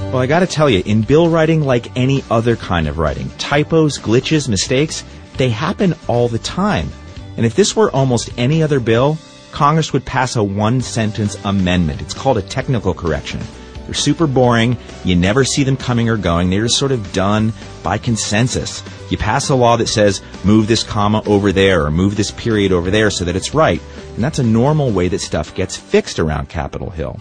Well, 0.09 0.23
I 0.23 0.27
gotta 0.27 0.47
tell 0.47 0.69
you, 0.69 0.83
in 0.85 1.03
bill 1.03 1.29
writing, 1.29 1.61
like 1.61 1.95
any 1.97 2.25
other 2.31 2.57
kind 2.57 2.89
of 2.89 2.99
writing, 2.99 3.31
typos, 3.39 3.99
glitches, 3.99 4.49
mistakes, 4.49 5.05
they 5.37 5.51
happen 5.51 5.95
all 6.09 6.29
the 6.29 6.39
time. 6.39 6.89
And 7.37 7.47
if 7.47 7.55
this 7.55 7.77
were 7.77 7.91
almost 7.93 8.31
any 8.37 8.63
other 8.63 8.81
bill, 8.81 9.19
Congress 9.59 9.93
would 9.93 10.05
pass 10.05 10.37
a 10.37 10.45
one 10.45 10.81
sentence 10.81 11.37
amendment. 11.45 12.01
It's 12.01 12.15
called 12.15 12.39
a 12.39 12.43
technical 12.43 12.95
correction. 12.95 13.41
They're 13.85 13.93
super 13.93 14.29
boring. 14.29 14.77
You 15.05 15.17
never 15.17 15.45
see 15.45 15.65
them 15.65 15.77
coming 15.77 16.09
or 16.09 16.17
going. 16.17 16.49
They're 16.49 16.63
just 16.63 16.79
sort 16.79 16.93
of 16.93 17.13
done 17.13 17.53
by 17.83 17.99
consensus. 17.99 18.85
You 19.11 19.19
pass 19.19 19.49
a 19.49 19.57
law 19.57 19.77
that 19.79 19.89
says 19.89 20.23
move 20.45 20.69
this 20.69 20.85
comma 20.85 21.25
over 21.27 21.51
there 21.51 21.85
or 21.85 21.91
move 21.91 22.15
this 22.15 22.31
period 22.31 22.71
over 22.71 22.93
there 22.93 23.11
so 23.11 23.25
that 23.25 23.35
it's 23.35 23.53
right. 23.53 23.83
And 24.15 24.23
that's 24.23 24.39
a 24.39 24.45
normal 24.45 24.93
way 24.93 25.09
that 25.09 25.19
stuff 25.19 25.53
gets 25.57 25.77
fixed 25.77 26.21
around 26.21 26.49
Capitol 26.49 26.91
Hill. 26.91 27.19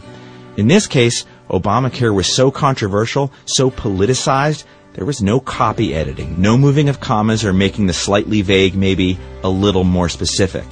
In 0.58 0.68
this 0.68 0.86
case, 0.86 1.26
Obamacare 1.50 2.14
was 2.14 2.32
so 2.32 2.52
controversial, 2.52 3.34
so 3.46 3.72
politicized, 3.72 4.64
there 4.94 5.06
was 5.06 5.24
no 5.24 5.40
copy 5.40 5.96
editing, 5.96 6.40
no 6.40 6.56
moving 6.56 6.88
of 6.88 7.00
commas 7.00 7.44
or 7.44 7.52
making 7.52 7.88
the 7.88 7.94
slightly 7.94 8.44
vague 8.44 8.76
maybe 8.76 9.18
a 9.44 9.50
little 9.50 9.84
more 9.84 10.08
specific. 10.08 10.68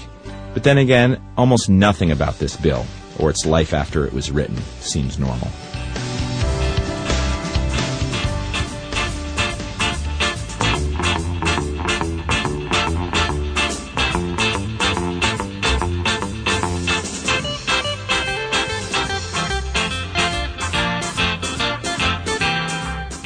But 0.55 0.63
then 0.63 0.77
again, 0.77 1.21
almost 1.37 1.69
nothing 1.69 2.11
about 2.11 2.39
this 2.39 2.55
bill, 2.55 2.85
or 3.19 3.29
its 3.29 3.45
life 3.45 3.73
after 3.73 4.05
it 4.05 4.13
was 4.13 4.31
written, 4.31 4.57
seems 4.79 5.19
normal. 5.19 5.49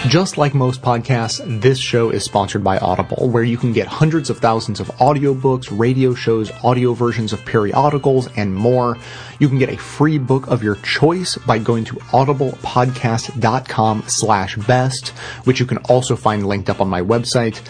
Just 0.09 0.37
like 0.39 0.55
most 0.55 0.81
podcasts, 0.81 1.61
this 1.61 1.77
show 1.77 2.09
is 2.09 2.23
sponsored 2.23 2.63
by 2.63 2.79
Audible, 2.79 3.29
where 3.29 3.43
you 3.43 3.57
can 3.57 3.73
get 3.73 3.85
hundreds 3.85 4.31
of 4.31 4.39
thousands 4.39 4.79
of 4.79 4.87
audiobooks, 4.93 5.67
radio 5.69 6.15
shows, 6.15 6.49
audio 6.63 6.93
versions 6.93 7.31
of 7.31 7.45
periodicals, 7.45 8.27
and 8.35 8.55
more. 8.55 8.97
You 9.37 9.47
can 9.47 9.59
get 9.59 9.69
a 9.69 9.77
free 9.77 10.17
book 10.17 10.47
of 10.47 10.63
your 10.63 10.77
choice 10.77 11.37
by 11.37 11.59
going 11.59 11.85
to 11.85 11.95
audiblepodcast.com 11.95 14.03
slash 14.07 14.57
best, 14.57 15.09
which 15.43 15.59
you 15.59 15.67
can 15.67 15.77
also 15.77 16.15
find 16.15 16.47
linked 16.47 16.71
up 16.71 16.81
on 16.81 16.89
my 16.89 17.01
website. 17.01 17.61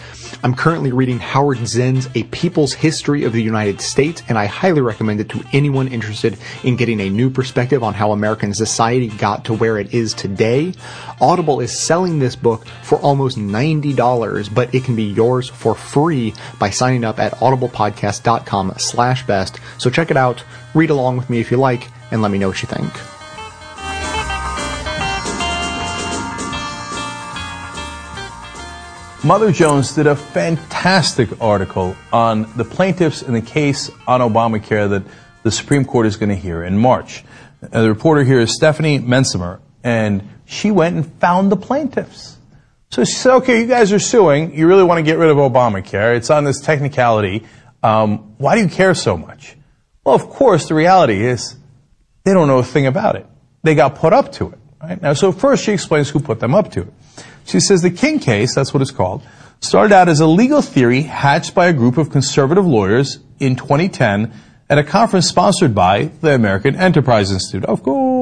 I'm 0.42 0.54
currently 0.54 0.92
reading 0.92 1.18
Howard 1.18 1.66
Zinn's 1.66 2.08
A 2.14 2.22
People's 2.24 2.72
History 2.72 3.24
of 3.24 3.34
the 3.34 3.42
United 3.42 3.82
States, 3.82 4.22
and 4.28 4.38
I 4.38 4.46
highly 4.46 4.80
recommend 4.80 5.20
it 5.20 5.28
to 5.28 5.44
anyone 5.52 5.88
interested 5.88 6.38
in 6.64 6.76
getting 6.76 7.00
a 7.00 7.10
new 7.10 7.28
perspective 7.28 7.84
on 7.84 7.92
how 7.92 8.12
American 8.12 8.54
society 8.54 9.08
got 9.08 9.44
to 9.44 9.52
where 9.52 9.78
it 9.78 9.92
is 9.92 10.14
today. 10.14 10.72
Audible 11.20 11.60
is 11.60 11.78
selling 11.78 12.18
this 12.18 12.29
this 12.30 12.40
book 12.40 12.64
for 12.82 12.98
almost 12.98 13.36
$90, 13.36 14.54
but 14.54 14.72
it 14.74 14.84
can 14.84 14.94
be 14.94 15.04
yours 15.04 15.48
for 15.48 15.74
free 15.74 16.32
by 16.58 16.70
signing 16.70 17.04
up 17.04 17.18
at 17.18 17.32
audiblepodcast.com 17.34 18.74
slash 18.78 19.26
best. 19.26 19.58
So 19.78 19.90
check 19.90 20.10
it 20.10 20.16
out, 20.16 20.44
read 20.74 20.90
along 20.90 21.16
with 21.16 21.28
me 21.28 21.40
if 21.40 21.50
you 21.50 21.56
like, 21.56 21.88
and 22.12 22.22
let 22.22 22.30
me 22.30 22.38
know 22.38 22.48
what 22.48 22.62
you 22.62 22.68
think. 22.68 22.92
Mother 29.22 29.52
Jones 29.52 29.94
did 29.94 30.06
a 30.06 30.16
fantastic 30.16 31.28
article 31.42 31.94
on 32.10 32.50
the 32.56 32.64
plaintiffs 32.64 33.20
in 33.22 33.34
the 33.34 33.42
case 33.42 33.90
on 34.06 34.20
Obamacare 34.20 34.88
that 34.88 35.02
the 35.42 35.50
Supreme 35.50 35.84
Court 35.84 36.06
is 36.06 36.16
going 36.16 36.30
to 36.30 36.36
hear 36.36 36.64
in 36.64 36.78
March. 36.78 37.22
Uh, 37.62 37.82
the 37.82 37.88
reporter 37.88 38.24
here 38.24 38.40
is 38.40 38.54
Stephanie 38.54 38.98
Mencimer, 38.98 39.60
and 39.84 40.26
she 40.50 40.72
went 40.72 40.96
and 40.96 41.06
found 41.20 41.50
the 41.52 41.56
plaintiffs. 41.56 42.36
So 42.90 43.04
she 43.04 43.12
said, 43.12 43.34
okay, 43.36 43.60
you 43.60 43.66
guys 43.68 43.92
are 43.92 44.00
suing. 44.00 44.52
You 44.52 44.66
really 44.66 44.82
want 44.82 44.98
to 44.98 45.04
get 45.04 45.16
rid 45.16 45.30
of 45.30 45.36
Obamacare. 45.36 46.16
It's 46.16 46.28
on 46.28 46.42
this 46.42 46.60
technicality. 46.60 47.44
Um, 47.84 48.34
why 48.36 48.56
do 48.56 48.62
you 48.62 48.68
care 48.68 48.96
so 48.96 49.16
much? 49.16 49.56
Well, 50.04 50.16
of 50.16 50.28
course, 50.28 50.66
the 50.66 50.74
reality 50.74 51.24
is 51.24 51.56
they 52.24 52.34
don't 52.34 52.48
know 52.48 52.58
a 52.58 52.64
thing 52.64 52.86
about 52.86 53.14
it. 53.14 53.26
They 53.62 53.76
got 53.76 53.94
put 53.94 54.12
up 54.12 54.32
to 54.32 54.50
it. 54.50 54.58
Right? 54.82 55.00
Now, 55.00 55.12
so 55.12 55.30
first 55.30 55.62
she 55.62 55.70
explains 55.70 56.10
who 56.10 56.18
put 56.18 56.40
them 56.40 56.52
up 56.52 56.72
to 56.72 56.80
it. 56.80 56.92
She 57.44 57.60
says 57.60 57.82
the 57.82 57.90
King 57.90 58.18
case, 58.18 58.52
that's 58.52 58.74
what 58.74 58.82
it's 58.82 58.90
called, 58.90 59.22
started 59.60 59.94
out 59.94 60.08
as 60.08 60.18
a 60.18 60.26
legal 60.26 60.62
theory 60.62 61.02
hatched 61.02 61.54
by 61.54 61.68
a 61.68 61.72
group 61.72 61.96
of 61.96 62.10
conservative 62.10 62.66
lawyers 62.66 63.20
in 63.38 63.54
2010 63.54 64.32
at 64.68 64.78
a 64.78 64.84
conference 64.84 65.28
sponsored 65.28 65.76
by 65.76 66.06
the 66.22 66.34
American 66.34 66.74
Enterprise 66.74 67.30
Institute. 67.30 67.64
Of 67.66 67.84
course. 67.84 68.19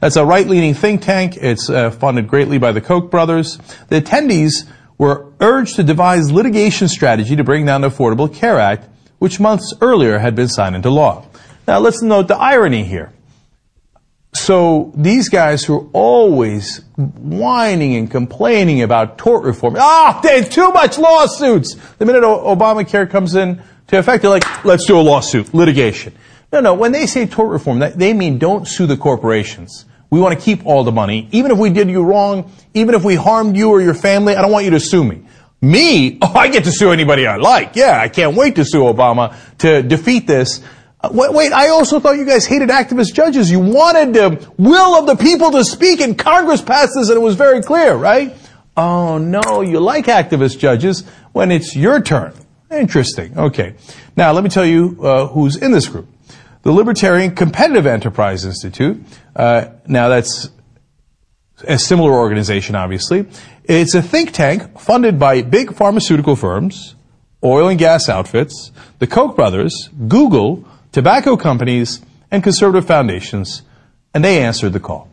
That's 0.00 0.16
a 0.16 0.24
right-leaning 0.24 0.74
think 0.74 1.02
tank. 1.02 1.36
It's 1.36 1.70
uh, 1.70 1.90
funded 1.90 2.28
greatly 2.28 2.58
by 2.58 2.72
the 2.72 2.80
Koch 2.80 3.10
brothers. 3.10 3.58
The 3.88 4.00
attendees 4.00 4.66
were 4.98 5.32
urged 5.40 5.76
to 5.76 5.82
devise 5.82 6.30
litigation 6.30 6.88
strategy 6.88 7.36
to 7.36 7.44
bring 7.44 7.66
down 7.66 7.82
the 7.82 7.90
Affordable 7.90 8.32
Care 8.32 8.58
Act, 8.58 8.88
which 9.18 9.38
months 9.38 9.74
earlier 9.80 10.18
had 10.18 10.34
been 10.34 10.48
signed 10.48 10.74
into 10.74 10.90
law. 10.90 11.26
Now 11.66 11.78
let's 11.78 12.02
note 12.02 12.28
the 12.28 12.36
irony 12.36 12.84
here. 12.84 13.12
So 14.32 14.92
these 14.94 15.30
guys 15.30 15.64
who 15.64 15.78
are 15.78 15.88
always 15.94 16.84
whining 16.96 17.96
and 17.96 18.10
complaining 18.10 18.82
about 18.82 19.16
tort 19.16 19.44
reform, 19.44 19.76
ah, 19.78 20.20
there's 20.22 20.48
too 20.48 20.70
much 20.70 20.98
lawsuits. 20.98 21.74
The 21.98 22.04
minute 22.04 22.22
O- 22.22 22.54
Obamacare 22.54 23.08
comes 23.08 23.34
in 23.34 23.62
to 23.86 23.98
effect, 23.98 24.22
they're 24.22 24.30
like, 24.30 24.64
let's 24.64 24.84
do 24.84 24.98
a 24.98 25.00
lawsuit, 25.00 25.54
litigation. 25.54 26.12
No, 26.56 26.62
no, 26.62 26.72
when 26.72 26.92
they 26.92 27.04
say 27.04 27.26
tort 27.26 27.50
reform, 27.50 27.80
they 27.80 28.14
mean 28.14 28.38
don't 28.38 28.66
sue 28.66 28.86
the 28.86 28.96
corporations. 28.96 29.84
We 30.08 30.20
want 30.20 30.38
to 30.38 30.42
keep 30.42 30.64
all 30.64 30.84
the 30.84 30.92
money. 30.92 31.28
Even 31.30 31.50
if 31.50 31.58
we 31.58 31.68
did 31.68 31.90
you 31.90 32.02
wrong, 32.02 32.50
even 32.72 32.94
if 32.94 33.04
we 33.04 33.14
harmed 33.14 33.58
you 33.58 33.68
or 33.68 33.82
your 33.82 33.92
family, 33.92 34.34
I 34.34 34.40
don't 34.40 34.50
want 34.50 34.64
you 34.64 34.70
to 34.70 34.80
sue 34.80 35.04
me. 35.04 35.26
Me? 35.60 36.18
Oh, 36.22 36.32
I 36.34 36.48
get 36.48 36.64
to 36.64 36.72
sue 36.72 36.92
anybody 36.92 37.26
I 37.26 37.36
like. 37.36 37.76
Yeah, 37.76 38.00
I 38.00 38.08
can't 38.08 38.34
wait 38.34 38.54
to 38.56 38.64
sue 38.64 38.80
Obama 38.84 39.36
to 39.58 39.82
defeat 39.82 40.26
this. 40.26 40.62
Uh, 40.98 41.10
wait, 41.12 41.34
wait, 41.34 41.52
I 41.52 41.68
also 41.68 42.00
thought 42.00 42.16
you 42.16 42.24
guys 42.24 42.46
hated 42.46 42.70
activist 42.70 43.12
judges. 43.12 43.50
You 43.50 43.60
wanted 43.60 44.14
the 44.14 44.50
will 44.56 44.94
of 44.94 45.06
the 45.06 45.22
people 45.22 45.50
to 45.50 45.62
speak, 45.62 46.00
and 46.00 46.18
Congress 46.18 46.62
passed 46.62 46.92
this, 46.94 47.10
and 47.10 47.18
it 47.18 47.20
was 47.20 47.34
very 47.34 47.60
clear, 47.60 47.94
right? 47.96 48.34
Oh 48.78 49.18
no, 49.18 49.60
you 49.60 49.78
like 49.78 50.06
activist 50.06 50.58
judges 50.58 51.06
when 51.32 51.50
it's 51.50 51.76
your 51.76 52.00
turn. 52.00 52.32
Interesting. 52.70 53.36
Okay. 53.36 53.74
Now, 54.16 54.32
let 54.32 54.42
me 54.42 54.48
tell 54.48 54.64
you 54.64 54.98
uh, 55.02 55.26
who's 55.26 55.56
in 55.56 55.70
this 55.70 55.86
group. 55.86 56.08
The 56.66 56.72
Libertarian 56.72 57.36
Competitive 57.36 57.86
Enterprise 57.86 58.44
Institute. 58.44 59.00
Uh, 59.36 59.66
now, 59.86 60.08
that's 60.08 60.50
a 61.62 61.78
similar 61.78 62.12
organization, 62.12 62.74
obviously. 62.74 63.24
It's 63.62 63.94
a 63.94 64.02
think 64.02 64.32
tank 64.32 64.80
funded 64.80 65.16
by 65.16 65.42
big 65.42 65.74
pharmaceutical 65.74 66.34
firms, 66.34 66.96
oil 67.44 67.68
and 67.68 67.78
gas 67.78 68.08
outfits, 68.08 68.72
the 68.98 69.06
Koch 69.06 69.36
brothers, 69.36 69.90
Google, 70.08 70.64
tobacco 70.90 71.36
companies, 71.36 72.02
and 72.32 72.42
conservative 72.42 72.84
foundations, 72.84 73.62
and 74.12 74.24
they 74.24 74.42
answered 74.42 74.72
the 74.72 74.80
call. 74.80 75.08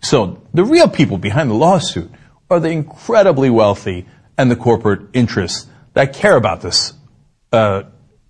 So 0.00 0.42
the 0.52 0.64
real 0.64 0.88
people 0.88 1.18
behind 1.18 1.50
the 1.50 1.54
lawsuit 1.54 2.10
are 2.50 2.58
the 2.58 2.70
incredibly 2.70 3.48
wealthy 3.48 4.06
and 4.36 4.50
the 4.50 4.56
corporate 4.56 5.02
interests 5.12 5.68
that 5.94 6.14
care 6.14 6.34
about 6.34 6.62
this 6.62 6.94
uh, 7.52 7.84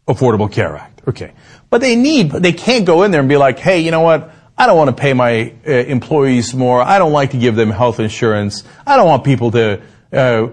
Affordable 0.06 0.52
Care 0.52 0.76
Act. 0.76 0.91
Okay, 1.06 1.32
but 1.68 1.80
they 1.80 1.96
need, 1.96 2.30
they 2.30 2.52
can't 2.52 2.86
go 2.86 3.02
in 3.02 3.10
there 3.10 3.20
and 3.20 3.28
be 3.28 3.36
like, 3.36 3.58
hey, 3.58 3.80
you 3.80 3.90
know 3.90 4.00
what? 4.00 4.32
I 4.56 4.66
don't 4.66 4.76
want 4.76 4.90
to 4.90 5.00
pay 5.00 5.12
my 5.14 5.54
uh, 5.66 5.70
employees 5.70 6.54
more. 6.54 6.80
I 6.80 6.98
don't 6.98 7.12
like 7.12 7.30
to 7.32 7.38
give 7.38 7.56
them 7.56 7.70
health 7.70 7.98
insurance. 7.98 8.62
I 8.86 8.96
don't 8.96 9.08
want 9.08 9.24
people 9.24 9.50
to, 9.52 9.82
uh, 10.12 10.48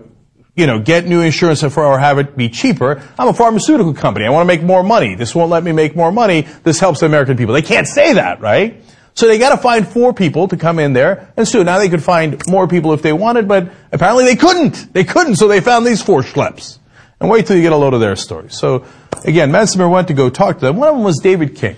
you 0.55 0.67
know, 0.67 0.79
get 0.79 1.05
new 1.05 1.21
insurance 1.21 1.63
or 1.63 1.99
have 1.99 2.17
it 2.17 2.35
be 2.35 2.49
cheaper. 2.49 3.03
I'm 3.19 3.27
a 3.27 3.33
pharmaceutical 3.33 3.93
company. 3.93 4.25
I 4.25 4.29
want 4.29 4.43
to 4.43 4.47
make 4.47 4.63
more 4.63 4.83
money. 4.83 5.15
This 5.15 5.35
won't 5.35 5.51
let 5.51 5.63
me 5.63 5.71
make 5.71 5.95
more 5.95 6.11
money. 6.11 6.41
This 6.63 6.79
helps 6.79 7.01
the 7.01 7.05
American 7.05 7.37
people. 7.37 7.53
They 7.53 7.61
can't 7.61 7.87
say 7.87 8.13
that, 8.13 8.41
right? 8.41 8.81
So 9.13 9.27
they 9.27 9.37
got 9.37 9.55
to 9.55 9.57
find 9.57 9.87
four 9.87 10.13
people 10.13 10.47
to 10.47 10.57
come 10.57 10.79
in 10.79 10.93
there 10.93 11.31
and 11.35 11.47
sue. 11.47 11.63
Now 11.63 11.77
they 11.77 11.89
could 11.89 12.03
find 12.03 12.41
more 12.47 12.67
people 12.67 12.93
if 12.93 13.01
they 13.01 13.13
wanted, 13.13 13.47
but 13.47 13.69
apparently 13.91 14.23
they 14.23 14.35
couldn't. 14.35 14.93
They 14.93 15.03
couldn't, 15.03 15.35
so 15.35 15.47
they 15.47 15.61
found 15.61 15.85
these 15.85 16.01
four 16.01 16.21
schleps. 16.21 16.79
And 17.19 17.29
wait 17.29 17.47
till 17.47 17.57
you 17.57 17.61
get 17.61 17.73
a 17.73 17.77
load 17.77 17.93
of 17.93 17.99
their 17.99 18.15
stories. 18.15 18.57
So 18.57 18.85
again, 19.25 19.51
Mencimer 19.51 19.89
went 19.89 20.07
to 20.07 20.13
go 20.13 20.29
talk 20.29 20.59
to 20.59 20.65
them. 20.67 20.77
One 20.77 20.87
of 20.87 20.95
them 20.95 21.03
was 21.03 21.19
David 21.19 21.55
King. 21.55 21.75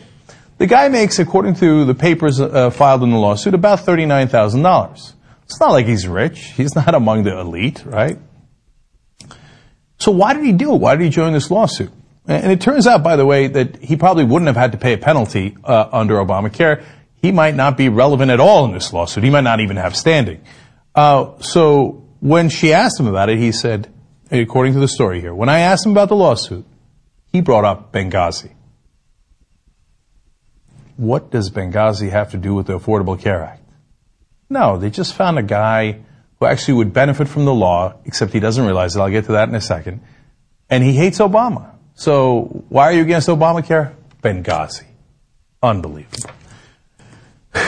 The 0.60 0.68
guy 0.68 0.90
makes, 0.90 1.18
according 1.18 1.56
to 1.56 1.86
the 1.86 1.96
papers 1.96 2.40
uh, 2.40 2.70
filed 2.70 3.02
in 3.02 3.10
the 3.10 3.18
lawsuit, 3.18 3.56
about 3.56 3.80
$39,000. 3.80 5.14
It's 5.44 5.60
not 5.60 5.72
like 5.72 5.88
he's 5.88 6.08
rich. 6.08 6.40
He's 6.56 6.76
not 6.76 6.94
among 6.94 7.24
the 7.24 7.40
elite, 7.40 7.84
right? 7.86 8.20
So 9.98 10.12
why 10.12 10.34
did 10.34 10.44
he 10.44 10.52
do 10.52 10.74
it? 10.74 10.78
Why 10.78 10.96
did 10.96 11.04
he 11.04 11.10
join 11.10 11.34
this 11.34 11.50
lawsuit? 11.50 11.92
And 12.28 12.52
it 12.52 12.62
turns 12.62 12.86
out, 12.86 13.04
by 13.04 13.16
the 13.16 13.26
way, 13.26 13.48
that 13.48 13.78
he 13.78 13.96
probably 13.96 14.24
wouldn't 14.24 14.48
have 14.48 14.56
had 14.56 14.74
to 14.74 14.78
pay 14.78 14.94
a 14.94 14.98
penalty 14.98 15.58
uh, 15.64 15.90
under 15.92 16.16
Obamacare. 16.16 16.84
He 17.16 17.32
might 17.32 17.56
not 17.56 17.78
be 17.78 17.90
relevant 17.90 18.32
at 18.32 18.40
all 18.40 18.66
in 18.66 18.72
this 18.72 18.94
lawsuit. 18.94 19.24
He 19.24 19.30
might 19.30 19.44
not 19.44 19.60
even 19.60 19.78
have 19.78 19.96
standing. 19.96 20.44
Uh, 20.94 21.40
so 21.40 22.08
when 22.20 22.50
she 22.50 22.74
asked 22.74 23.00
him 23.00 23.08
about 23.08 23.30
it, 23.30 23.40
he 23.40 23.52
said, 23.52 23.92
according 24.40 24.74
to 24.74 24.80
the 24.80 24.88
story 24.88 25.20
here, 25.20 25.36
when 25.36 25.50
I 25.50 25.60
asked 25.60 25.86
him 25.86 25.92
about 25.92 26.10
the 26.10 26.16
lawsuit, 26.16 26.66
he 27.32 27.42
brought 27.42 27.66
up 27.66 27.92
Benghazi. 27.92 28.52
What 30.96 31.32
does 31.32 31.50
Benghazi 31.50 32.10
have 32.12 32.32
to 32.32 32.38
do 32.38 32.54
with 32.54 32.68
the 32.68 32.78
Affordable 32.80 33.20
Care 33.20 33.44
Act? 33.44 33.64
No, 34.50 34.78
they 34.78 34.90
just 34.90 35.16
found 35.16 35.40
a 35.40 35.44
guy 35.44 36.00
who 36.40 36.46
actually 36.46 36.76
would 36.76 36.94
benefit 36.94 37.28
from 37.28 37.46
the 37.46 37.54
law, 37.54 37.96
except 38.06 38.34
he 38.34 38.40
doesn't 38.40 38.64
realize 38.64 38.96
it. 38.96 39.00
I'll 39.00 39.10
get 39.10 39.26
to 39.26 39.34
that 39.34 39.50
in 39.50 39.56
a 39.56 39.62
second. 39.62 40.02
And 40.70 40.84
he 40.84 40.94
hates 40.94 41.20
Obama. 41.20 41.72
So 41.96 42.64
why 42.70 42.86
are 42.86 42.94
you 42.94 43.02
against 43.02 43.28
Obamacare? 43.28 43.94
Benghazi. 44.22 44.86
Unbelievable. 45.62 46.32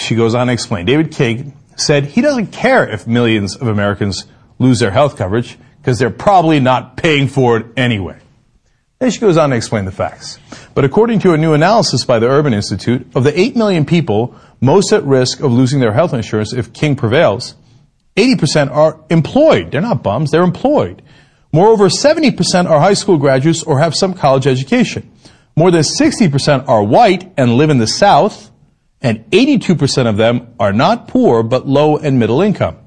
She 0.00 0.16
goes 0.16 0.34
on 0.34 0.48
to 0.48 0.52
explain. 0.52 0.86
David 0.86 1.12
King 1.12 1.56
said 1.76 2.04
he 2.04 2.20
doesn't 2.20 2.48
care 2.48 2.88
if 2.88 3.06
millions 3.06 3.54
of 3.54 3.68
Americans 3.68 4.26
lose 4.58 4.80
their 4.80 4.90
health 4.90 5.16
coverage 5.16 5.56
because 5.80 5.98
they're 5.98 6.10
probably 6.10 6.60
not 6.60 6.96
paying 6.96 7.28
for 7.28 7.56
it 7.56 7.66
anyway. 7.76 8.18
Then 8.98 9.10
she 9.10 9.20
goes 9.20 9.36
on 9.36 9.50
to 9.50 9.56
explain 9.56 9.84
the 9.84 9.92
facts. 9.92 10.38
But 10.74 10.84
according 10.84 11.20
to 11.20 11.32
a 11.32 11.38
new 11.38 11.54
analysis 11.54 12.04
by 12.04 12.18
the 12.18 12.28
Urban 12.28 12.52
Institute, 12.52 13.06
of 13.14 13.22
the 13.22 13.38
8 13.38 13.54
million 13.54 13.84
people 13.84 14.34
most 14.60 14.92
at 14.92 15.04
risk 15.04 15.40
of 15.40 15.52
losing 15.52 15.78
their 15.78 15.92
health 15.92 16.12
insurance 16.12 16.52
if 16.52 16.72
King 16.72 16.96
prevails, 16.96 17.54
80% 18.16 18.72
are 18.72 19.00
employed. 19.08 19.70
They're 19.70 19.80
not 19.80 20.02
bums, 20.02 20.32
they're 20.32 20.42
employed. 20.42 21.02
Moreover, 21.52 21.88
70% 21.88 22.68
are 22.68 22.80
high 22.80 22.94
school 22.94 23.16
graduates 23.16 23.62
or 23.62 23.78
have 23.78 23.94
some 23.94 24.14
college 24.14 24.46
education. 24.46 25.10
More 25.56 25.70
than 25.70 25.82
60% 25.82 26.68
are 26.68 26.82
white 26.82 27.32
and 27.36 27.54
live 27.54 27.70
in 27.70 27.78
the 27.78 27.86
South, 27.86 28.50
and 29.00 29.24
82% 29.30 30.08
of 30.08 30.16
them 30.16 30.54
are 30.58 30.72
not 30.72 31.08
poor 31.08 31.42
but 31.42 31.66
low 31.68 31.96
and 31.96 32.18
middle 32.18 32.40
income. 32.42 32.78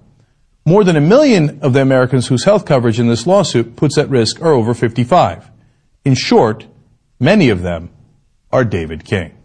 More 0.65 0.83
than 0.83 0.95
a 0.95 1.01
million 1.01 1.59
of 1.61 1.73
the 1.73 1.81
Americans 1.81 2.27
whose 2.27 2.43
health 2.43 2.65
coverage 2.65 2.99
in 2.99 3.07
this 3.07 3.25
lawsuit 3.25 3.75
puts 3.75 3.97
at 3.97 4.09
risk 4.09 4.41
are 4.41 4.53
over 4.53 4.73
55. 4.73 5.49
In 6.05 6.13
short, 6.13 6.67
many 7.19 7.49
of 7.49 7.61
them 7.61 7.89
are 8.51 8.63
David 8.63 9.03
King. 9.03 9.35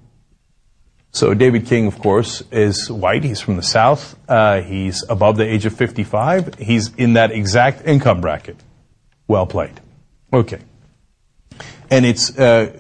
So 1.13 1.33
David 1.33 1.65
King, 1.65 1.87
of 1.87 1.99
course, 1.99 2.43
is 2.51 2.91
white. 2.91 3.25
He's 3.25 3.41
from 3.41 3.57
the 3.57 3.63
South. 3.63 4.19
Uh, 4.29 4.61
he's 4.61 5.03
above 5.09 5.39
the 5.39 5.51
age 5.51 5.65
of 5.65 5.75
55. 5.75 6.57
He's 6.57 6.95
in 6.97 7.15
that 7.15 7.31
exact 7.31 7.87
income 7.87 8.21
bracket. 8.21 8.57
Well 9.27 9.47
played. 9.47 9.81
Okay. 10.31 10.61
And 11.91 12.05
it's, 12.05 12.39
uh, 12.39 12.79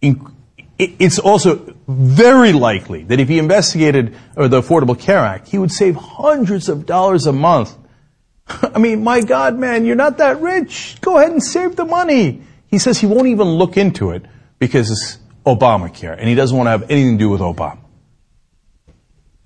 in, 0.00 0.33
it's 0.78 1.18
also 1.18 1.74
very 1.86 2.52
likely 2.52 3.04
that 3.04 3.20
if 3.20 3.28
he 3.28 3.38
investigated 3.38 4.14
uh, 4.36 4.48
the 4.48 4.60
Affordable 4.60 4.98
Care 4.98 5.20
Act, 5.20 5.48
he 5.48 5.58
would 5.58 5.70
save 5.70 5.94
hundreds 5.94 6.68
of 6.68 6.86
dollars 6.86 7.26
a 7.26 7.32
month. 7.32 7.76
I 8.48 8.78
mean, 8.78 9.04
my 9.04 9.20
God, 9.20 9.56
man, 9.56 9.84
you're 9.84 9.96
not 9.96 10.18
that 10.18 10.40
rich. 10.40 10.96
Go 11.00 11.18
ahead 11.18 11.30
and 11.30 11.42
save 11.42 11.76
the 11.76 11.84
money. 11.84 12.42
He 12.66 12.78
says 12.78 12.98
he 12.98 13.06
won't 13.06 13.28
even 13.28 13.48
look 13.48 13.76
into 13.76 14.10
it 14.10 14.24
because 14.58 14.90
it's 14.90 15.18
Obamacare, 15.46 16.16
and 16.18 16.28
he 16.28 16.34
doesn't 16.34 16.56
want 16.56 16.66
to 16.66 16.72
have 16.72 16.90
anything 16.90 17.18
to 17.18 17.24
do 17.24 17.30
with 17.30 17.40
Obama. 17.40 17.78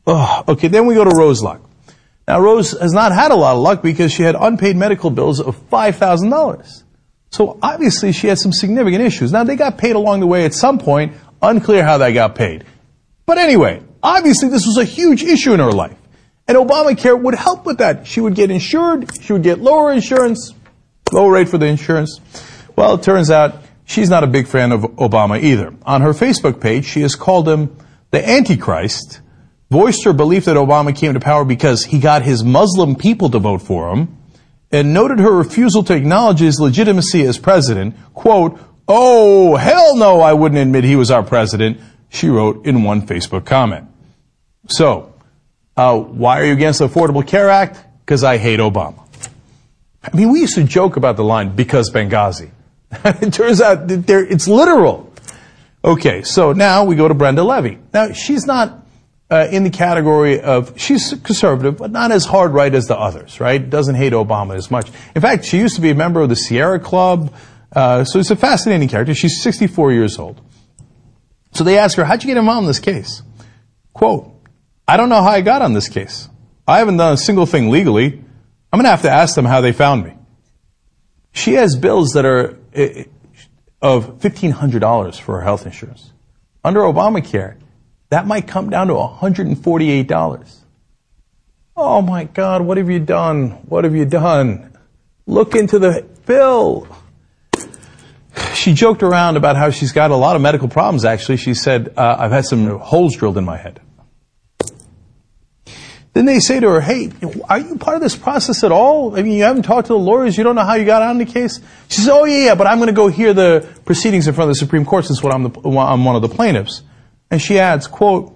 Okay, 0.07 0.69
then 0.69 0.87
we 0.87 0.95
go 0.95 1.05
to 1.05 1.15
Rose 1.15 1.43
Luck. 1.43 1.61
Now, 2.27 2.41
Rose 2.41 2.73
has 2.73 2.93
not 2.93 3.13
had 3.13 3.31
a 3.31 3.35
lot 3.35 3.57
of 3.57 3.63
luck 3.63 3.83
because 3.83 4.13
she 4.13 4.23
had 4.23 4.35
unpaid 4.39 4.77
medical 4.77 5.11
bills 5.11 5.41
of 5.41 5.57
$5,000. 5.71 6.83
So 7.31 7.59
obviously 7.63 8.13
she 8.13 8.29
had 8.29 8.39
some 8.39 8.53
significant 8.53 9.03
issues. 9.03 9.33
Now, 9.33 9.45
they 9.45 9.57
got 9.57 9.79
paid 9.79 9.97
along 9.97 10.21
the 10.21 10.27
way 10.27 10.45
at 10.45 10.55
some 10.55 10.79
point. 10.79 11.13
Unclear 11.43 11.85
how 11.85 11.99
they 11.99 12.13
got 12.13 12.35
paid. 12.35 12.65
But 13.27 13.39
anyway, 13.39 13.83
obviously 14.03 14.49
this 14.49 14.67
was 14.67 14.79
a 14.79 14.85
huge 14.85 15.23
issue 15.23 15.53
in 15.53 15.61
her 15.61 15.71
life. 15.73 15.97
And 16.47 16.57
Obamacare 16.57 17.21
would 17.21 17.35
help 17.35 17.67
with 17.67 17.79
that. 17.79 18.07
She 18.07 18.21
would 18.21 18.35
get 18.35 18.51
insured, 18.51 19.11
she 19.23 19.35
would 19.35 19.43
get 19.43 19.59
lower 19.59 19.93
insurance, 19.93 20.55
lower 21.13 21.33
rate 21.33 21.49
for 21.49 21.59
the 21.59 21.67
insurance. 21.67 22.21
Well, 22.75 22.95
it 22.95 23.03
turns 23.03 23.31
out 23.31 23.63
she's 23.85 24.09
not 24.09 24.25
a 24.25 24.27
big 24.27 24.47
fan 24.47 24.73
of 24.73 24.83
Obama 24.83 25.41
either. 25.43 25.75
On 25.83 26.01
her 26.01 26.13
Facebook 26.13 26.61
page, 26.61 26.87
she 26.87 27.03
has 27.03 27.15
called 27.15 27.47
him 27.47 27.77
the 28.11 28.27
Antichrist, 28.27 29.21
voiced 29.71 30.05
her 30.05 30.15
belief 30.15 30.47
that 30.47 30.57
Obama 30.57 30.97
came 30.97 31.13
to 31.13 31.21
power 31.21 31.45
because 31.45 31.85
he 31.85 31.99
got 31.99 32.23
his 32.23 32.43
Muslim 32.43 32.97
people 32.97 33.29
to 33.31 33.39
vote 33.39 33.61
for 33.61 33.91
him, 33.91 34.18
and 34.71 34.93
noted 34.93 35.19
her 35.19 35.33
refusal 35.33 35.83
to 35.85 35.95
acknowledge 35.95 36.41
his 36.41 36.61
legitimacy 36.61 37.23
as 37.23 37.39
president. 37.39 37.97
Quote, 38.15 38.59
Oh, 38.87 39.57
hell 39.57 39.97
no, 39.97 40.21
I 40.21 40.33
wouldn't 40.33 40.61
admit 40.61 40.85
he 40.85 40.97
was 40.97 41.11
our 41.11 41.23
president, 41.23 41.79
she 42.09 42.29
wrote 42.29 42.65
in 42.65 42.85
one 42.85 43.07
Facebook 43.07 43.45
comment. 43.45 43.87
So, 44.69 45.13
uh, 45.77 45.99
why 45.99 46.41
are 46.41 46.47
you 46.47 46.53
against 46.53 46.79
the 46.79 46.89
Affordable 46.89 47.27
Care 47.27 47.51
Act? 47.51 47.85
Because 48.01 48.25
I 48.25 48.39
hate 48.39 48.61
Obama. 48.61 49.07
I 50.03 50.17
mean, 50.17 50.31
we 50.31 50.41
used 50.41 50.55
to 50.55 50.65
joke 50.65 50.97
about 50.97 51.17
the 51.17 51.25
line, 51.25 51.55
because 51.55 51.91
Benghazi. 51.91 52.51
it 53.05 53.33
turns 53.33 53.61
out 53.61 53.89
that 53.89 54.09
it's 54.09 54.49
literal. 54.49 55.13
Okay, 55.85 56.23
so 56.23 56.53
now 56.53 56.85
we 56.85 56.97
go 56.97 57.09
to 57.09 57.15
Brenda 57.15 57.45
Levy. 57.45 57.79
Now, 57.93 58.13
she's 58.13 58.47
not 58.47 58.87
uh, 59.31 59.47
in 59.51 59.65
the 59.65 59.71
category 59.71 60.41
of, 60.41 60.79
she's 60.81 61.15
conservative, 61.23 61.77
but 61.77 61.91
not 61.91 62.13
as 62.13 62.25
hard 62.25 62.53
right 62.53 62.75
as 62.75 62.87
the 62.87 62.97
others, 62.97 63.41
right? 63.41 63.69
Doesn't 63.69 63.95
hate 63.95 64.13
Obama 64.13 64.57
as 64.57 64.71
much. 64.71 64.91
In 65.15 65.21
fact, 65.21 65.45
she 65.45 65.59
used 65.59 65.75
to 65.77 65.81
be 65.81 65.91
a 65.91 65.95
member 65.95 66.21
of 66.21 66.29
the 66.29 66.37
Sierra 66.37 66.81
Club, 66.81 67.35
uh, 67.73 68.05
so 68.05 68.19
it's 68.19 68.31
a 68.31 68.37
fascinating 68.37 68.89
character. 68.89 69.15
She's 69.15 69.43
64 69.43 69.93
years 69.93 70.19
old. 70.19 70.41
So 71.53 71.65
they 71.65 71.79
ask 71.79 71.97
her, 71.97 72.05
how'd 72.05 72.23
you 72.23 72.29
get 72.29 72.37
involved 72.37 72.63
in 72.63 72.67
this 72.69 72.79
case? 72.79 73.23
Quote, 73.93 74.33
I 74.87 74.97
don't 74.97 75.09
know 75.09 75.23
how 75.23 75.31
I 75.31 75.43
got 75.43 75.61
on 75.61 75.75
this 75.75 75.89
case. 75.89 76.29
I 76.67 76.79
haven't 76.79 76.97
done 76.97 77.15
a 77.15 77.17
single 77.17 77.47
thing 77.47 77.71
legally. 77.71 78.07
I'm 78.73 78.79
going 78.79 78.85
to 78.85 78.91
have 78.91 79.03
to 79.03 79.11
ask 79.11 79.35
them 79.35 79.45
how 79.45 79.61
they 79.61 79.73
found 79.73 80.05
me. 80.05 80.15
She 81.33 81.55
has 81.55 81.77
bills 81.77 82.11
that 82.11 82.25
are 82.25 82.59
uh, 82.77 83.05
of 83.81 84.19
$1,500 84.21 85.21
for 85.21 85.37
her 85.37 85.43
health 85.43 85.67
insurance. 85.67 86.13
Under 86.65 86.81
Obamacare, 86.81 87.57
that 88.11 88.27
might 88.27 88.47
come 88.47 88.71
down 88.71 88.89
to 88.89 88.95
$148. 88.95 90.57
Oh 91.77 92.03
my 92.03 92.25
God, 92.25 92.63
what 92.63 92.77
have 92.77 92.91
you 92.91 92.99
done? 92.99 93.51
What 93.69 93.85
have 93.85 93.95
you 93.95 94.05
done? 94.05 94.77
Look 95.27 95.55
into 95.55 95.79
the 95.79 96.07
bill. 96.27 96.89
She 98.55 98.73
joked 98.73 99.03
around 99.03 99.37
about 99.37 99.57
how 99.57 99.71
she's 99.71 99.93
got 99.93 100.11
a 100.11 100.17
lot 100.17 100.37
of 100.37 100.43
medical 100.43 100.69
problems, 100.69 101.05
actually. 101.05 101.37
She 101.37 101.55
said, 101.55 101.95
uh, 101.97 102.17
I've 102.19 102.33
had 102.33 102.47
some 102.47 102.79
holes 102.79 103.17
drilled 103.17 103.39
in 103.39 103.45
my 103.45 103.57
head. 103.57 103.81
Then 106.15 106.25
they 106.25 106.41
say 106.41 106.59
to 106.59 106.69
her, 106.69 106.81
hey, 106.81 107.13
are 107.49 107.61
you 107.61 107.77
part 107.77 107.95
of 107.95 108.03
this 108.03 108.17
process 108.17 108.65
at 108.65 108.73
all? 108.73 109.17
I 109.17 109.23
mean, 109.23 109.35
you 109.35 109.45
haven't 109.45 109.63
talked 109.63 109.87
to 109.87 109.93
the 109.93 109.99
lawyers, 109.99 110.37
you 110.37 110.43
don't 110.43 110.57
know 110.57 110.65
how 110.65 110.75
you 110.75 110.85
got 110.85 111.03
on 111.03 111.19
the 111.19 111.25
case? 111.25 111.61
She 111.89 111.99
says, 111.99 112.09
oh 112.09 112.25
yeah, 112.25 112.47
yeah, 112.47 112.55
but 112.57 112.67
I'm 112.67 112.79
going 112.79 112.89
to 112.89 112.93
go 112.93 113.07
hear 113.07 113.33
the 113.33 113.69
proceedings 113.85 114.27
in 114.27 114.35
front 114.35 114.51
of 114.51 114.57
the 114.57 114.59
Supreme 114.59 114.85
Court 114.85 115.05
since 115.05 115.23
what 115.23 115.33
I'm, 115.33 115.45
the, 115.45 115.61
I'm 115.61 116.05
one 116.05 116.17
of 116.17 116.23
the 116.23 116.29
plaintiffs. 116.29 116.83
And 117.31 117.41
she 117.41 117.59
adds, 117.59 117.87
quote, 117.87 118.35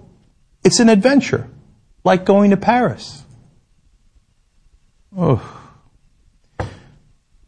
it's 0.63 0.79
an 0.79 0.89
adventure, 0.89 1.47
like 2.03 2.25
going 2.25 2.51
to 2.51 2.57
Paris. 2.57 3.23
Oh. 5.15 5.59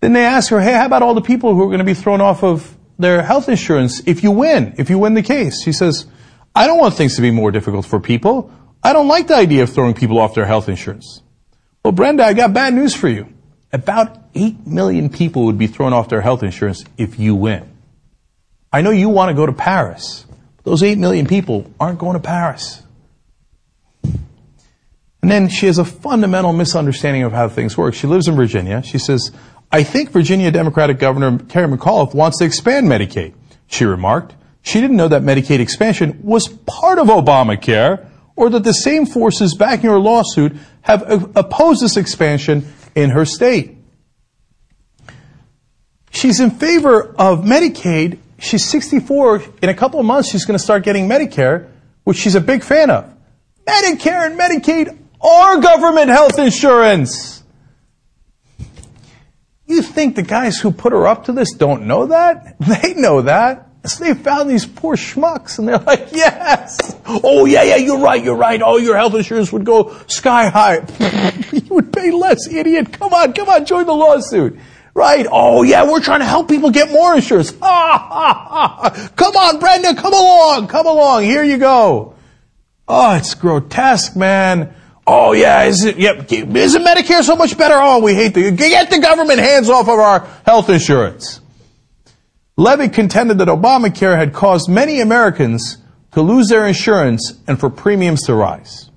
Then 0.02 0.14
they 0.14 0.26
ask 0.26 0.50
her, 0.52 0.60
hey, 0.60 0.74
how 0.74 0.86
about 0.86 1.02
all 1.02 1.14
the 1.14 1.22
people 1.22 1.56
who 1.56 1.64
are 1.64 1.68
going 1.68 1.80
to 1.80 1.86
be 1.86 1.93
thrown 1.93 2.22
off 2.22 2.43
of 2.43 2.76
their 2.98 3.24
health 3.24 3.50
insurance 3.50 4.02
if 4.06 4.24
you 4.24 4.32
win, 4.32 4.76
if 4.78 4.89
you 4.89 5.00
win 5.00 5.14
the 5.14 5.24
case? 5.24 5.64
She 5.64 5.72
says, 5.72 6.06
I 6.54 6.68
don't 6.68 6.80
want 6.80 6.96
things 6.96 7.16
to 7.16 7.22
be 7.22 7.32
more 7.32 7.52
difficult 7.52 7.86
for 7.86 8.00
people. 8.00 8.52
I 8.84 8.93
don't 8.93 9.08
like 9.08 9.28
the 9.28 9.36
idea 9.36 9.64
of 9.64 9.74
throwing 9.74 9.93
people 9.93 10.20
off 10.20 10.36
their 10.36 10.46
health 10.46 10.70
insurance. 10.70 11.22
Well, 11.84 11.91
Brenda, 11.91 12.24
I 12.24 12.34
got 12.34 12.54
bad 12.54 12.74
news 12.74 12.93
for 12.96 13.08
you. 13.08 13.28
About 13.74 14.18
8 14.36 14.66
million 14.68 15.10
people 15.10 15.46
would 15.46 15.58
be 15.58 15.68
thrown 15.68 15.91
off 15.91 16.08
their 16.08 16.22
health 16.22 16.43
insurance 16.43 16.86
if 16.98 17.20
you 17.20 17.36
win. 17.36 17.70
I 18.72 18.82
know 18.82 18.91
you 18.91 19.10
want 19.10 19.30
to 19.30 19.34
go 19.34 19.46
to 19.46 19.54
Paris. 19.54 20.26
Those 20.66 20.84
8 20.84 20.97
million 20.97 21.26
people 21.26 21.72
aren't 21.80 21.99
going 21.99 22.16
to 22.16 22.20
Paris. 22.20 22.84
And 24.03 25.32
then 25.32 25.47
she 25.47 25.66
has 25.68 25.78
a 25.78 25.86
fundamental 25.86 26.53
misunderstanding 26.53 27.24
of 27.24 27.32
how 27.32 27.47
things 27.49 27.78
work. 27.78 27.93
She 27.95 28.05
lives 28.05 28.28
in 28.28 28.36
Virginia. 28.36 28.84
She 28.84 28.99
says, 28.99 29.32
I 29.72 29.84
think 29.84 30.11
Virginia 30.11 30.51
Democratic 30.51 30.99
Governor 30.99 31.39
Terry 31.39 31.68
McAuliffe 31.68 32.13
wants 32.13 32.39
to 32.39 32.45
expand 32.45 32.88
Medicaid. 32.88 33.34
She 33.68 33.86
remarked, 33.86 34.36
she 34.61 34.82
didn't 34.82 34.97
know 34.97 35.07
that 35.07 35.22
Medicaid 35.22 35.59
expansion 35.59 36.20
was 36.24 36.47
part 36.47 36.99
of 36.99 37.07
Obamacare 37.07 38.07
or 38.36 38.49
that 38.49 38.63
the 38.63 38.74
same 38.74 39.05
forces 39.05 39.55
backing 39.55 39.89
her 39.89 39.99
lawsuit 39.99 40.53
have 40.82 41.03
opposed 41.36 41.82
this 41.82 41.97
expansion 41.97 42.72
in 42.95 43.11
her 43.11 43.26
state. 43.26 43.78
She's 46.11 46.39
in 46.39 46.51
favor 46.51 47.13
of 47.18 47.39
Medicaid. 47.43 48.20
She's 48.38 48.65
64. 48.65 49.43
In 49.61 49.69
a 49.69 49.73
couple 49.73 49.99
of 49.99 50.05
months, 50.05 50.29
she's 50.29 50.45
going 50.45 50.57
to 50.57 50.63
start 50.63 50.83
getting 50.83 51.07
Medicare, 51.07 51.69
which 52.03 52.17
she's 52.17 52.36
a 52.36 52.41
big 52.41 52.63
fan 52.63 52.89
of. 52.89 53.11
Medicare 53.65 54.25
and 54.25 54.39
Medicaid 54.39 54.97
are 55.21 55.59
government 55.59 56.09
health 56.09 56.38
insurance. 56.38 57.43
You 59.67 59.81
think 59.81 60.15
the 60.15 60.21
guys 60.21 60.59
who 60.59 60.71
put 60.71 60.93
her 60.93 61.07
up 61.07 61.25
to 61.25 61.31
this 61.31 61.53
don't 61.53 61.88
know 61.88 62.07
that? 62.07 62.55
They 62.81 62.93
know 62.93 63.21
that. 63.21 63.69
So 63.86 64.03
they 64.03 64.15
found 64.15 64.49
these 64.49 64.65
poor 64.65 64.95
schmucks 64.95 65.59
and 65.59 65.67
they're 65.67 65.77
like, 65.77 66.11
yes. 66.11 66.95
Oh 67.05 67.45
yeah, 67.45 67.61
yeah, 67.63 67.75
you're 67.75 67.99
right, 67.99 68.23
you're 68.23 68.36
right. 68.36 68.59
All 68.61 68.79
your 68.79 68.97
health 68.97 69.13
insurance 69.13 69.51
would 69.51 69.63
go 69.63 69.95
sky 70.07 70.49
high. 70.49 70.86
you 71.51 71.61
would 71.69 71.93
pay 71.93 72.11
less, 72.11 72.47
idiot. 72.47 72.93
Come 72.93 73.13
on, 73.13 73.33
come 73.33 73.47
on, 73.47 73.65
join 73.65 73.86
the 73.86 73.93
lawsuit. 73.93 74.57
Right? 74.96 75.28
Oh 75.30 75.62
yeah, 75.64 75.84
we're 75.84 76.02
trying 76.02 76.22
to 76.22 76.26
help 76.26 76.48
people 76.48 76.72
get 76.72 76.89
more 76.89 77.14
insurance. 77.14 77.54
Ah. 77.62 79.12
Come 79.16 79.36
on, 79.36 79.60
Brenda, 79.60 79.93
come 79.93 80.14
along, 80.14 80.68
come 80.68 80.88
along. 80.88 81.24
Here 81.24 81.43
you 81.43 81.58
go. 81.58 82.16
Oh, 82.88 83.16
it's 83.16 83.34
grotesque, 83.34 84.16
man. 84.16 84.74
Oh 85.06 85.34
yeah, 85.34 85.64
is 85.64 85.84
it, 85.84 85.98
yep, 85.98 86.32
isn't 86.32 86.84
Medicare 86.84 87.24
so 87.24 87.36
much 87.36 87.58
better? 87.58 87.76
Oh, 87.78 88.00
we 88.00 88.16
hate 88.16 88.34
the, 88.34 88.52
get 88.52 88.89
the 88.89 89.00
government 89.00 89.39
hands 89.39 89.70
off 89.70 89.88
of 89.88 90.00
our 90.00 90.28
health 90.46 90.70
insurance. 90.70 91.41
Levy 92.58 92.88
contended 92.88 93.39
that 93.39 93.50
Obamacare 93.50 94.16
had 94.16 94.34
caused 94.34 94.70
many 94.70 95.02
Americans 95.02 95.78
to 96.14 96.22
lose 96.22 96.48
their 96.48 96.66
insurance 96.66 97.34
and 97.48 97.60
for 97.60 97.70
premiums 97.70 98.24
to 98.24 98.34
rise. 98.34 98.89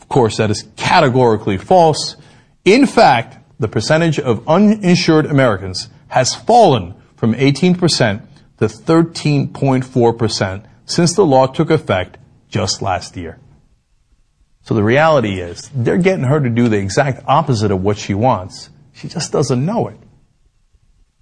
Of 0.00 0.08
course, 0.08 0.36
that 0.36 0.50
is 0.50 0.68
categorically 0.76 1.58
false. 1.58 2.16
In 2.64 2.86
fact, 2.86 3.41
the 3.62 3.68
percentage 3.68 4.18
of 4.18 4.46
uninsured 4.48 5.24
Americans 5.24 5.88
has 6.08 6.34
fallen 6.34 6.94
from 7.14 7.32
18% 7.32 8.26
to 8.58 8.66
13.4% 8.66 10.66
since 10.84 11.14
the 11.14 11.24
law 11.24 11.46
took 11.46 11.70
effect 11.70 12.18
just 12.48 12.82
last 12.82 13.16
year. 13.16 13.38
So 14.62 14.74
the 14.74 14.82
reality 14.82 15.40
is, 15.40 15.70
they're 15.72 15.96
getting 15.96 16.24
her 16.24 16.40
to 16.40 16.50
do 16.50 16.68
the 16.68 16.78
exact 16.78 17.22
opposite 17.28 17.70
of 17.70 17.82
what 17.82 17.98
she 17.98 18.14
wants. 18.14 18.68
She 18.92 19.06
just 19.06 19.30
doesn't 19.30 19.64
know 19.64 19.86
it. 19.86 19.98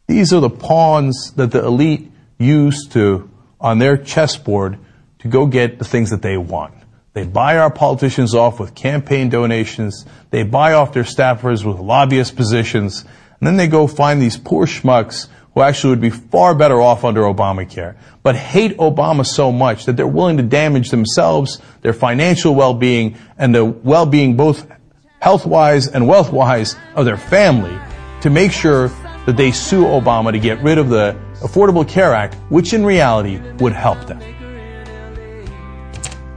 These 0.06 0.32
are 0.32 0.40
the 0.40 0.50
pawns 0.50 1.32
that 1.36 1.52
the 1.52 1.64
elite 1.64 2.10
use 2.38 2.88
to, 2.88 3.30
on 3.60 3.78
their 3.78 3.98
chessboard, 3.98 4.78
to 5.18 5.28
go 5.28 5.46
get 5.46 5.78
the 5.78 5.84
things 5.84 6.08
that 6.08 6.22
they 6.22 6.38
want. 6.38 6.72
They 7.12 7.24
buy 7.24 7.58
our 7.58 7.70
politicians 7.70 8.34
off 8.34 8.60
with 8.60 8.74
campaign 8.74 9.30
donations. 9.30 10.06
They 10.30 10.44
buy 10.44 10.74
off 10.74 10.92
their 10.92 11.02
staffers 11.02 11.64
with 11.64 11.80
lobbyist 11.80 12.36
positions. 12.36 13.04
And 13.40 13.46
then 13.46 13.56
they 13.56 13.66
go 13.66 13.86
find 13.86 14.22
these 14.22 14.36
poor 14.36 14.66
schmucks 14.66 15.28
who 15.54 15.62
actually 15.62 15.90
would 15.90 16.00
be 16.00 16.10
far 16.10 16.54
better 16.54 16.80
off 16.80 17.04
under 17.04 17.22
Obamacare, 17.22 17.96
but 18.22 18.36
hate 18.36 18.76
Obama 18.76 19.26
so 19.26 19.50
much 19.50 19.86
that 19.86 19.96
they're 19.96 20.06
willing 20.06 20.36
to 20.36 20.42
damage 20.42 20.90
themselves, 20.90 21.60
their 21.82 21.92
financial 21.92 22.54
well-being, 22.54 23.16
and 23.36 23.52
the 23.52 23.64
well-being 23.64 24.36
both 24.36 24.70
health-wise 25.18 25.88
and 25.88 26.06
wealth-wise 26.06 26.76
of 26.94 27.04
their 27.04 27.16
family 27.16 27.76
to 28.20 28.30
make 28.30 28.52
sure 28.52 28.88
that 29.26 29.36
they 29.36 29.50
sue 29.50 29.84
Obama 29.84 30.30
to 30.30 30.38
get 30.38 30.62
rid 30.62 30.78
of 30.78 30.88
the 30.88 31.18
Affordable 31.40 31.86
Care 31.86 32.14
Act, 32.14 32.34
which 32.48 32.72
in 32.72 32.84
reality 32.84 33.40
would 33.58 33.72
help 33.72 34.06
them. 34.06 34.39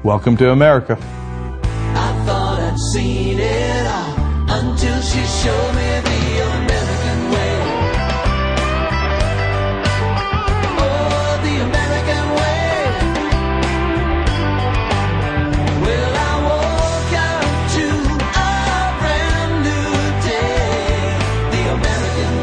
Welcome 0.04 0.36
to 0.38 0.52
America. 0.52 0.98
I 1.00 2.24
thought 2.26 2.60
I'd 2.60 2.78
seen 2.92 3.40
it 3.40 3.88
all 3.88 4.18
until 4.52 5.00
she 5.00 5.24
showed 5.24 5.76
me 5.80 6.02
the 6.04 6.44
American 6.44 7.32
way. 7.32 7.56
Oh, 10.76 11.40
the 11.42 11.56
American 11.70 12.26
way. 12.36 12.76
Well, 15.86 16.14
I 16.20 16.36
to 17.76 17.88
a 18.28 18.52
brand 19.00 19.54
new 19.64 19.88
day. 20.28 21.16
The 21.54 21.64
American 21.80 22.34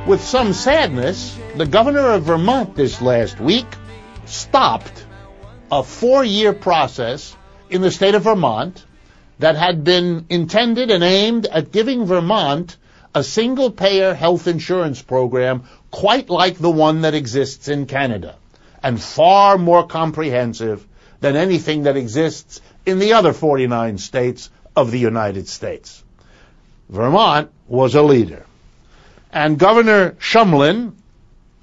way. 0.00 0.06
With 0.06 0.22
some 0.24 0.54
sadness, 0.54 1.38
the 1.56 1.66
governor 1.66 2.10
of 2.10 2.24
Vermont 2.24 2.74
this 2.74 3.00
last 3.00 3.38
week 3.38 3.66
stopped 4.24 5.06
a 5.70 5.84
four 5.84 6.24
year 6.24 6.52
process 6.52 7.36
in 7.70 7.80
the 7.80 7.92
state 7.92 8.16
of 8.16 8.24
Vermont 8.24 8.84
that 9.38 9.54
had 9.54 9.84
been 9.84 10.26
intended 10.30 10.90
and 10.90 11.04
aimed 11.04 11.46
at 11.46 11.70
giving 11.70 12.06
Vermont 12.06 12.76
a 13.14 13.22
single 13.22 13.70
payer 13.70 14.14
health 14.14 14.48
insurance 14.48 15.00
program 15.00 15.62
quite 15.92 16.28
like 16.28 16.58
the 16.58 16.70
one 16.70 17.02
that 17.02 17.14
exists 17.14 17.68
in 17.68 17.86
Canada 17.86 18.34
and 18.82 19.00
far 19.00 19.56
more 19.56 19.86
comprehensive 19.86 20.84
than 21.20 21.36
anything 21.36 21.84
that 21.84 21.96
exists 21.96 22.60
in 22.84 22.98
the 22.98 23.12
other 23.12 23.32
49 23.32 23.98
states 23.98 24.50
of 24.74 24.90
the 24.90 24.98
United 24.98 25.46
States. 25.46 26.02
Vermont 26.88 27.52
was 27.68 27.94
a 27.94 28.02
leader. 28.02 28.44
And 29.32 29.56
Governor 29.56 30.16
Shumlin 30.18 30.94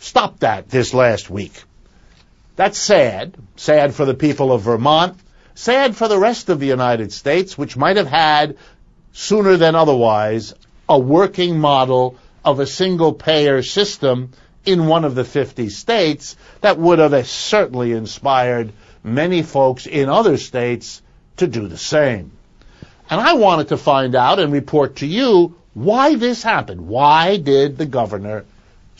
stopped 0.02 0.40
that 0.40 0.68
this 0.68 0.94
last 0.94 1.30
week. 1.30 1.64
That's 2.56 2.78
sad. 2.78 3.36
Sad 3.56 3.94
for 3.94 4.04
the 4.04 4.16
people 4.16 4.52
of 4.52 4.64
Vermont. 4.64 5.18
Sad 5.54 5.96
for 5.96 6.08
the 6.08 6.18
rest 6.18 6.50
of 6.50 6.60
the 6.60 6.68
United 6.68 7.14
States, 7.14 7.58
which 7.58 7.78
might 7.78 7.98
have 7.98 8.08
had, 8.08 8.58
sooner 9.14 9.58
than 9.58 9.76
otherwise, 9.76 10.54
a 10.90 10.98
working 10.98 11.60
model 11.60 12.18
of 12.44 12.60
a 12.60 12.66
single 12.66 13.14
payer 13.14 13.62
system 13.62 14.32
in 14.66 14.88
one 14.88 15.06
of 15.06 15.16
the 15.16 15.24
50 15.24 15.70
states 15.70 16.36
that 16.62 16.80
would 16.80 17.00
have 17.00 17.28
certainly 17.28 17.92
inspired 17.92 18.74
many 19.04 19.44
folks 19.44 19.86
in 19.86 20.10
other 20.10 20.38
states 20.38 21.02
to 21.38 21.48
do 21.48 21.68
the 21.68 21.78
same. 21.78 22.32
And 23.10 23.22
I 23.22 23.34
wanted 23.34 23.70
to 23.70 23.78
find 23.78 24.16
out 24.16 24.40
and 24.40 24.52
report 24.52 24.98
to 24.98 25.06
you 25.06 25.56
why 25.74 26.16
this 26.16 26.42
happened. 26.42 26.88
Why 26.88 27.38
did 27.38 27.78
the 27.78 27.86
governor 27.86 28.46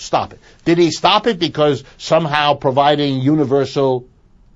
stop 0.02 0.34
it? 0.34 0.40
Did 0.66 0.78
he 0.78 0.92
stop 0.92 1.28
it 1.28 1.40
because 1.40 1.84
somehow 1.98 2.56
providing 2.56 3.20
universal 3.20 4.06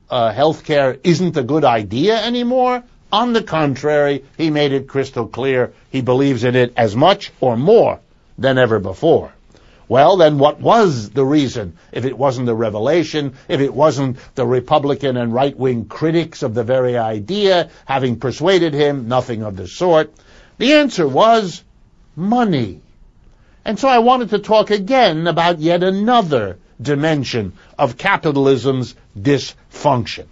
uh, 0.10 0.32
health 0.32 0.64
care 0.64 0.98
isn't 1.04 1.38
a 1.38 1.44
good 1.44 1.64
idea 1.64 2.22
anymore? 2.22 2.84
On 3.12 3.34
the 3.34 3.44
contrary, 3.44 4.26
he 4.38 4.50
made 4.50 4.72
it 4.74 4.88
crystal 4.88 5.28
clear 5.28 5.74
he 5.92 6.02
believes 6.02 6.44
in 6.44 6.56
it 6.56 6.74
as 6.76 6.96
much 6.96 7.32
or 7.40 7.56
more 7.56 8.00
than 8.38 8.58
ever 8.58 8.80
before. 8.80 9.32
Well, 9.88 10.18
then 10.18 10.40
what 10.40 10.60
was 10.60 11.12
the 11.12 11.24
reason 11.24 11.78
if 11.92 12.06
it 12.06 12.18
wasn't 12.18 12.48
the 12.48 12.56
revelation, 12.56 13.36
if 13.48 13.62
it 13.62 13.74
wasn't 13.74 14.18
the 14.34 14.46
Republican 14.46 15.16
and 15.16 15.32
right-wing 15.32 15.86
critics 15.86 16.42
of 16.42 16.56
the 16.56 16.64
very 16.64 16.98
idea 16.98 17.70
having 17.86 18.20
persuaded 18.20 18.74
him? 18.74 19.08
Nothing 19.08 19.44
of 19.44 19.56
the 19.56 19.68
sort. 19.68 20.12
The 20.58 20.74
answer 20.74 21.08
was 21.08 21.64
money. 22.16 22.82
And 23.66 23.80
so 23.80 23.88
I 23.88 23.98
wanted 23.98 24.30
to 24.30 24.40
talk 24.40 24.70
again 24.70 25.26
about 25.26 25.60
yet 25.60 25.84
another 25.84 26.60
dimension 26.80 27.54
of 27.80 27.98
capitalism's 27.98 28.96
dysfunction. 29.20 30.28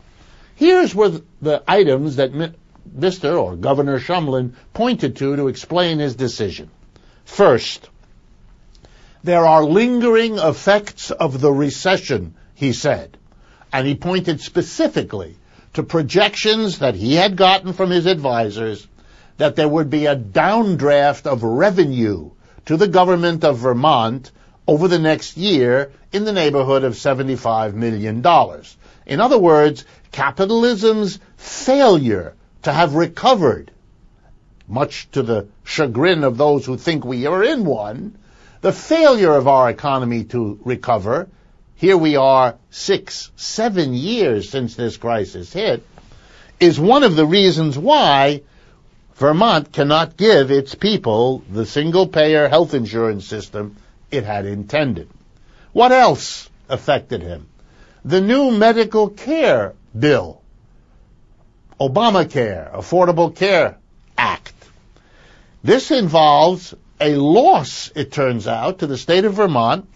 Here's 0.56 0.94
where 0.94 1.20
the 1.42 1.64
items 1.68 2.18
that 2.18 2.32
Mr. 2.32 3.42
or 3.42 3.56
Governor 3.56 4.00
Shumlin 4.00 4.54
pointed 4.76 5.16
to 5.16 5.36
to 5.36 5.48
explain 5.48 5.98
his 5.98 6.16
decision. 6.16 6.70
First, 7.26 7.90
there 9.24 9.48
are 9.48 9.64
lingering 9.64 10.38
effects 10.38 11.10
of 11.10 11.42
the 11.42 11.52
recession, 11.52 12.36
he 12.54 12.72
said. 12.72 13.18
And 13.72 13.88
he 13.88 13.96
pointed 13.96 14.42
specifically 14.42 15.38
to 15.74 15.82
projections 15.82 16.80
that 16.80 16.94
he 16.94 17.16
had 17.16 17.36
gotten 17.36 17.74
from 17.74 17.90
his 17.90 18.06
advisors 18.06 18.88
that 19.38 19.56
there 19.56 19.68
would 19.68 19.90
be 19.90 20.06
a 20.06 20.16
downdraft 20.16 21.26
of 21.26 21.42
revenue 21.42 22.30
to 22.66 22.78
the 22.78 22.88
government 22.88 23.44
of 23.44 23.58
Vermont 23.58 24.32
over 24.68 24.88
the 24.88 25.00
next 25.00 25.38
year 25.38 25.92
in 26.12 26.26
the 26.26 26.32
neighborhood 26.32 26.84
of 26.84 26.94
$75 26.94 27.74
million. 27.74 28.18
In 29.06 29.20
other 29.20 29.38
words, 29.38 29.86
capitalism's 30.12 31.20
failure 31.38 32.36
to 32.62 32.72
have 32.72 32.96
recovered, 32.96 33.72
much 34.68 35.10
to 35.12 35.22
the 35.22 35.48
chagrin 35.64 36.24
of 36.24 36.38
those 36.38 36.66
who 36.66 36.78
think 36.78 37.04
we 37.04 37.26
are 37.26 37.44
in 37.44 37.66
one, 37.66 38.18
the 38.62 38.72
failure 38.72 39.34
of 39.36 39.48
our 39.48 39.70
economy 39.70 40.24
to 40.24 40.60
recover, 40.64 41.28
here 41.76 41.98
we 41.98 42.16
are 42.16 42.56
six, 42.70 43.30
seven 43.36 43.94
years 43.94 44.50
since 44.50 44.76
this 44.76 44.96
crisis 44.96 45.52
hit, 45.52 45.86
is 46.62 46.80
one 46.80 47.04
of 47.04 47.18
the 47.18 47.26
reasons 47.26 47.78
why 47.78 48.42
Vermont 49.16 49.72
cannot 49.72 50.18
give 50.18 50.50
its 50.50 50.74
people 50.76 51.44
the 51.50 51.66
single 51.66 52.08
payer 52.08 52.48
health 52.48 52.74
insurance 52.74 53.26
system 53.26 53.76
it 54.12 54.24
had 54.24 54.46
intended. 54.46 55.10
What 55.72 55.92
else 55.92 56.50
affected 56.70 57.22
him? 57.22 57.48
The 58.06 58.22
new 58.22 58.52
medical 58.52 59.10
care 59.10 59.74
bill, 59.98 60.42
Obamacare, 61.80 62.74
Affordable 62.74 63.36
Care 63.36 63.78
Act. 64.18 64.54
This 65.64 65.92
involves 65.92 66.74
a 67.00 67.16
loss, 67.16 67.92
it 67.96 68.12
turns 68.12 68.48
out, 68.48 68.80
to 68.80 68.88
the 68.88 68.98
state 68.98 69.26
of 69.26 69.36
Vermont 69.36 69.88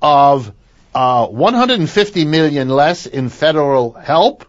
of 0.00 0.52
uh, 0.94 1.26
150 1.26 2.24
million 2.24 2.68
less 2.68 3.06
in 3.06 3.28
federal 3.28 3.92
help 3.92 4.46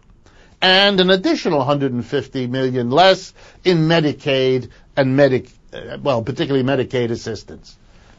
and 0.60 1.00
an 1.00 1.10
additional 1.10 1.58
150 1.58 2.46
million 2.48 2.90
less 2.90 3.32
in 3.64 3.88
Medicaid 3.88 4.70
and 4.96 5.16
Medic, 5.16 5.48
uh, 5.72 5.98
well, 6.02 6.22
particularly 6.22 6.64
Medicaid 6.64 7.10
assistance. 7.10 7.76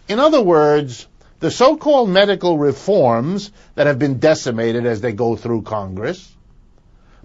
In 0.07 0.19
other 0.19 0.41
words, 0.41 1.07
the 1.39 1.51
so-called 1.51 2.09
medical 2.09 2.57
reforms 2.57 3.51
that 3.75 3.87
have 3.87 3.99
been 3.99 4.19
decimated 4.19 4.85
as 4.85 5.01
they 5.01 5.11
go 5.11 5.35
through 5.35 5.61
Congress, 5.63 6.33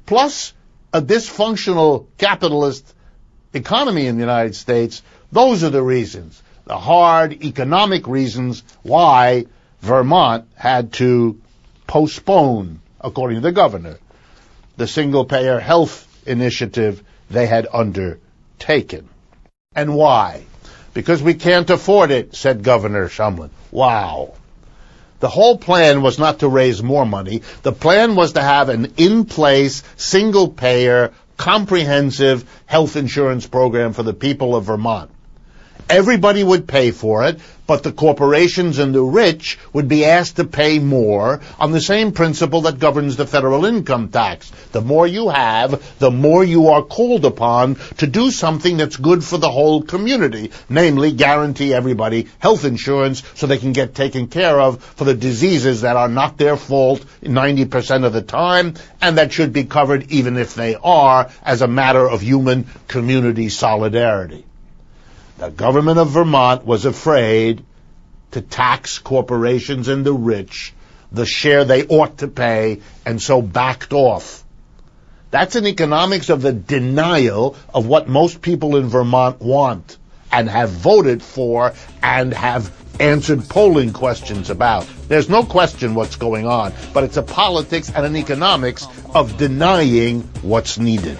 plus 0.07 0.53
a 0.93 1.01
dysfunctional 1.03 2.07
capitalist 2.19 2.95
economy 3.53 4.07
in 4.07 4.17
the 4.17 4.23
United 4.23 4.55
States, 4.55 5.03
those 5.33 5.65
are 5.65 5.71
the 5.71 5.83
reasons, 5.83 6.41
the 6.65 6.79
hard 6.79 7.33
economic 7.45 8.07
reasons 8.07 8.63
why 8.83 9.47
Vermont 9.81 10.47
had 10.55 10.93
to 10.95 11.41
postpone, 11.87 12.81
according 13.01 13.37
to 13.37 13.41
the 13.43 13.53
governor, 13.53 13.99
the 14.77 14.87
single 14.87 15.25
payer 15.25 15.59
health 15.59 16.09
initiative 16.27 17.03
they 17.31 17.47
had 17.47 17.67
undertaken. 17.73 19.09
And 19.75 19.95
why? 19.95 20.45
Because 20.93 21.23
we 21.23 21.35
can't 21.35 21.71
afford 21.71 22.11
it, 22.11 22.35
said 22.35 22.63
Governor 22.63 23.09
Shumlin. 23.09 23.51
Wow. 23.71 24.35
The 25.21 25.29
whole 25.29 25.59
plan 25.59 26.03
was 26.03 26.19
not 26.19 26.41
to 26.41 26.49
raise 26.49 26.83
more 26.83 27.07
money. 27.07 27.43
The 27.63 27.73
plan 27.73 28.15
was 28.15 28.35
to 28.35 28.43
have 28.43 28.69
an 28.69 28.95
in-place, 28.97 29.83
single-payer, 29.97 31.13
comprehensive 31.37 32.45
health 32.67 32.97
insurance 32.97 33.47
program 33.47 33.93
for 33.93 34.03
the 34.03 34.15
people 34.15 34.55
of 34.55 34.65
Vermont. 34.65 35.11
Everybody 35.89 36.45
would 36.45 36.69
pay 36.69 36.91
for 36.91 37.25
it, 37.25 37.41
but 37.67 37.83
the 37.83 37.93
corporations 37.93 38.79
and 38.79 38.95
the 38.95 39.03
rich 39.03 39.59
would 39.73 39.89
be 39.89 40.05
asked 40.05 40.37
to 40.37 40.45
pay 40.45 40.79
more 40.79 41.41
on 41.59 41.73
the 41.73 41.81
same 41.81 42.13
principle 42.13 42.63
that 42.63 42.79
governs 42.79 43.17
the 43.17 43.27
federal 43.27 43.65
income 43.65 44.09
tax. 44.09 44.51
The 44.73 44.81
more 44.81 45.07
you 45.07 45.31
have, 45.31 45.99
the 45.99 46.11
more 46.11 46.45
you 46.45 46.69
are 46.69 46.83
called 46.83 47.25
upon 47.25 47.77
to 47.99 48.07
do 48.07 48.31
something 48.31 48.77
that's 48.77 48.97
good 48.97 49.25
for 49.25 49.39
the 49.39 49.51
whole 49.51 49.83
community, 49.83 50.51
namely 50.69 51.13
guarantee 51.13 51.73
everybody 51.73 52.29
health 52.39 52.65
insurance 52.65 53.23
so 53.35 53.47
they 53.47 53.59
can 53.59 53.73
get 53.73 53.95
taken 53.95 54.29
care 54.29 54.61
of 54.61 54.83
for 54.83 55.05
the 55.05 55.15
diseases 55.15 55.81
that 55.83 55.97
are 55.97 56.09
not 56.09 56.37
their 56.37 56.57
fault 56.57 57.05
90% 57.23 58.05
of 58.05 58.13
the 58.13 58.23
time 58.23 58.75
and 59.01 59.19
that 59.19 59.33
should 59.33 59.53
be 59.53 59.65
covered 59.65 60.11
even 60.11 60.37
if 60.37 60.55
they 60.55 60.75
are 60.77 61.31
as 61.43 61.63
a 61.63 61.69
matter 61.69 62.09
of 62.09 62.21
human 62.21 62.67
community 62.89 63.49
solidarity. 63.49 64.45
The 65.45 65.51
government 65.51 65.99
of 65.99 66.09
Vermont 66.09 66.65
was 66.65 66.87
afraid 66.87 67.63
to 68.31 68.41
tax 68.41 68.99
corporations 68.99 69.89
and 69.89 70.03
the 70.03 70.15
rich 70.15 70.73
the 71.13 71.27
share 71.27 71.67
they 71.67 71.85
ought 71.85 72.17
to 72.19 72.29
pay 72.29 72.81
and 73.05 73.21
so 73.21 73.43
backed 73.43 73.93
off. 73.93 74.43
That's 75.31 75.55
an 75.55 75.67
economics 75.67 76.31
of 76.31 76.41
the 76.41 76.55
denial 76.55 77.57
of 77.75 77.87
what 77.87 78.09
most 78.09 78.41
people 78.41 78.77
in 78.77 78.89
Vermont 78.89 79.43
want 79.43 79.99
and 80.33 80.49
have 80.49 80.71
voted 80.71 81.23
for 81.23 81.75
and 82.03 82.33
have 82.33 82.75
answered 82.99 83.47
polling 83.47 83.93
questions 83.93 84.49
about. 84.49 84.89
There's 85.09 85.29
no 85.29 85.43
question 85.45 85.95
what's 85.95 86.17
going 86.17 86.47
on, 86.47 86.73
but 86.95 87.05
it's 87.05 87.19
a 87.19 87.23
politics 87.23 87.93
and 87.95 88.07
an 88.07 88.17
economics 88.17 88.87
of 89.15 89.37
denying 89.37 90.23
what's 90.41 90.79
needed. 90.79 91.19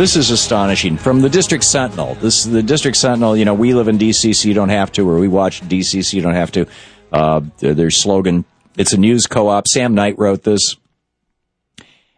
This 0.00 0.16
is 0.16 0.30
astonishing. 0.30 0.96
From 0.96 1.20
the 1.20 1.28
District 1.28 1.62
Sentinel. 1.62 2.14
This 2.14 2.44
the 2.44 2.62
District 2.62 2.96
Sentinel. 2.96 3.36
You 3.36 3.44
know, 3.44 3.52
we 3.52 3.74
live 3.74 3.86
in 3.86 3.98
D.C., 3.98 4.32
so 4.32 4.48
you 4.48 4.54
don't 4.54 4.70
have 4.70 4.90
to, 4.92 5.06
or 5.06 5.18
we 5.18 5.28
watch 5.28 5.60
D.C., 5.68 6.00
so 6.00 6.16
you 6.16 6.22
don't 6.22 6.32
have 6.32 6.50
to. 6.52 6.66
Uh, 7.12 7.42
their, 7.58 7.90
slogan. 7.90 8.46
It's 8.78 8.94
a 8.94 8.96
news 8.96 9.26
co-op. 9.26 9.68
Sam 9.68 9.94
Knight 9.94 10.18
wrote 10.18 10.42
this. 10.42 10.76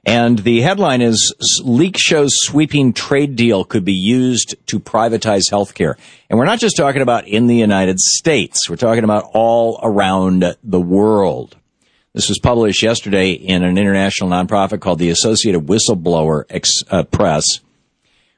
And 0.04 0.38
the 0.38 0.60
headline 0.60 1.02
is 1.02 1.34
Leak 1.64 1.96
shows 1.96 2.40
sweeping 2.40 2.92
trade 2.92 3.34
deal 3.34 3.64
could 3.64 3.84
be 3.84 3.94
used 3.94 4.54
to 4.68 4.78
privatize 4.78 5.50
healthcare. 5.50 5.96
And 6.30 6.38
we're 6.38 6.44
not 6.44 6.60
just 6.60 6.76
talking 6.76 7.02
about 7.02 7.26
in 7.26 7.48
the 7.48 7.56
United 7.56 7.98
States. 7.98 8.70
We're 8.70 8.76
talking 8.76 9.02
about 9.02 9.24
all 9.34 9.80
around 9.82 10.56
the 10.62 10.80
world. 10.80 11.56
This 12.14 12.28
was 12.28 12.38
published 12.38 12.80
yesterday 12.80 13.32
in 13.32 13.64
an 13.64 13.76
international 13.76 14.30
nonprofit 14.30 14.80
called 14.80 15.00
the 15.00 15.10
Associated 15.10 15.66
Whistleblower 15.66 16.44
Ex- 16.48 16.84
uh, 16.88 17.02
Press, 17.02 17.58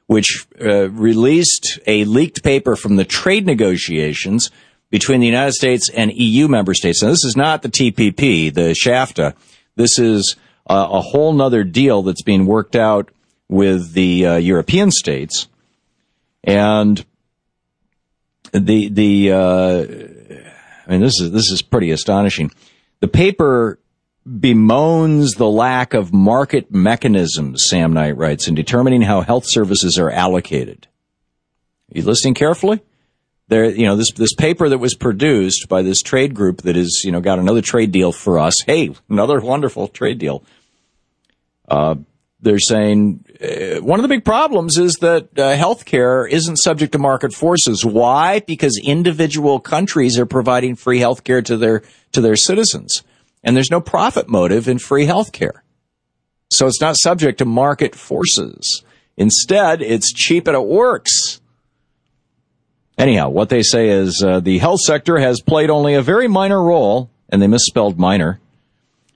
which 0.07 0.47
uh, 0.61 0.89
released 0.89 1.79
a 1.87 2.05
leaked 2.05 2.43
paper 2.43 2.75
from 2.75 2.95
the 2.95 3.05
trade 3.05 3.45
negotiations 3.45 4.51
between 4.91 5.19
the 5.19 5.25
United 5.25 5.53
States 5.53 5.89
and 5.89 6.13
EU 6.13 6.47
member 6.47 6.73
states. 6.73 7.01
Now, 7.01 7.09
this 7.09 7.25
is 7.25 7.35
not 7.35 7.63
the 7.63 7.69
TPP, 7.69 8.53
the 8.53 8.73
SHAFTA. 8.75 9.33
This 9.75 9.97
is 9.97 10.35
uh, 10.67 10.87
a 10.89 11.01
whole 11.01 11.33
nother 11.33 11.63
deal 11.63 12.03
that's 12.03 12.21
being 12.21 12.45
worked 12.45 12.75
out 12.75 13.09
with 13.49 13.93
the 13.93 14.25
uh, 14.25 14.35
European 14.37 14.91
states. 14.91 15.47
And 16.43 17.03
the, 18.51 18.89
the, 18.89 19.31
uh, 19.31 20.47
I 20.87 20.91
mean, 20.91 21.01
this 21.01 21.19
is, 21.19 21.31
this 21.31 21.51
is 21.51 21.61
pretty 21.61 21.91
astonishing. 21.91 22.51
The 22.99 23.07
paper 23.07 23.79
bemoans 24.25 25.35
the 25.35 25.49
lack 25.49 25.93
of 25.93 26.13
market 26.13 26.73
mechanisms, 26.73 27.63
Sam 27.63 27.93
Knight 27.93 28.17
writes, 28.17 28.47
in 28.47 28.55
determining 28.55 29.03
how 29.03 29.21
health 29.21 29.45
services 29.47 29.99
are 29.99 30.09
allocated. 30.09 30.87
Are 31.93 31.99
you 31.99 32.03
listening 32.03 32.33
carefully? 32.33 32.81
There, 33.47 33.65
you 33.65 33.85
know, 33.85 33.95
this, 33.95 34.11
this 34.11 34.33
paper 34.33 34.67
that 34.69 34.79
was 34.79 34.95
produced 34.95 35.69
by 35.69 35.83
this 35.83 36.01
trade 36.01 36.33
group 36.33 36.63
that 36.63 36.75
is, 36.75 37.03
you 37.05 37.11
know, 37.11 37.21
got 37.21 37.37
another 37.37 37.61
trade 37.61 37.91
deal 37.91 38.11
for 38.11 38.39
us. 38.39 38.61
Hey, 38.61 38.95
another 39.07 39.39
wonderful 39.39 39.87
trade 39.87 40.17
deal. 40.17 40.43
Uh, 41.69 41.95
they're 42.41 42.59
saying 42.59 43.23
uh, 43.41 43.81
one 43.81 43.99
of 43.99 44.03
the 44.03 44.07
big 44.07 44.25
problems 44.25 44.77
is 44.77 44.95
that 44.97 45.37
uh, 45.37 45.55
healthcare 45.55 46.29
isn't 46.29 46.57
subject 46.57 46.91
to 46.93 46.99
market 46.99 47.33
forces. 47.33 47.85
Why? 47.85 48.39
Because 48.39 48.79
individual 48.83 49.59
countries 49.59 50.17
are 50.17 50.25
providing 50.25 50.75
free 50.75 50.99
healthcare 50.99 51.43
to 51.45 51.57
their 51.57 51.83
to 52.11 52.21
their 52.21 52.35
citizens, 52.35 53.03
and 53.45 53.55
there's 53.55 53.71
no 53.71 53.79
profit 53.79 54.27
motive 54.27 54.67
in 54.67 54.79
free 54.79 55.05
healthcare. 55.05 55.61
So 56.49 56.67
it's 56.67 56.81
not 56.81 56.97
subject 56.97 57.37
to 57.37 57.45
market 57.45 57.95
forces. 57.95 58.83
Instead, 59.15 59.81
it's 59.81 60.11
cheap 60.11 60.47
and 60.47 60.57
it 60.57 60.65
works. 60.65 61.39
Anyhow, 62.97 63.29
what 63.29 63.49
they 63.49 63.61
say 63.61 63.89
is 63.89 64.23
uh, 64.25 64.39
the 64.39 64.57
health 64.57 64.81
sector 64.81 65.19
has 65.19 65.41
played 65.41 65.69
only 65.69 65.93
a 65.93 66.01
very 66.01 66.27
minor 66.27 66.61
role, 66.61 67.09
and 67.29 67.41
they 67.41 67.47
misspelled 67.47 67.99
minor, 67.99 68.39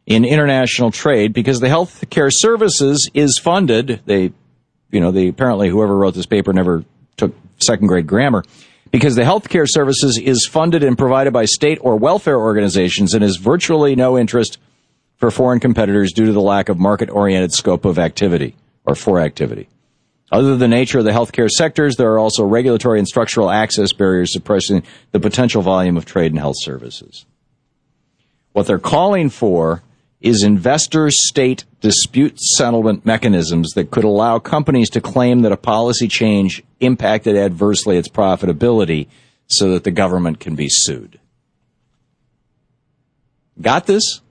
in 0.06 0.26
international 0.26 0.92
trade 0.92 1.34
because 1.34 1.60
the 1.60 1.68
healthcare 1.68 2.32
services 2.32 3.10
is 3.14 3.38
funded. 3.38 4.02
They, 4.06 4.34
you 4.92 5.00
know, 5.00 5.12
they 5.12 5.28
apparently 5.28 5.70
whoever 5.70 5.96
wrote 5.96 6.16
this 6.16 6.26
paper 6.26 6.52
never 6.52 6.84
took 7.16 7.34
second 7.58 7.88
grade 7.88 8.08
grammar 8.08 8.44
because 8.92 9.16
the 9.16 9.24
healthcare 9.24 9.68
services 9.68 10.18
is 10.18 10.46
funded 10.46 10.84
and 10.84 10.98
provided 10.98 11.32
by 11.32 11.46
state 11.46 11.78
or 11.82 11.96
welfare 11.96 12.40
organizations 12.40 13.14
and 13.14 13.24
is 13.24 13.38
virtually 13.38 13.96
no 13.96 14.18
interest 14.18 14.58
for 15.18 15.32
foreign 15.32 15.60
competitors 15.60 16.14
due 16.14 16.26
to 16.26 16.34
the 16.34 16.42
lack 16.42 16.70
of 16.70 16.80
market 16.80 17.10
oriented 17.10 17.54
scope 17.54 17.86
of 17.86 18.00
activity 18.00 18.56
or 18.86 18.96
for 18.96 19.20
activity. 19.20 19.68
Other 20.32 20.50
than 20.50 20.60
the 20.60 20.68
nature 20.68 21.00
of 21.00 21.06
the 21.06 21.12
healthcare 21.12 21.50
sectors, 21.50 21.96
there 21.96 22.12
are 22.14 22.20
also 22.20 22.46
regulatory 22.46 23.00
and 23.00 23.08
structural 23.08 23.50
access 23.50 23.94
barriers 23.94 24.32
suppressing 24.32 24.84
the 25.12 25.20
potential 25.20 25.62
volume 25.62 25.98
of 25.98 26.06
trade 26.06 26.32
and 26.32 26.40
health 26.40 26.58
services. 26.60 27.26
What 28.54 28.68
they're 28.68 28.80
calling 28.80 29.30
for 29.30 29.82
is 30.22 30.44
investor 30.44 31.10
state 31.10 31.64
dispute 31.80 32.40
settlement 32.40 33.06
mechanisms 33.06 33.72
that 33.72 33.90
could 33.90 34.04
allow 34.04 34.38
companies 34.38 34.90
to 34.90 35.02
claim 35.02 35.42
that 35.42 35.52
a 35.52 35.58
policy 35.58 36.08
change 36.08 36.62
impacted 36.80 37.38
adversely 37.38 37.98
its 37.98 38.10
profitability 38.10 39.08
so 39.48 39.72
that 39.72 39.84
the 39.84 39.92
government 39.92 40.40
can 40.40 40.56
be 40.56 40.68
sued. 40.68 41.20
Got 43.62 43.88
this? 43.88 44.22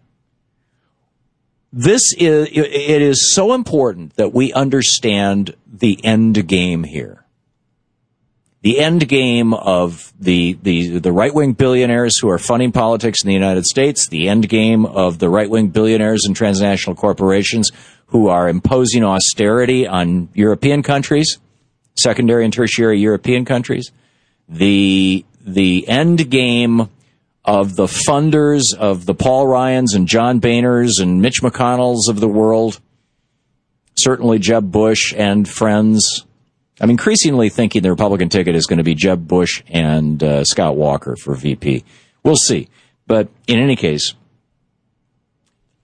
This 1.73 2.15
is, 2.17 2.49
it 2.53 3.03
is 3.03 3.33
so 3.35 3.53
important 3.53 4.17
that 4.17 4.33
we 4.33 4.53
understand 4.53 5.55
the 5.67 6.03
end 6.05 6.47
game 6.49 6.85
here. 6.85 7.25
The 8.63 8.81
end 8.81 9.09
game 9.09 9.55
of 9.55 10.13
the, 10.19 10.59
the, 10.63 10.99
the 10.99 11.13
right 11.13 11.33
wing 11.33 11.53
billionaires 11.53 12.19
who 12.19 12.29
are 12.29 12.39
funding 12.39 12.73
politics 12.73 13.23
in 13.23 13.29
the 13.29 13.35
United 13.35 13.67
States, 13.67 14.09
the 14.09 14.29
end 14.29 14.49
game 14.49 14.85
of 14.85 15.21
the 15.21 15.29
right 15.29 15.49
wing 15.49 15.69
billionaires 15.69 16.25
and 16.25 16.35
transnational 16.35 16.97
corporations 16.97 17.71
who 18.07 18.29
are 18.29 18.49
imposing 18.49 19.05
austerity 19.05 19.87
on 19.87 20.29
European 20.35 20.83
countries, 20.83 21.39
secondary 21.95 22.45
and 22.45 22.53
tertiary 22.53 22.99
European 22.99 23.45
countries, 23.45 23.93
the, 24.49 25.25
the 25.41 25.87
end 25.87 26.29
game 26.31 26.89
of 27.45 27.77
the 27.77 27.87
funders 27.87 28.75
of 28.75 29.07
the 29.07 29.15
Paul 29.15 29.47
Ryans 29.47 29.95
and 29.95 30.09
John 30.09 30.41
Boehners 30.41 31.01
and 31.01 31.23
Mitch 31.23 31.43
McConnells 31.43 32.09
of 32.09 32.21
the 32.21 32.29
world, 32.29 32.81
certainly 33.95 34.39
Jeb 34.39 34.71
Bush 34.73 35.15
and 35.17 35.49
friends. 35.49 36.27
I'm 36.81 36.91
increasingly 36.91 37.49
thinking 37.49 37.83
the 37.83 37.91
Republican 37.91 38.29
ticket 38.29 38.55
is 38.55 38.67
going 38.67 38.79
to 38.79 38.85
be 38.85 38.95
Jeb 38.95 39.27
Bush 39.27 39.63
and 39.69 40.23
uh, 40.23 40.45
Scott 40.45 40.77
Walker 40.77 41.17
for 41.17 41.35
VP. 41.35 41.85
We'll 42.23 42.37
see. 42.37 42.69
But 43.07 43.29
in 43.47 43.59
any 43.59 43.75
case, 43.75 44.15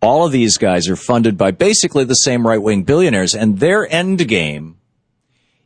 all 0.00 0.26
of 0.26 0.32
these 0.32 0.58
guys 0.58 0.88
are 0.88 0.96
funded 0.96 1.36
by 1.36 1.50
basically 1.50 2.04
the 2.04 2.14
same 2.14 2.46
right 2.46 2.62
wing 2.62 2.82
billionaires, 2.82 3.34
and 3.34 3.58
their 3.58 3.90
end 3.92 4.28
game 4.28 4.76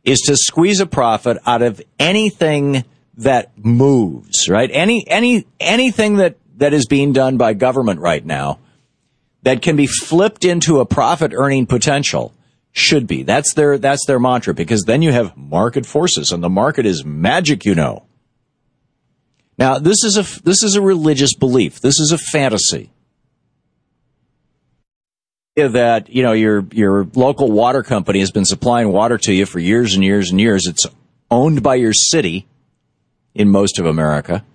is 0.03 0.21
to 0.21 0.37
squeeze 0.37 0.79
a 0.79 0.85
profit 0.85 1.37
out 1.45 1.61
of 1.61 1.81
anything 1.99 2.85
that 3.17 3.51
moves, 3.57 4.49
right? 4.49 4.69
Any, 4.71 5.05
any, 5.07 5.45
anything 5.59 6.17
that, 6.17 6.37
that 6.57 6.73
is 6.73 6.85
being 6.85 7.11
done 7.11 7.37
by 7.37 7.53
government 7.53 7.99
right 7.99 8.25
now 8.25 8.59
that 9.43 9.61
can 9.61 9.75
be 9.75 9.87
flipped 9.87 10.45
into 10.45 10.79
a 10.79 10.85
profit 10.85 11.33
earning 11.35 11.65
potential 11.65 12.33
should 12.71 13.07
be. 13.07 13.23
That's 13.23 13.53
their, 13.53 13.77
that's 13.77 14.05
their 14.05 14.19
mantra 14.19 14.53
because 14.53 14.83
then 14.83 15.01
you 15.01 15.11
have 15.11 15.35
market 15.35 15.85
forces 15.85 16.31
and 16.31 16.43
the 16.43 16.49
market 16.49 16.85
is 16.85 17.03
magic, 17.03 17.65
you 17.65 17.75
know. 17.75 18.05
Now, 19.57 19.77
this 19.77 20.03
is 20.03 20.17
a, 20.17 20.41
this 20.43 20.63
is 20.63 20.75
a 20.75 20.81
religious 20.81 21.33
belief. 21.33 21.81
This 21.81 21.99
is 21.99 22.11
a 22.11 22.17
fantasy. 22.17 22.91
That, 25.55 26.07
you 26.07 26.23
know, 26.23 26.31
your, 26.31 26.65
your 26.71 27.05
local 27.15 27.51
water 27.51 27.83
company 27.83 28.19
has 28.19 28.31
been 28.31 28.45
supplying 28.45 28.93
water 28.93 29.17
to 29.17 29.33
you 29.33 29.45
for 29.45 29.59
years 29.59 29.93
and 29.93 30.03
years 30.03 30.31
and 30.31 30.39
years. 30.39 30.67
It's 30.67 30.87
owned 31.29 31.61
by 31.61 31.75
your 31.75 31.91
city 31.91 32.47
in 33.35 33.49
most 33.49 33.77
of 33.79 33.85
America. 33.85 34.45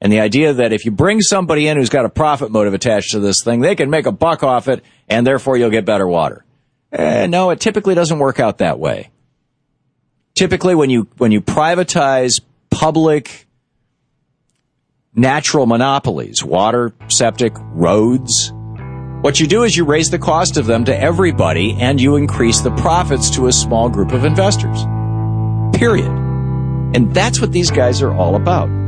And 0.00 0.12
the 0.12 0.20
idea 0.20 0.52
that 0.52 0.72
if 0.72 0.84
you 0.84 0.92
bring 0.92 1.20
somebody 1.20 1.66
in 1.66 1.76
who's 1.76 1.88
got 1.88 2.04
a 2.04 2.08
profit 2.08 2.52
motive 2.52 2.74
attached 2.74 3.12
to 3.12 3.20
this 3.20 3.42
thing, 3.44 3.60
they 3.60 3.74
can 3.74 3.90
make 3.90 4.06
a 4.06 4.12
buck 4.12 4.44
off 4.44 4.68
it 4.68 4.84
and 5.08 5.26
therefore 5.26 5.56
you'll 5.56 5.70
get 5.70 5.84
better 5.84 6.06
water. 6.06 6.44
Eh, 6.92 7.26
no, 7.26 7.50
it 7.50 7.60
typically 7.60 7.94
doesn't 7.94 8.18
work 8.18 8.38
out 8.38 8.58
that 8.58 8.78
way. 8.78 9.10
Typically 10.34 10.74
when 10.74 10.90
you, 10.90 11.08
when 11.18 11.32
you 11.32 11.40
privatize 11.40 12.40
public 12.70 13.46
natural 15.14 15.66
monopolies, 15.66 16.44
water, 16.44 16.92
septic, 17.08 17.54
roads, 17.58 18.52
what 19.22 19.38
you 19.38 19.46
do 19.46 19.62
is 19.62 19.76
you 19.76 19.84
raise 19.84 20.10
the 20.10 20.18
cost 20.18 20.56
of 20.56 20.66
them 20.66 20.84
to 20.84 20.98
everybody 20.98 21.76
and 21.78 22.00
you 22.00 22.16
increase 22.16 22.60
the 22.60 22.74
profits 22.76 23.30
to 23.30 23.46
a 23.46 23.52
small 23.52 23.88
group 23.88 24.12
of 24.12 24.24
investors. 24.24 24.84
Period. 25.78 26.10
And 26.94 27.14
that's 27.14 27.40
what 27.40 27.52
these 27.52 27.70
guys 27.70 28.02
are 28.02 28.12
all 28.12 28.34
about. 28.34 28.81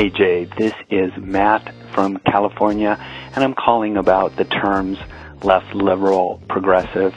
Hey 0.00 0.08
Jay, 0.08 0.44
this 0.56 0.72
is 0.88 1.12
Matt 1.18 1.74
from 1.92 2.16
California, 2.20 2.96
and 3.34 3.44
I'm 3.44 3.52
calling 3.52 3.98
about 3.98 4.34
the 4.36 4.46
terms 4.46 4.96
left, 5.42 5.74
liberal, 5.74 6.40
progressive. 6.48 7.12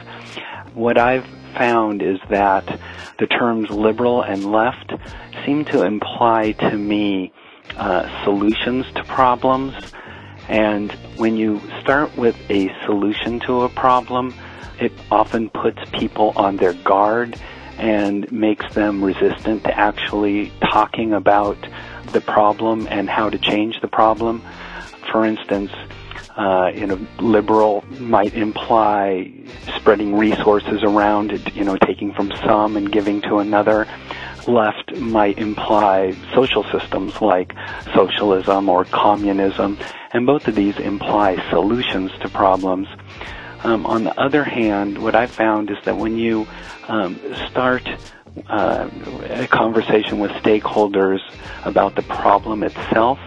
What 0.73 0.97
I've 0.97 1.25
found 1.57 2.01
is 2.01 2.19
that 2.29 2.81
the 3.19 3.27
terms 3.27 3.69
liberal 3.69 4.21
and 4.21 4.51
left 4.51 4.91
seem 5.45 5.63
to 5.63 5.83
imply 5.83 6.51
to 6.59 6.77
me 6.77 7.31
uh, 7.77 8.25
solutions 8.25 8.85
to 8.95 9.03
problems. 9.05 9.73
And 10.49 10.91
when 11.15 11.37
you 11.37 11.61
start 11.79 12.17
with 12.17 12.35
a 12.49 12.69
solution 12.83 13.39
to 13.45 13.61
a 13.61 13.69
problem, 13.69 14.35
it 14.81 14.91
often 15.09 15.49
puts 15.51 15.79
people 15.91 16.33
on 16.35 16.57
their 16.57 16.73
guard 16.73 17.39
and 17.77 18.29
makes 18.29 18.75
them 18.75 19.01
resistant 19.01 19.63
to 19.63 19.79
actually 19.79 20.51
talking 20.69 21.13
about 21.13 21.57
the 22.13 22.21
problem 22.21 22.87
and 22.89 23.09
how 23.09 23.29
to 23.29 23.37
change 23.37 23.81
the 23.81 23.87
problem. 23.87 24.41
For 25.11 25.25
instance, 25.25 25.71
uh, 26.35 26.71
you 26.73 26.87
know, 26.87 26.99
liberal 27.19 27.83
might 27.99 28.33
imply 28.33 29.31
spreading 29.75 30.15
resources 30.15 30.81
around, 30.81 31.31
you 31.55 31.63
know, 31.63 31.77
taking 31.77 32.11
from 32.13 32.31
some 32.45 32.75
and 32.75 32.91
giving 32.91 33.21
to 33.21 33.37
another. 33.37 33.87
Left 34.47 34.95
might 34.95 35.37
imply 35.37 36.15
social 36.33 36.63
systems 36.65 37.21
like 37.21 37.53
socialism 37.93 38.67
or 38.67 38.85
communism, 38.85 39.77
and 40.11 40.25
both 40.25 40.47
of 40.47 40.55
these 40.55 40.77
imply 40.77 41.37
solutions 41.49 42.11
to 42.21 42.29
problems. 42.29 42.87
Um, 43.63 43.85
on 43.85 44.03
the 44.03 44.19
other 44.19 44.43
hand, 44.43 44.97
what 44.97 45.15
I 45.15 45.27
found 45.27 45.69
is 45.69 45.77
that 45.85 45.97
when 45.97 46.17
you 46.17 46.47
um, 46.87 47.19
start 47.49 47.87
uh, 48.47 48.89
a 49.29 49.47
conversation 49.47 50.19
with 50.19 50.31
stakeholders 50.31 51.19
about 51.65 51.95
the 51.95 52.01
problem 52.01 52.63
itself 52.63 53.19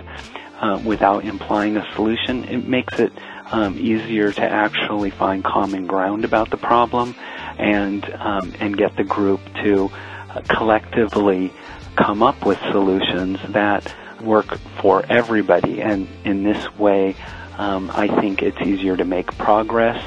uh, 0.61 0.81
without 0.85 1.25
implying 1.25 1.77
a 1.77 1.95
solution, 1.95 2.45
it 2.45 2.67
makes 2.67 2.99
it 2.99 3.13
um, 3.51 3.79
easier 3.79 4.33
to 4.33 4.43
actually 4.43 5.11
find 5.11 5.45
common 5.45 5.87
ground 5.87 6.25
about 6.25 6.51
the 6.51 6.57
problem 6.57 7.15
and 7.59 8.05
um, 8.15 8.53
and 8.61 8.77
get 8.77 8.97
the 8.97 9.05
group 9.05 9.41
to 9.63 9.91
uh, 10.31 10.41
collectively 10.49 11.53
come 11.97 12.23
up 12.23 12.45
with 12.45 12.59
solutions 12.73 13.39
that 13.51 13.95
work 14.21 14.59
for 14.81 15.05
everybody. 15.09 15.81
And 15.81 16.09
in 16.25 16.43
this 16.43 16.77
way, 16.77 17.15
um, 17.59 17.91
I 17.95 18.09
think 18.21 18.43
it's 18.43 18.61
easier 18.61 18.97
to 18.97 19.05
make 19.05 19.27
progress. 19.39 20.03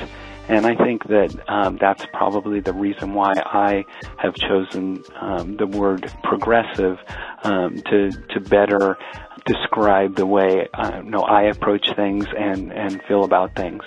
And 0.49 0.65
I 0.65 0.75
think 0.75 1.07
that 1.07 1.35
um, 1.47 1.77
that's 1.79 2.05
probably 2.11 2.59
the 2.59 2.73
reason 2.73 3.13
why 3.13 3.33
I 3.37 3.85
have 4.17 4.33
chosen 4.35 5.03
um, 5.21 5.57
the 5.57 5.67
word 5.67 6.11
progressive 6.23 6.97
um, 7.43 7.81
to 7.89 8.09
to 8.11 8.39
better 8.41 8.97
describe 9.45 10.15
the 10.15 10.25
way 10.25 10.67
uh, 10.73 11.01
know, 11.01 11.21
I 11.21 11.43
approach 11.43 11.87
things 11.95 12.25
and, 12.37 12.71
and 12.71 13.01
feel 13.07 13.23
about 13.23 13.55
things, 13.55 13.83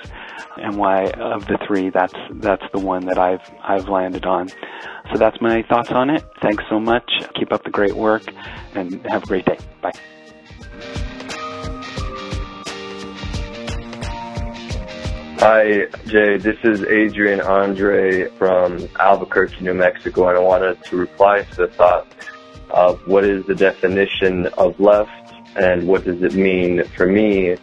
and 0.57 0.77
why 0.77 1.11
of 1.11 1.47
the 1.47 1.59
three, 1.67 1.91
that's 1.91 2.15
that's 2.35 2.65
the 2.73 2.81
one 2.81 3.07
that 3.07 3.19
I've 3.19 3.43
I've 3.63 3.89
landed 3.89 4.25
on. 4.25 4.49
So 4.49 5.19
that's 5.19 5.41
my 5.41 5.63
thoughts 5.63 5.91
on 5.91 6.11
it. 6.11 6.25
Thanks 6.41 6.65
so 6.71 6.79
much. 6.79 7.11
Keep 7.39 7.53
up 7.53 7.65
the 7.65 7.71
great 7.71 7.95
work, 7.95 8.23
and 8.75 9.05
have 9.11 9.25
a 9.25 9.27
great 9.27 9.45
day. 9.45 9.59
Bye. 9.81 9.93
Hi, 15.45 15.86
Jay. 16.07 16.36
This 16.36 16.59
is 16.62 16.84
Adrian 16.84 17.40
Andre 17.40 18.28
from 18.38 18.88
Albuquerque, 19.01 19.64
New 19.64 19.74
Mexico, 19.74 20.28
and 20.28 20.38
I 20.38 20.40
wanted 20.40 20.84
to 20.84 20.97
reply 20.97 21.43
to 21.43 21.57
the 21.57 21.66
thought 21.66 22.07
of 22.70 23.05
what 23.09 23.24
is 23.24 23.45
the 23.47 23.57
definition 23.57 24.47
of 24.57 24.78
left 24.78 25.34
and 25.57 25.88
what 25.88 26.05
does 26.05 26.22
it 26.22 26.34
mean 26.34 26.84
for 26.97 27.09
me. 27.09 27.57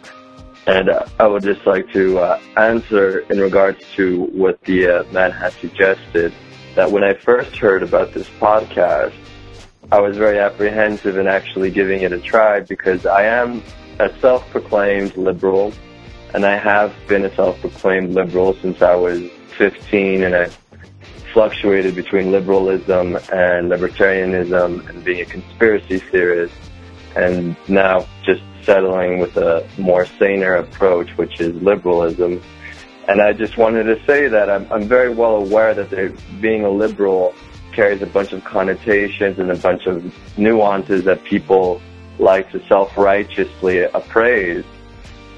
And 0.66 0.90
I 1.18 1.26
would 1.26 1.42
just 1.42 1.66
like 1.66 1.90
to 1.94 2.18
uh, 2.18 2.38
answer 2.58 3.20
in 3.20 3.40
regards 3.40 3.82
to 3.94 4.24
what 4.24 4.60
the 4.64 4.86
uh, 4.86 5.04
man 5.04 5.30
has 5.30 5.54
suggested 5.54 6.34
that 6.74 6.92
when 6.92 7.02
I 7.02 7.14
first 7.14 7.56
heard 7.56 7.82
about 7.82 8.12
this 8.12 8.28
podcast, 8.28 9.14
I 9.90 10.00
was 10.00 10.18
very 10.18 10.38
apprehensive 10.38 11.16
in 11.16 11.26
actually 11.26 11.70
giving 11.70 12.02
it 12.02 12.12
a 12.12 12.20
try 12.20 12.60
because 12.60 13.06
I 13.06 13.22
am 13.22 13.62
a 13.98 14.14
self-proclaimed 14.20 15.16
liberal 15.16 15.72
and 16.34 16.44
I 16.44 16.56
have 16.56 16.94
been 17.08 17.24
a 17.24 17.34
self-proclaimed 17.34 18.14
liberal 18.14 18.54
since 18.60 18.82
I 18.82 18.94
was 18.94 19.28
15 19.58 20.22
and 20.22 20.34
I 20.34 20.48
fluctuated 21.32 21.94
between 21.94 22.30
liberalism 22.32 23.16
and 23.16 23.70
libertarianism 23.70 24.88
and 24.88 25.04
being 25.04 25.20
a 25.20 25.24
conspiracy 25.24 25.98
theorist 25.98 26.54
and 27.16 27.56
now 27.68 28.06
just 28.24 28.42
settling 28.62 29.18
with 29.18 29.36
a 29.36 29.66
more 29.78 30.06
saner 30.06 30.54
approach, 30.54 31.10
which 31.16 31.40
is 31.40 31.54
liberalism. 31.62 32.40
And 33.08 33.20
I 33.20 33.32
just 33.32 33.56
wanted 33.56 33.84
to 33.84 34.04
say 34.06 34.28
that 34.28 34.50
I'm, 34.50 34.70
I'm 34.72 34.84
very 34.84 35.12
well 35.12 35.36
aware 35.36 35.74
that 35.74 35.90
there, 35.90 36.12
being 36.40 36.64
a 36.64 36.70
liberal 36.70 37.34
carries 37.72 38.02
a 38.02 38.06
bunch 38.06 38.32
of 38.32 38.44
connotations 38.44 39.38
and 39.38 39.50
a 39.50 39.56
bunch 39.56 39.86
of 39.86 40.14
nuances 40.38 41.04
that 41.04 41.24
people 41.24 41.80
like 42.18 42.50
to 42.52 42.64
self-righteously 42.66 43.80
appraise. 43.80 44.64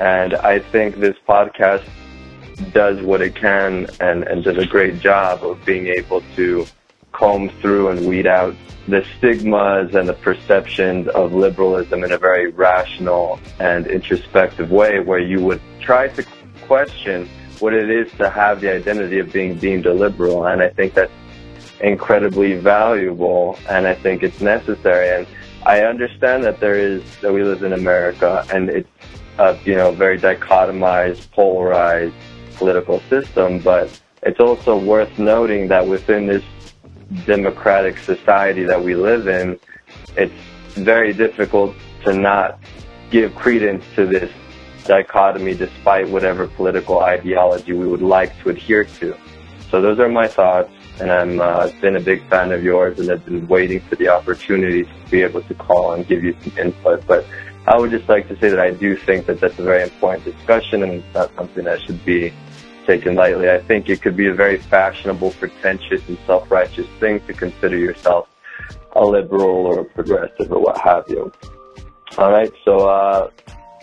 And 0.03 0.35
I 0.35 0.59
think 0.59 0.97
this 0.97 1.17
podcast 1.29 1.89
does 2.73 3.01
what 3.03 3.23
it 3.23 3.37
can 3.37 3.87
and, 4.01 4.25
and 4.25 4.43
does 4.43 4.59
a 4.59 4.67
great 4.67 4.99
job 4.99 5.45
of 5.45 5.65
being 5.65 5.87
able 5.87 6.25
to 6.35 6.67
comb 7.13 7.49
through 7.61 7.91
and 7.91 8.09
weed 8.09 8.27
out 8.27 8.53
the 8.89 9.07
stigmas 9.17 9.95
and 9.95 10.09
the 10.09 10.15
perceptions 10.15 11.07
of 11.07 11.35
liberalism 11.35 12.03
in 12.03 12.11
a 12.11 12.19
very 12.19 12.51
rational 12.51 13.39
and 13.61 13.87
introspective 13.87 14.73
way 14.73 14.99
where 14.99 15.21
you 15.21 15.41
would 15.41 15.61
try 15.81 16.09
to 16.09 16.27
question 16.63 17.29
what 17.61 17.73
it 17.73 17.89
is 17.89 18.11
to 18.15 18.29
have 18.29 18.61
the 18.61 18.73
identity 18.75 19.21
of 19.21 19.33
being 19.33 19.57
deemed 19.61 19.87
a 19.87 19.95
liberal. 19.95 20.47
And 20.47 20.61
I 20.61 20.71
think 20.71 20.95
that's 20.95 21.13
incredibly 21.79 22.55
valuable 22.55 23.57
and 23.69 23.87
I 23.87 23.95
think 23.95 24.25
it's 24.25 24.41
necessary. 24.41 25.17
And 25.17 25.29
I 25.65 25.83
understand 25.83 26.43
that 26.43 26.59
there 26.59 26.77
is, 26.77 27.05
that 27.21 27.33
we 27.33 27.45
live 27.45 27.63
in 27.63 27.73
America 27.73 28.45
and 28.53 28.69
it's, 28.69 28.89
uh, 29.39 29.57
you 29.65 29.75
know, 29.75 29.93
very 29.93 30.19
dichotomized, 30.19 31.31
polarized 31.33 32.15
political 32.57 33.01
system, 33.09 33.59
but 33.59 34.01
it's 34.23 34.41
also 34.41 34.77
worth 34.77 35.19
noting 35.19 35.69
that 35.69 35.87
within 35.87 36.27
this 36.27 36.45
democratic 37.27 37.99
society 37.99 38.65
that 38.65 38.83
we 38.83 38.95
live 38.95 39.27
in, 39.27 39.59
it's 40.17 40.35
very 40.75 41.13
difficult 41.13 41.75
to 42.05 42.13
not 42.13 42.59
give 43.11 43.35
credence 43.35 43.85
to 43.95 44.07
this 44.07 44.31
dichotomy 44.85 45.55
despite 45.55 46.09
whatever 46.09 46.47
political 46.47 47.01
ideology 47.01 47.73
we 47.73 47.87
would 47.87 48.03
like 48.03 48.37
to 48.43 48.51
adhere 48.51 48.85
to. 48.85 49.17
So 49.71 49.81
those 49.81 49.99
are 49.99 50.09
my 50.09 50.29
thoughts, 50.29 50.71
and 51.01 51.11
I'm 51.11 51.41
uh, 51.41 51.71
been 51.81 51.97
a 51.97 52.01
big 52.01 52.27
fan 52.29 52.53
of 52.53 52.63
yours, 52.63 52.99
and 52.99 53.11
I've 53.11 53.25
been 53.25 53.47
waiting 53.47 53.81
for 53.81 53.97
the 53.97 54.09
opportunity 54.09 54.85
to 54.85 55.11
be 55.11 55.23
able 55.23 55.43
to 55.43 55.55
call 55.55 55.93
and 55.93 56.07
give 56.07 56.23
you 56.23 56.37
some 56.43 56.59
input. 56.59 57.07
But 57.07 57.25
I 57.67 57.79
would 57.79 57.91
just 57.91 58.09
like 58.09 58.29
to 58.29 58.39
say 58.39 58.49
that 58.49 58.59
I 58.59 58.73
do 58.73 58.97
think 58.97 59.27
that 59.27 59.41
that's 59.41 59.59
a 59.59 59.63
very 59.63 59.83
important 59.83 60.25
discussion, 60.25 60.83
and 60.83 60.93
it's 60.93 61.15
not 61.15 61.35
something 61.37 61.65
that 61.65 61.81
should 61.83 62.05
be 62.05 62.33
taken 62.87 63.15
lightly. 63.15 63.51
I 63.51 63.61
think 63.61 63.89
it 63.89 64.03
could 64.03 64.17
be 64.17 64.27
a 64.27 64.35
very 64.35 64.59
fashionable, 64.59 65.31
pretentious, 65.33 66.07
and 66.09 66.19
self-righteous 66.27 66.89
thing 66.99 67.21
to 67.27 67.33
consider 67.33 67.77
yourself 67.77 68.29
a 68.95 69.05
liberal 69.05 69.67
or 69.67 69.81
a 69.81 69.85
progressive 69.85 70.51
or 70.51 70.61
what 70.61 70.79
have 70.79 71.05
you. 71.09 71.33
All 72.19 72.33
right, 72.33 72.53
so 72.65 72.89
uh, 72.89 73.31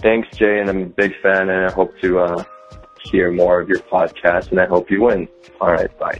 thanks, 0.02 0.28
Jay, 0.38 0.60
and 0.60 0.70
I'm 0.70 0.82
a 0.84 0.86
big 0.86 1.14
fan, 1.22 1.50
and 1.50 1.66
I 1.66 1.72
hope 1.72 1.98
to 2.02 2.20
uh, 2.20 2.44
hear 3.12 3.32
more 3.32 3.62
of 3.62 3.70
your 3.70 3.80
podcast, 3.80 4.52
and 4.52 4.60
I 4.60 4.66
hope 4.66 4.92
you 4.92 5.04
win. 5.04 5.28
All 5.62 5.72
right, 5.72 5.98
bye. 5.98 6.20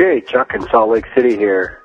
Jay, 0.00 0.22
Chuck 0.22 0.54
in 0.54 0.62
Salt 0.70 0.88
Lake 0.88 1.04
City 1.14 1.36
here. 1.36 1.82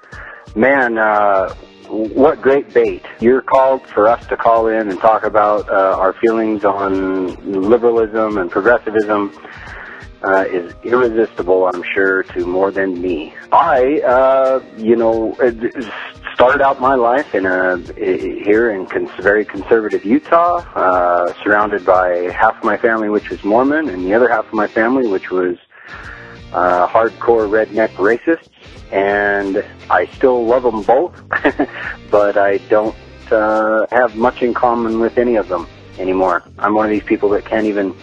Man, 0.55 0.97
uh, 0.97 1.53
what 1.89 2.41
great 2.41 2.73
bait. 2.73 3.03
You're 3.19 3.41
called 3.41 3.85
for 3.87 4.07
us 4.07 4.25
to 4.27 4.37
call 4.37 4.67
in 4.67 4.89
and 4.89 4.97
talk 5.01 5.25
about 5.25 5.69
uh, 5.69 5.97
our 5.99 6.13
feelings 6.13 6.63
on 6.63 7.35
liberalism 7.69 8.37
and 8.37 8.49
progressivism. 8.49 9.37
Uh, 10.23 10.45
is 10.49 10.73
irresistible, 10.85 11.67
I'm 11.67 11.83
sure, 11.93 12.23
to 12.23 12.45
more 12.45 12.71
than 12.71 13.01
me. 13.01 13.33
I, 13.51 13.99
uh, 13.99 14.63
you 14.77 14.95
know, 14.95 15.33
started 16.35 16.61
out 16.61 16.79
my 16.79 16.95
life 16.95 17.35
in 17.35 17.45
a 17.45 17.77
here 17.97 18.69
in 18.69 18.85
cons- 18.85 19.11
very 19.19 19.43
conservative 19.43 20.05
Utah, 20.05 20.63
uh, 20.73 21.33
surrounded 21.43 21.85
by 21.85 22.31
half 22.31 22.57
of 22.59 22.63
my 22.63 22.77
family, 22.77 23.09
which 23.09 23.29
was 23.29 23.43
Mormon, 23.43 23.89
and 23.89 24.05
the 24.05 24.13
other 24.13 24.29
half 24.29 24.47
of 24.47 24.53
my 24.53 24.67
family, 24.67 25.05
which 25.05 25.31
was 25.31 25.57
uh, 26.55 26.87
hardcore 26.87 27.49
redneck 27.49 27.89
racists, 27.95 28.47
and 28.91 29.63
I 29.89 30.05
still 30.15 30.45
love 30.45 30.63
them 30.63 30.83
both, 30.83 31.13
but 32.09 32.37
I 32.37 32.57
don't 32.69 32.95
uh, 33.29 33.85
have 33.91 34.15
much 34.15 34.41
in 34.41 34.53
common 34.53 34.99
with 34.99 35.17
any 35.17 35.35
of 35.35 35.49
them 35.49 35.67
anymore. 35.99 36.43
I'm 36.57 36.73
one 36.73 36.85
of 36.85 36.91
these 36.91 37.03
people 37.03 37.29
that 37.29 37.45
can't 37.45 37.65
even 37.65 37.93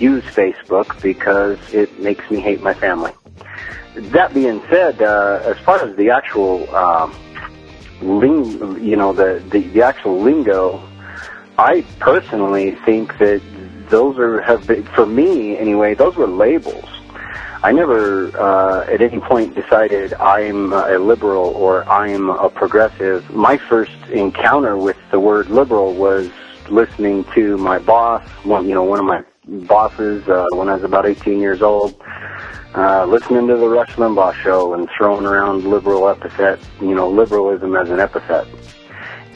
use 0.00 0.24
Facebook 0.24 1.00
because 1.00 1.58
it 1.72 2.00
makes 2.00 2.28
me 2.28 2.40
hate 2.40 2.60
my 2.60 2.74
family. 2.74 3.12
That 3.94 4.34
being 4.34 4.62
said, 4.68 5.00
uh, 5.00 5.40
as 5.44 5.56
far 5.58 5.82
as 5.82 5.96
the 5.96 6.10
actual 6.10 6.74
um, 6.74 7.14
ling- 8.00 8.84
you 8.84 8.96
know, 8.96 9.12
the, 9.12 9.42
the 9.48 9.60
the 9.60 9.82
actual 9.82 10.20
lingo, 10.20 10.82
I 11.56 11.82
personally 12.00 12.72
think 12.84 13.16
that 13.18 13.40
those 13.88 14.18
are 14.18 14.42
have 14.42 14.66
been, 14.66 14.82
for 14.84 15.06
me 15.06 15.56
anyway. 15.56 15.94
Those 15.94 16.16
were 16.16 16.26
labels. 16.26 16.95
I 17.66 17.72
never 17.72 18.28
uh, 18.38 18.84
at 18.84 19.02
any 19.02 19.18
point 19.18 19.56
decided 19.56 20.14
I'm 20.14 20.72
a 20.72 20.98
liberal 20.98 21.46
or 21.46 21.82
I'm 21.88 22.30
a 22.30 22.48
progressive. 22.48 23.28
My 23.34 23.56
first 23.56 23.90
encounter 24.12 24.76
with 24.76 24.96
the 25.10 25.18
word 25.18 25.50
liberal 25.50 25.92
was 25.92 26.30
listening 26.70 27.24
to 27.34 27.58
my 27.58 27.80
boss, 27.80 28.24
one 28.44 28.68
you 28.68 28.74
know 28.76 28.84
one 28.84 29.00
of 29.00 29.04
my 29.04 29.24
bosses 29.66 30.28
uh, 30.28 30.44
when 30.52 30.68
I 30.68 30.74
was 30.74 30.84
about 30.84 31.06
18 31.06 31.40
years 31.40 31.60
old, 31.60 32.00
uh, 32.76 33.04
listening 33.04 33.48
to 33.48 33.56
the 33.56 33.68
Rush 33.68 33.96
Limbaugh 33.96 34.34
show 34.34 34.74
and 34.74 34.88
throwing 34.96 35.26
around 35.26 35.64
liberal 35.64 36.08
epithet, 36.08 36.60
you 36.80 36.94
know, 36.94 37.10
liberalism 37.10 37.74
as 37.74 37.90
an 37.90 37.98
epithet. 37.98 38.46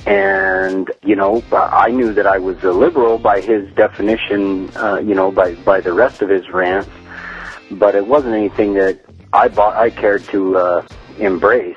And 0.06 0.88
you 1.02 1.16
know, 1.16 1.42
I 1.50 1.90
knew 1.90 2.14
that 2.14 2.28
I 2.28 2.38
was 2.38 2.62
a 2.62 2.70
liberal 2.70 3.18
by 3.18 3.40
his 3.40 3.68
definition, 3.74 4.70
uh, 4.76 5.00
you 5.00 5.16
know, 5.16 5.32
by 5.32 5.56
by 5.56 5.80
the 5.80 5.92
rest 5.92 6.22
of 6.22 6.28
his 6.28 6.48
rants, 6.50 6.88
but 7.70 7.94
it 7.94 8.06
wasn't 8.06 8.34
anything 8.34 8.74
that 8.74 9.00
I 9.32 9.48
bought, 9.48 9.76
I 9.76 9.90
cared 9.90 10.26
to 10.28 10.56
uh, 10.56 10.86
embrace. 11.18 11.76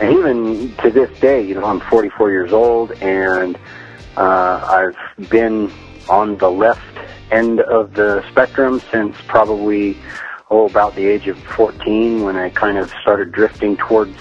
And 0.00 0.12
even 0.12 0.74
to 0.82 0.90
this 0.90 1.10
day, 1.20 1.44
you 1.44 1.54
know, 1.54 1.64
I'm 1.64 1.80
44 1.80 2.30
years 2.30 2.52
old, 2.52 2.92
and 3.00 3.56
uh, 4.16 4.90
I've 4.90 5.28
been 5.28 5.72
on 6.08 6.38
the 6.38 6.50
left 6.50 6.80
end 7.30 7.60
of 7.60 7.94
the 7.94 8.22
spectrum 8.30 8.80
since 8.92 9.16
probably 9.26 9.98
oh 10.50 10.66
about 10.66 10.94
the 10.94 11.06
age 11.06 11.26
of 11.26 11.38
14 11.56 12.22
when 12.22 12.36
I 12.36 12.50
kind 12.50 12.76
of 12.78 12.90
started 13.02 13.32
drifting 13.32 13.76
towards 13.76 14.16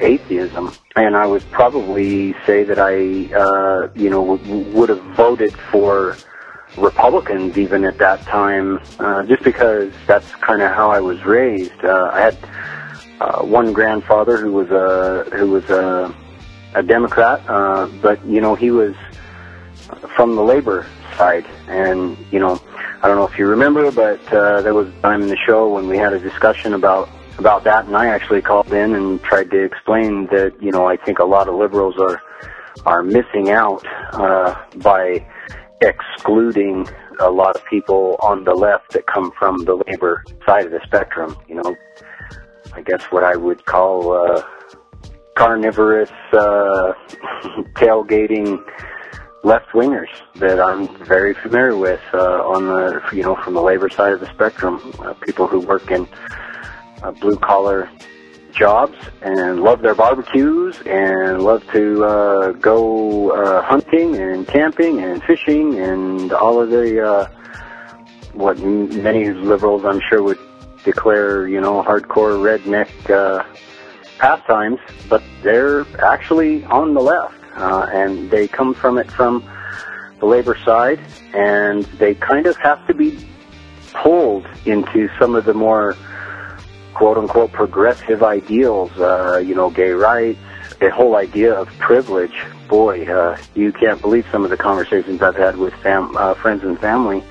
atheism. 0.00 0.76
And 0.94 1.16
I 1.16 1.26
would 1.26 1.50
probably 1.50 2.34
say 2.46 2.64
that 2.64 2.78
I, 2.78 3.34
uh, 3.34 3.88
you 3.94 4.10
know, 4.10 4.36
w- 4.36 4.62
would 4.76 4.88
have 4.90 5.02
voted 5.16 5.56
for 5.72 6.18
Republicans 6.76 7.56
even 7.56 7.84
at 7.84 7.98
that 7.98 8.20
time, 8.22 8.80
uh, 8.98 9.22
just 9.24 9.42
because 9.42 9.92
that's 10.06 10.30
kind 10.36 10.62
of 10.62 10.72
how 10.72 10.90
I 10.90 11.00
was 11.00 11.24
raised. 11.24 11.84
Uh, 11.84 12.10
I 12.12 12.20
had 12.20 12.38
uh, 13.20 13.42
one 13.42 13.72
grandfather 13.72 14.36
who 14.36 14.52
was 14.52 14.70
a 14.70 15.24
who 15.36 15.50
was 15.50 15.64
a, 15.70 16.14
a 16.74 16.82
Democrat, 16.82 17.42
uh, 17.48 17.86
but 18.02 18.24
you 18.26 18.40
know 18.40 18.54
he 18.54 18.70
was 18.70 18.94
from 20.16 20.36
the 20.36 20.42
labor 20.42 20.86
side, 21.16 21.46
and 21.68 22.16
you 22.30 22.38
know 22.38 22.60
I 23.02 23.08
don't 23.08 23.16
know 23.16 23.26
if 23.26 23.38
you 23.38 23.46
remember, 23.46 23.90
but 23.90 24.20
uh, 24.32 24.60
there 24.62 24.74
was 24.74 24.88
a 24.88 25.00
time 25.00 25.22
in 25.22 25.28
the 25.28 25.36
show 25.46 25.72
when 25.72 25.88
we 25.88 25.96
had 25.96 26.12
a 26.12 26.18
discussion 26.18 26.74
about 26.74 27.08
about 27.38 27.64
that, 27.64 27.86
and 27.86 27.96
I 27.96 28.06
actually 28.08 28.42
called 28.42 28.72
in 28.72 28.94
and 28.94 29.22
tried 29.22 29.50
to 29.50 29.62
explain 29.64 30.26
that 30.26 30.54
you 30.60 30.72
know 30.72 30.86
I 30.86 30.96
think 30.96 31.18
a 31.18 31.24
lot 31.24 31.48
of 31.48 31.54
liberals 31.54 31.94
are 31.98 32.22
are 32.84 33.02
missing 33.02 33.50
out 33.50 33.84
uh, 34.12 34.54
by 34.76 35.26
excluding 35.80 36.86
a 37.20 37.30
lot 37.30 37.56
of 37.56 37.64
people 37.66 38.16
on 38.20 38.44
the 38.44 38.54
left 38.54 38.92
that 38.92 39.06
come 39.06 39.30
from 39.38 39.58
the 39.64 39.74
labor 39.86 40.24
side 40.46 40.66
of 40.66 40.72
the 40.72 40.80
spectrum. 40.84 41.36
You 41.48 41.56
know, 41.56 41.76
I 42.74 42.82
guess 42.82 43.02
what 43.04 43.24
I 43.24 43.36
would 43.36 43.64
call 43.64 44.12
uh, 44.12 44.42
carnivorous 45.36 46.10
uh, 46.32 46.92
tailgating 47.74 48.62
left 49.44 49.68
wingers 49.68 50.08
that 50.36 50.58
I'm 50.58 50.88
very 51.04 51.34
familiar 51.34 51.76
with 51.76 52.00
uh, 52.12 52.18
on 52.18 52.66
the 52.66 53.02
you 53.12 53.22
know 53.22 53.36
from 53.36 53.54
the 53.54 53.62
labor 53.62 53.88
side 53.88 54.12
of 54.12 54.20
the 54.20 54.30
spectrum. 54.32 54.92
Uh, 54.98 55.14
people 55.14 55.46
who 55.46 55.60
work 55.60 55.90
in 55.90 56.08
uh, 57.02 57.12
blue 57.12 57.36
collar 57.36 57.88
jobs 58.56 58.96
and 59.22 59.62
love 59.62 59.82
their 59.82 59.94
barbecues 59.94 60.80
and 60.86 61.42
love 61.42 61.62
to 61.72 62.04
uh, 62.04 62.52
go 62.52 63.30
uh, 63.30 63.62
hunting 63.62 64.16
and 64.16 64.48
camping 64.48 65.02
and 65.02 65.22
fishing 65.24 65.78
and 65.78 66.32
all 66.32 66.60
of 66.60 66.70
the 66.70 67.06
uh, 67.06 67.28
what 68.32 68.58
many 68.58 69.30
liberals 69.30 69.84
I'm 69.84 70.00
sure 70.08 70.22
would 70.22 70.38
declare 70.84 71.46
you 71.46 71.60
know 71.60 71.82
hardcore 71.82 72.38
redneck 72.38 72.88
uh, 73.10 73.44
pastimes, 74.18 74.78
but 75.08 75.22
they're 75.42 75.86
actually 76.02 76.64
on 76.64 76.94
the 76.94 77.00
left 77.00 77.34
uh, 77.56 77.86
and 77.92 78.30
they 78.30 78.48
come 78.48 78.74
from 78.74 78.98
it 78.98 79.10
from 79.10 79.44
the 80.20 80.26
labor 80.26 80.56
side 80.64 81.00
and 81.34 81.84
they 81.98 82.14
kind 82.14 82.46
of 82.46 82.56
have 82.56 82.86
to 82.86 82.94
be 82.94 83.18
pulled 83.92 84.46
into 84.64 85.08
some 85.18 85.34
of 85.34 85.44
the 85.44 85.54
more 85.54 85.96
quote 86.96 87.18
unquote 87.18 87.52
progressive 87.52 88.22
ideals, 88.22 88.90
uh, 88.98 89.36
you 89.36 89.54
know, 89.54 89.68
gay 89.68 89.90
rights, 89.90 90.38
the 90.80 90.90
whole 90.90 91.14
idea 91.16 91.52
of 91.52 91.68
privilege. 91.78 92.34
Boy, 92.68 93.04
uh, 93.04 93.36
you 93.54 93.70
can't 93.70 94.00
believe 94.00 94.24
some 94.32 94.44
of 94.44 94.50
the 94.50 94.56
conversations 94.56 95.20
I've 95.20 95.36
had 95.36 95.58
with 95.58 95.74
fam- 95.82 96.16
uh, 96.16 96.32
friends 96.34 96.64
and 96.64 96.78
family 96.80 97.22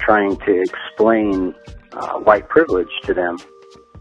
trying 0.00 0.36
to 0.38 0.60
explain 0.60 1.54
uh, 1.92 2.18
white 2.18 2.48
privilege 2.48 2.90
to 3.04 3.14
them. 3.14 3.38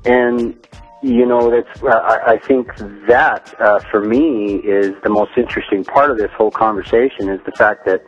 And, 0.06 0.58
you 1.04 1.28
know, 1.28 1.52
that's, 1.52 1.84
uh, 1.84 1.90
I, 1.90 2.34
I 2.34 2.38
think 2.40 2.76
that, 3.08 3.54
uh, 3.62 3.80
for 3.92 4.02
me 4.04 4.56
is 4.56 4.96
the 5.04 5.10
most 5.10 5.34
interesting 5.38 5.84
part 5.84 6.10
of 6.10 6.18
this 6.18 6.32
whole 6.32 6.52
conversation 6.52 7.30
is 7.30 7.40
the 7.46 7.52
fact 7.52 7.86
that 7.86 8.02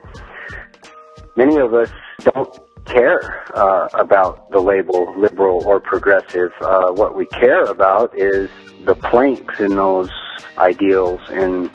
many 1.35 1.57
of 1.57 1.75
us 1.75 1.91
don't 2.21 2.59
care 2.85 3.43
uh, 3.55 3.89
about 3.93 4.49
the 4.51 4.59
label 4.59 5.13
liberal 5.17 5.63
or 5.65 5.79
progressive. 5.79 6.51
Uh, 6.61 6.91
what 6.91 7.15
we 7.15 7.25
care 7.27 7.63
about 7.63 8.17
is 8.17 8.49
the 8.85 8.95
planks 8.95 9.59
in 9.59 9.75
those 9.75 10.09
ideals 10.57 11.19
and 11.29 11.69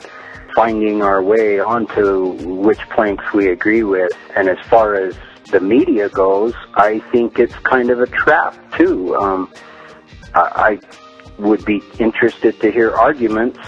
finding 0.55 1.01
our 1.01 1.21
way 1.21 1.59
onto 1.59 2.31
which 2.45 2.79
planks 2.89 3.23
we 3.33 3.49
agree 3.49 3.83
with. 3.83 4.11
And 4.35 4.49
as 4.49 4.59
far 4.67 4.95
as 4.95 5.15
the 5.51 5.59
media 5.59 6.09
goes, 6.09 6.53
I 6.75 6.99
think 7.11 7.39
it's 7.39 7.55
kind 7.55 7.89
of 7.89 7.99
a 7.99 8.07
trap 8.07 8.55
too. 8.77 9.15
Um, 9.15 9.51
I, 10.33 10.79
I 10.79 10.79
would 11.41 11.65
be 11.65 11.81
interested 11.99 12.59
to 12.61 12.71
hear 12.71 12.91
arguments 12.91 13.59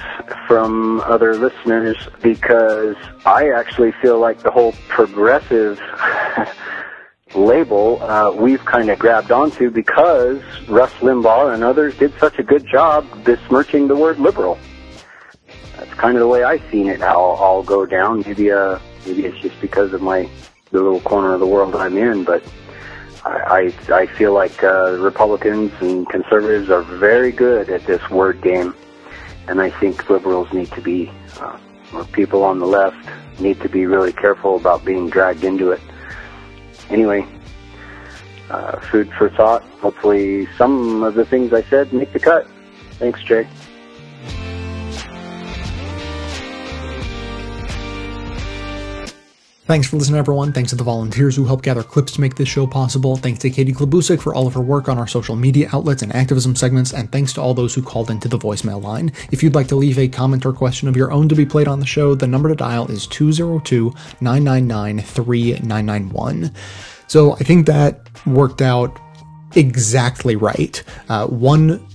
from 0.47 1.01
other 1.01 1.35
listeners 1.35 1.97
because 2.21 2.95
I 3.25 3.49
actually 3.49 3.93
feel 4.01 4.19
like 4.19 4.39
the 4.43 4.51
whole 4.51 4.73
progressive 4.89 5.79
label 7.35 8.01
uh, 8.03 8.31
we've 8.31 8.63
kind 8.65 8.89
of 8.89 8.99
grabbed 8.99 9.31
onto 9.31 9.69
because 9.69 10.41
Rush 10.67 10.93
Limbaugh 10.99 11.53
and 11.53 11.63
others 11.63 11.97
did 11.97 12.13
such 12.19 12.39
a 12.39 12.43
good 12.43 12.65
job 12.65 13.05
besmirching 13.23 13.87
the 13.87 13.95
word 13.95 14.19
liberal. 14.19 14.57
That's 15.77 15.93
kind 15.95 16.15
of 16.15 16.21
the 16.21 16.27
way 16.27 16.43
I've 16.43 16.63
seen 16.71 16.87
it 16.87 17.01
I'll 17.01 17.63
go 17.63 17.85
down. 17.85 18.23
Maybe 18.25 18.51
uh, 18.51 18.79
maybe 19.05 19.25
it's 19.25 19.39
just 19.39 19.59
because 19.61 19.93
of 19.93 20.01
my 20.01 20.29
the 20.71 20.81
little 20.81 21.01
corner 21.01 21.33
of 21.33 21.39
the 21.39 21.47
world 21.47 21.75
I'm 21.75 21.97
in, 21.97 22.23
but 22.23 22.43
I 23.25 23.73
I, 23.89 23.93
I 23.93 24.05
feel 24.05 24.33
like 24.33 24.63
uh, 24.63 24.97
Republicans 24.99 25.71
and 25.81 26.07
conservatives 26.09 26.69
are 26.69 26.81
very 26.81 27.31
good 27.31 27.69
at 27.69 27.85
this 27.85 28.07
word 28.09 28.41
game, 28.41 28.75
and 29.47 29.61
I 29.61 29.69
think 29.69 30.09
liberals 30.09 30.51
need 30.53 30.71
to 30.71 30.81
be, 30.81 31.11
uh, 31.39 31.57
or 31.93 32.05
people 32.05 32.43
on 32.43 32.59
the 32.59 32.67
left 32.67 33.09
need 33.39 33.59
to 33.61 33.69
be 33.69 33.85
really 33.85 34.13
careful 34.13 34.55
about 34.55 34.85
being 34.85 35.09
dragged 35.09 35.43
into 35.43 35.71
it 35.71 35.81
anyway, 36.93 37.25
uh, 38.49 38.79
food 38.91 39.11
for 39.17 39.29
thought. 39.29 39.63
Hopefully, 39.81 40.47
some 40.57 41.03
of 41.03 41.15
the 41.15 41.25
things 41.25 41.51
I 41.53 41.63
said 41.63 41.91
make 41.91 42.13
the 42.13 42.19
cut. 42.19 42.47
Thanks, 42.99 43.21
Jay. 43.23 43.47
Thanks 49.65 49.87
for 49.87 49.95
listening, 49.95 50.19
everyone. 50.19 50.51
Thanks 50.51 50.71
to 50.71 50.75
the 50.75 50.83
volunteers 50.83 51.37
who 51.37 51.45
helped 51.45 51.63
gather 51.63 51.83
clips 51.83 52.11
to 52.11 52.21
make 52.21 52.35
this 52.35 52.49
show 52.49 52.67
possible. 52.67 53.15
Thanks 53.15 53.39
to 53.39 53.49
Katie 53.49 53.71
Klabusich 53.71 54.21
for 54.21 54.35
all 54.35 54.45
of 54.45 54.53
her 54.55 54.61
work 54.61 54.89
on 54.89 54.97
our 54.97 55.07
social 55.07 55.37
media 55.37 55.69
outlets 55.71 56.01
and 56.01 56.13
activism 56.13 56.53
segments. 56.53 56.93
And 56.93 57.09
thanks 57.09 57.31
to 57.33 57.41
all 57.41 57.53
those 57.53 57.73
who 57.73 57.81
called 57.81 58.11
into 58.11 58.27
the 58.27 58.37
voicemail 58.37 58.83
line. 58.83 59.13
If 59.31 59.41
you'd 59.41 59.55
like 59.55 59.69
to 59.69 59.77
leave 59.77 59.97
a 59.97 60.09
comment 60.09 60.45
or 60.45 60.51
question 60.51 60.89
of 60.89 60.97
your 60.97 61.13
own 61.13 61.29
to 61.29 61.35
be 61.35 61.45
played 61.45 61.69
on 61.69 61.79
the 61.79 61.85
show, 61.85 62.13
the 62.13 62.27
number 62.27 62.49
to 62.49 62.55
dial 62.55 62.91
is 62.91 63.07
202 63.07 63.93
999 64.19 64.99
3991. 64.99 66.51
So 67.07 67.31
I 67.35 67.43
think 67.43 67.65
that 67.67 68.09
worked 68.25 68.61
out 68.61 68.99
exactly 69.55 70.35
right. 70.35 70.83
Uh, 71.07 71.27
one 71.27 71.87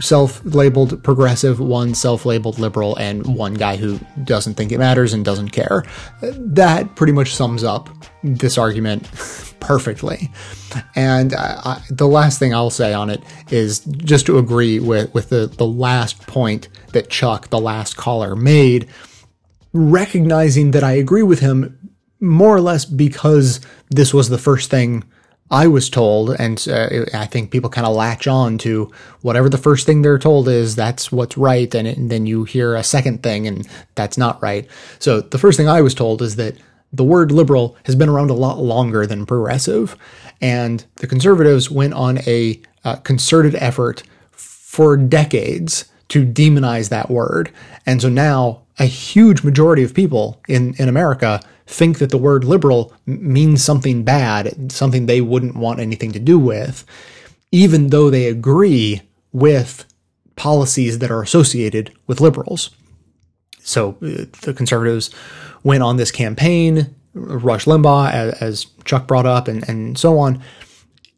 self-labeled 0.00 1.02
progressive, 1.02 1.60
one 1.60 1.94
self-labeled 1.94 2.58
liberal, 2.58 2.96
and 2.96 3.26
one 3.26 3.54
guy 3.54 3.76
who 3.76 3.98
doesn't 4.24 4.54
think 4.54 4.72
it 4.72 4.78
matters 4.78 5.12
and 5.12 5.24
doesn't 5.24 5.50
care. 5.50 5.84
That 6.20 6.94
pretty 6.96 7.12
much 7.12 7.34
sums 7.34 7.64
up 7.64 7.90
this 8.22 8.58
argument 8.58 9.10
perfectly. 9.60 10.30
And 10.94 11.34
uh, 11.34 11.60
I, 11.64 11.82
the 11.90 12.08
last 12.08 12.38
thing 12.38 12.54
I'll 12.54 12.70
say 12.70 12.92
on 12.92 13.10
it 13.10 13.22
is 13.50 13.80
just 13.80 14.26
to 14.26 14.38
agree 14.38 14.80
with 14.80 15.12
with 15.14 15.28
the 15.28 15.46
the 15.46 15.66
last 15.66 16.26
point 16.26 16.68
that 16.92 17.10
Chuck, 17.10 17.48
the 17.48 17.60
last 17.60 17.96
caller, 17.96 18.34
made, 18.34 18.88
recognizing 19.72 20.72
that 20.72 20.84
I 20.84 20.92
agree 20.92 21.22
with 21.22 21.40
him 21.40 21.78
more 22.20 22.54
or 22.54 22.60
less 22.60 22.84
because 22.84 23.60
this 23.90 24.14
was 24.14 24.28
the 24.28 24.38
first 24.38 24.70
thing 24.70 25.04
I 25.52 25.66
was 25.66 25.90
told, 25.90 26.30
and 26.30 26.66
uh, 26.66 27.04
I 27.12 27.26
think 27.26 27.50
people 27.50 27.68
kind 27.68 27.86
of 27.86 27.94
latch 27.94 28.26
on 28.26 28.56
to 28.58 28.90
whatever 29.20 29.50
the 29.50 29.58
first 29.58 29.84
thing 29.84 30.00
they're 30.00 30.18
told 30.18 30.48
is, 30.48 30.74
that's 30.74 31.12
what's 31.12 31.36
right, 31.36 31.72
and, 31.74 31.86
it, 31.86 31.98
and 31.98 32.10
then 32.10 32.24
you 32.24 32.44
hear 32.44 32.74
a 32.74 32.82
second 32.82 33.22
thing, 33.22 33.46
and 33.46 33.68
that's 33.94 34.16
not 34.16 34.42
right. 34.42 34.66
So 34.98 35.20
the 35.20 35.38
first 35.38 35.58
thing 35.58 35.68
I 35.68 35.82
was 35.82 35.94
told 35.94 36.22
is 36.22 36.36
that 36.36 36.56
the 36.92 37.04
word 37.04 37.30
liberal 37.30 37.76
has 37.84 37.94
been 37.94 38.08
around 38.08 38.30
a 38.30 38.34
lot 38.34 38.58
longer 38.58 39.06
than 39.06 39.26
progressive. 39.26 39.96
And 40.40 40.84
the 40.96 41.06
conservatives 41.06 41.70
went 41.70 41.94
on 41.94 42.18
a 42.26 42.60
uh, 42.84 42.96
concerted 42.96 43.54
effort 43.56 44.02
for 44.30 44.96
decades 44.96 45.86
to 46.08 46.26
demonize 46.26 46.88
that 46.88 47.10
word. 47.10 47.52
And 47.86 48.02
so 48.02 48.08
now 48.08 48.61
a 48.82 48.86
huge 48.86 49.44
majority 49.44 49.84
of 49.84 49.94
people 49.94 50.42
in, 50.48 50.74
in 50.74 50.88
America 50.88 51.40
think 51.66 51.98
that 51.98 52.10
the 52.10 52.18
word 52.18 52.42
liberal 52.42 52.92
means 53.06 53.62
something 53.62 54.02
bad, 54.02 54.72
something 54.72 55.06
they 55.06 55.20
wouldn't 55.20 55.54
want 55.54 55.78
anything 55.78 56.10
to 56.10 56.18
do 56.18 56.36
with, 56.36 56.84
even 57.52 57.90
though 57.90 58.10
they 58.10 58.26
agree 58.26 59.00
with 59.32 59.84
policies 60.34 60.98
that 60.98 61.12
are 61.12 61.22
associated 61.22 61.94
with 62.08 62.20
liberals. 62.20 62.70
So 63.60 63.90
uh, 64.02 64.26
the 64.42 64.52
conservatives 64.52 65.14
went 65.62 65.84
on 65.84 65.96
this 65.96 66.10
campaign, 66.10 66.92
Rush 67.14 67.66
Limbaugh, 67.66 68.10
as, 68.10 68.34
as 68.42 68.66
Chuck 68.84 69.06
brought 69.06 69.26
up, 69.26 69.46
and, 69.46 69.66
and 69.68 69.96
so 69.96 70.18
on, 70.18 70.42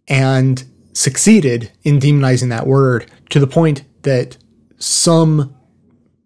and 0.06 0.62
succeeded 0.92 1.72
in 1.82 1.98
demonizing 1.98 2.50
that 2.50 2.66
word 2.66 3.10
to 3.30 3.40
the 3.40 3.46
point 3.46 3.84
that 4.02 4.36
some 4.76 5.53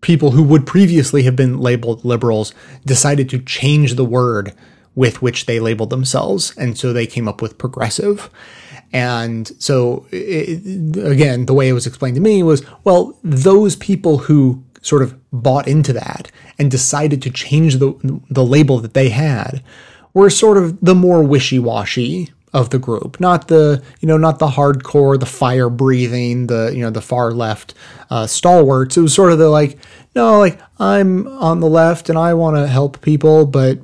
people 0.01 0.33
who 0.33 0.43
would 0.43 0.67
previously 0.67 1.25
have 1.25 1.37
been 1.37 1.59
labeled 1.59 2.05
liberals 2.05 2.55
decided 2.85 3.29
to 3.31 3.39
change 3.41 3.95
the 3.95 4.05
word 4.05 4.55
with 4.95 5.23
which 5.23 5.47
they 5.47 5.61
labeled 5.61 5.91
themselves. 5.91 6.57
And 6.57 6.77
so 6.77 6.93
they 6.93 7.07
came 7.07 7.29
up 7.29 7.41
with 7.43 7.59
progressive. 7.59 8.31
And 8.93 9.51
so, 9.63 10.07
it, 10.11 10.97
again, 11.05 11.47
the 11.47 11.55
way 11.55 11.69
it 11.69 11.75
was 11.75 11.87
explained 11.87 12.15
to 12.15 12.23
me 12.23 12.43
was 12.43 12.65
well, 12.85 13.19
those 13.23 13.77
people 13.77 14.19
who 14.19 14.65
sort 14.81 15.03
of 15.03 15.19
bought 15.31 15.69
into 15.69 15.93
that 15.93 16.31
and 16.59 16.71
decided 16.71 17.21
to 17.23 17.31
change 17.31 17.77
the, 17.77 18.21
the 18.31 18.45
label 18.45 18.79
that 18.79 18.95
they 18.95 19.11
had 19.11 19.63
were 20.15 20.31
sort 20.31 20.57
of 20.57 20.81
the 20.81 20.95
more 20.95 21.23
wishy 21.23 21.59
washy 21.59 22.33
of 22.53 22.71
the 22.71 22.79
group, 22.79 23.21
not 23.21 23.49
the 23.49 23.83
you 24.01 24.09
know 24.09 24.17
not 24.17 24.39
the 24.39 24.49
hardcore, 24.49 25.19
the 25.19 25.27
fire 25.27 25.69
breathing, 25.69 26.47
the 26.47 26.73
you 26.75 26.83
know 26.83 26.91
the 26.91 27.01
far 27.01 27.33
left 27.33 27.75
uh, 28.11 28.27
stalwarts. 28.27 28.97
It 28.97 29.03
was 29.03 29.15
sort 29.15 29.33
of 29.33 29.39
the 29.39 29.49
like 29.49 29.79
no, 30.15 30.39
like 30.39 30.61
I'm 30.79 31.27
on 31.27 31.61
the 31.61 31.69
left 31.69 32.09
and 32.09 32.19
I 32.19 32.35
want 32.35 32.57
to 32.57 32.67
help 32.67 33.01
people, 33.01 33.47
but 33.47 33.79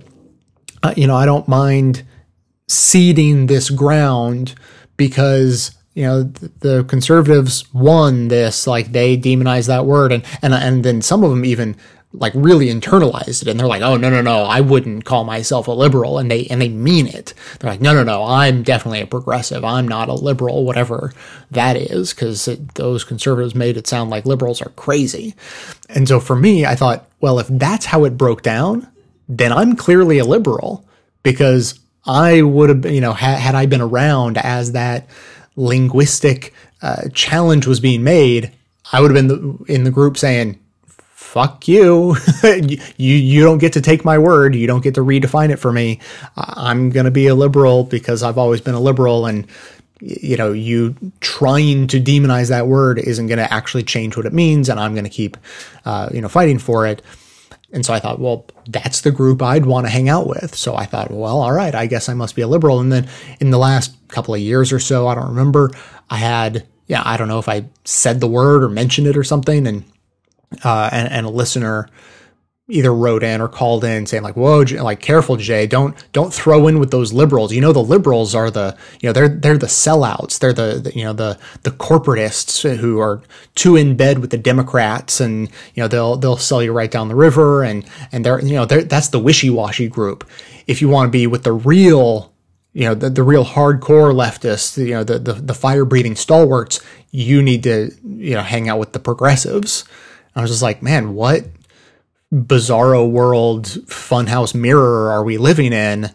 uh, 0.82 0.94
you 0.96 1.06
know 1.06 1.16
I 1.16 1.26
don't 1.26 1.48
mind 1.48 2.04
ceding 2.68 3.46
this 3.46 3.70
ground 3.70 4.54
because 4.96 5.76
you 5.94 6.04
know 6.04 6.22
the, 6.24 6.52
the 6.60 6.84
conservatives 6.84 7.72
won 7.72 8.28
this 8.28 8.66
like 8.66 8.92
they 8.92 9.16
demonized 9.16 9.68
that 9.68 9.86
word 9.86 10.12
and 10.12 10.24
and 10.42 10.52
and 10.54 10.84
then 10.84 11.02
some 11.02 11.22
of 11.22 11.30
them 11.30 11.44
even 11.44 11.76
like 12.14 12.32
really 12.34 12.68
internalized 12.68 13.42
it 13.42 13.48
and 13.48 13.58
they're 13.58 13.66
like 13.66 13.82
oh 13.82 13.96
no 13.96 14.08
no 14.08 14.22
no 14.22 14.44
I 14.44 14.60
wouldn't 14.60 15.04
call 15.04 15.24
myself 15.24 15.68
a 15.68 15.72
liberal 15.72 16.18
and 16.18 16.30
they 16.30 16.46
and 16.46 16.60
they 16.60 16.68
mean 16.68 17.06
it. 17.06 17.34
They're 17.58 17.70
like 17.70 17.80
no 17.80 17.92
no 17.92 18.02
no 18.02 18.24
I'm 18.24 18.62
definitely 18.62 19.00
a 19.00 19.06
progressive. 19.06 19.64
I'm 19.64 19.88
not 19.88 20.08
a 20.08 20.14
liberal 20.14 20.64
whatever 20.64 21.12
that 21.50 21.76
is 21.76 22.14
because 22.14 22.46
those 22.74 23.04
conservatives 23.04 23.54
made 23.54 23.76
it 23.76 23.86
sound 23.86 24.10
like 24.10 24.26
liberals 24.26 24.62
are 24.62 24.70
crazy. 24.70 25.34
And 25.88 26.08
so 26.08 26.20
for 26.20 26.36
me 26.36 26.64
I 26.64 26.74
thought 26.74 27.08
well 27.20 27.38
if 27.38 27.48
that's 27.48 27.86
how 27.86 28.04
it 28.04 28.16
broke 28.16 28.42
down 28.42 28.88
then 29.28 29.52
I'm 29.52 29.76
clearly 29.76 30.18
a 30.18 30.24
liberal 30.24 30.84
because 31.22 31.80
I 32.06 32.42
would 32.42 32.68
have, 32.68 32.86
you 32.86 33.00
know, 33.00 33.12
had, 33.12 33.38
had 33.38 33.54
I 33.54 33.66
been 33.66 33.80
around 33.80 34.38
as 34.38 34.72
that 34.72 35.08
linguistic 35.56 36.52
uh, 36.82 37.08
challenge 37.12 37.66
was 37.66 37.80
being 37.80 38.04
made, 38.04 38.52
I 38.92 39.00
would 39.00 39.10
have 39.10 39.16
been 39.16 39.28
the, 39.28 39.72
in 39.72 39.84
the 39.84 39.90
group 39.90 40.18
saying, 40.18 40.58
"Fuck 41.34 41.66
you. 41.74 42.14
you! 42.44 42.78
You 42.96 43.42
don't 43.42 43.58
get 43.58 43.72
to 43.72 43.80
take 43.80 44.04
my 44.04 44.18
word. 44.18 44.54
You 44.54 44.68
don't 44.68 44.84
get 44.84 44.94
to 44.94 45.00
redefine 45.00 45.50
it 45.50 45.56
for 45.56 45.72
me. 45.72 45.98
I'm 46.36 46.90
going 46.90 47.06
to 47.06 47.10
be 47.10 47.26
a 47.26 47.34
liberal 47.34 47.82
because 47.82 48.22
I've 48.22 48.38
always 48.38 48.60
been 48.60 48.76
a 48.76 48.80
liberal, 48.80 49.26
and 49.26 49.48
you 49.98 50.36
know, 50.36 50.52
you 50.52 50.94
trying 51.20 51.88
to 51.88 52.00
demonize 52.00 52.50
that 52.50 52.68
word 52.68 53.00
isn't 53.00 53.26
going 53.26 53.38
to 53.38 53.52
actually 53.52 53.82
change 53.82 54.16
what 54.16 54.26
it 54.26 54.32
means, 54.32 54.68
and 54.68 54.78
I'm 54.78 54.94
going 54.94 55.02
to 55.02 55.10
keep, 55.10 55.36
uh, 55.84 56.08
you 56.14 56.20
know, 56.20 56.28
fighting 56.28 56.60
for 56.60 56.86
it." 56.86 57.02
And 57.72 57.84
so 57.84 57.92
I 57.92 57.98
thought, 57.98 58.20
well, 58.20 58.46
that's 58.68 59.00
the 59.00 59.10
group 59.10 59.42
I'd 59.42 59.66
want 59.66 59.86
to 59.86 59.90
hang 59.90 60.08
out 60.08 60.28
with. 60.28 60.54
So 60.54 60.76
I 60.76 60.86
thought, 60.86 61.10
well, 61.10 61.40
all 61.40 61.50
right, 61.50 61.74
I 61.74 61.86
guess 61.86 62.08
I 62.08 62.14
must 62.14 62.36
be 62.36 62.42
a 62.42 62.46
liberal. 62.46 62.78
And 62.78 62.92
then 62.92 63.08
in 63.40 63.50
the 63.50 63.58
last 63.58 63.96
couple 64.06 64.32
of 64.32 64.40
years 64.40 64.72
or 64.72 64.78
so, 64.78 65.08
I 65.08 65.16
don't 65.16 65.30
remember, 65.30 65.72
I 66.08 66.18
had, 66.18 66.68
yeah, 66.86 67.02
I 67.04 67.16
don't 67.16 67.26
know 67.26 67.40
if 67.40 67.48
I 67.48 67.64
said 67.82 68.20
the 68.20 68.28
word 68.28 68.62
or 68.62 68.68
mentioned 68.68 69.08
it 69.08 69.16
or 69.16 69.24
something. 69.24 69.66
And, 69.66 69.82
uh, 70.64 70.88
and, 70.92 71.10
and 71.10 71.26
a 71.26 71.30
listener 71.30 71.88
either 72.66 72.94
wrote 72.94 73.22
in 73.22 73.42
or 73.42 73.48
called 73.48 73.84
in 73.84 74.06
saying 74.06 74.22
like, 74.22 74.36
"Whoa, 74.36 74.64
like 74.80 75.00
careful, 75.00 75.36
Jay, 75.36 75.66
don't 75.66 75.94
don't 76.12 76.32
throw 76.32 76.66
in 76.66 76.78
with 76.78 76.90
those 76.90 77.12
liberals. 77.12 77.52
You 77.52 77.60
know, 77.60 77.72
the 77.72 77.82
liberals 77.82 78.34
are 78.34 78.50
the 78.50 78.76
you 79.00 79.08
know 79.08 79.12
they're 79.12 79.28
they're 79.28 79.58
the 79.58 79.66
sellouts. 79.66 80.38
They're 80.38 80.52
the, 80.52 80.80
the 80.82 80.94
you 80.96 81.04
know 81.04 81.12
the 81.12 81.38
the 81.62 81.70
corporatists 81.70 82.76
who 82.76 82.98
are 83.00 83.22
too 83.54 83.76
in 83.76 83.96
bed 83.96 84.20
with 84.20 84.30
the 84.30 84.38
Democrats, 84.38 85.20
and 85.20 85.48
you 85.74 85.82
know 85.82 85.88
they'll 85.88 86.16
they'll 86.16 86.36
sell 86.36 86.62
you 86.62 86.72
right 86.72 86.90
down 86.90 87.08
the 87.08 87.14
river, 87.14 87.62
and 87.62 87.84
and 88.12 88.24
they're 88.24 88.40
you 88.40 88.54
know 88.54 88.64
they're, 88.64 88.84
that's 88.84 89.08
the 89.08 89.20
wishy 89.20 89.50
washy 89.50 89.88
group. 89.88 90.28
If 90.66 90.80
you 90.80 90.88
want 90.88 91.08
to 91.08 91.10
be 91.10 91.26
with 91.26 91.42
the 91.44 91.52
real 91.52 92.32
you 92.72 92.86
know 92.86 92.94
the, 92.94 93.08
the 93.08 93.22
real 93.22 93.44
hardcore 93.44 94.12
leftists 94.12 94.76
you 94.76 94.94
know 94.94 95.04
the, 95.04 95.18
the, 95.18 95.34
the 95.34 95.54
fire 95.54 95.84
breathing 95.84 96.16
stalwarts 96.16 96.80
you 97.12 97.40
need 97.40 97.62
to 97.62 97.92
you 98.02 98.34
know 98.34 98.42
hang 98.42 98.68
out 98.68 98.80
with 98.80 98.92
the 98.92 98.98
progressives 98.98 99.84
i 100.34 100.40
was 100.40 100.50
just 100.50 100.62
like 100.62 100.82
man 100.82 101.14
what 101.14 101.46
bizarro 102.32 103.08
world 103.08 103.66
funhouse 103.86 104.54
mirror 104.54 105.10
are 105.10 105.22
we 105.22 105.38
living 105.38 105.72
in 105.72 106.10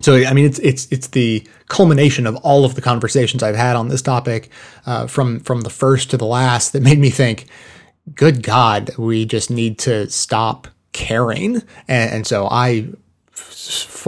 so 0.00 0.16
i 0.16 0.32
mean 0.32 0.44
it's 0.44 0.58
it's 0.58 0.86
it's 0.90 1.08
the 1.08 1.46
culmination 1.68 2.26
of 2.26 2.36
all 2.36 2.64
of 2.64 2.74
the 2.74 2.80
conversations 2.80 3.42
i've 3.42 3.56
had 3.56 3.76
on 3.76 3.88
this 3.88 4.02
topic 4.02 4.50
uh, 4.86 5.06
from 5.06 5.40
from 5.40 5.62
the 5.62 5.70
first 5.70 6.10
to 6.10 6.16
the 6.16 6.26
last 6.26 6.72
that 6.72 6.82
made 6.82 6.98
me 6.98 7.10
think 7.10 7.46
good 8.14 8.42
god 8.42 8.90
we 8.98 9.24
just 9.24 9.50
need 9.50 9.78
to 9.78 10.08
stop 10.10 10.68
caring 10.92 11.56
and, 11.86 12.10
and 12.10 12.26
so 12.26 12.46
i 12.50 12.88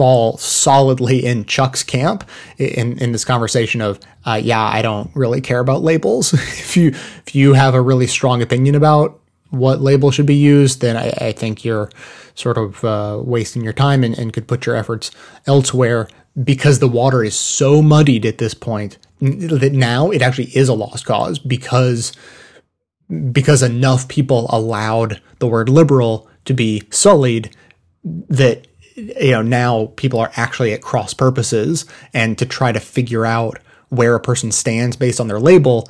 fall 0.01 0.37
solidly 0.37 1.25
in 1.25 1.45
Chuck's 1.45 1.83
camp 1.83 2.27
in, 2.57 2.97
in 2.99 3.11
this 3.11 3.25
conversation 3.25 3.81
of, 3.81 3.99
uh, 4.25 4.39
yeah, 4.41 4.61
I 4.61 4.81
don't 4.81 5.11
really 5.15 5.41
care 5.41 5.59
about 5.59 5.81
labels. 5.81 6.33
if 6.33 6.77
you 6.77 6.89
if 6.89 7.35
you 7.35 7.53
have 7.53 7.73
a 7.73 7.81
really 7.81 8.07
strong 8.07 8.41
opinion 8.41 8.75
about 8.75 9.19
what 9.51 9.81
label 9.81 10.11
should 10.11 10.25
be 10.25 10.35
used, 10.35 10.81
then 10.81 10.97
I, 10.97 11.27
I 11.27 11.31
think 11.31 11.63
you're 11.63 11.89
sort 12.35 12.57
of 12.57 12.83
uh, 12.83 13.19
wasting 13.23 13.63
your 13.63 13.73
time 13.73 14.03
and, 14.03 14.17
and 14.17 14.33
could 14.33 14.47
put 14.47 14.65
your 14.65 14.75
efforts 14.75 15.11
elsewhere 15.45 16.07
because 16.41 16.79
the 16.79 16.87
water 16.87 17.23
is 17.23 17.35
so 17.35 17.81
muddied 17.81 18.25
at 18.25 18.37
this 18.37 18.53
point 18.53 18.97
that 19.19 19.73
now 19.73 20.09
it 20.09 20.21
actually 20.21 20.55
is 20.55 20.69
a 20.69 20.73
lost 20.73 21.05
cause 21.05 21.37
because 21.37 22.13
because 23.31 23.61
enough 23.61 24.07
people 24.07 24.47
allowed 24.49 25.21
the 25.39 25.47
word 25.47 25.67
liberal 25.67 26.29
to 26.45 26.53
be 26.53 26.81
sullied 26.89 27.53
that 28.03 28.65
you 28.95 29.31
know 29.31 29.41
now 29.41 29.87
people 29.97 30.19
are 30.19 30.31
actually 30.37 30.73
at 30.73 30.81
cross 30.81 31.13
purposes 31.13 31.85
and 32.13 32.37
to 32.37 32.45
try 32.45 32.71
to 32.71 32.79
figure 32.79 33.25
out 33.25 33.59
where 33.89 34.15
a 34.15 34.19
person 34.19 34.51
stands 34.51 34.95
based 34.95 35.19
on 35.19 35.27
their 35.27 35.39
label 35.39 35.89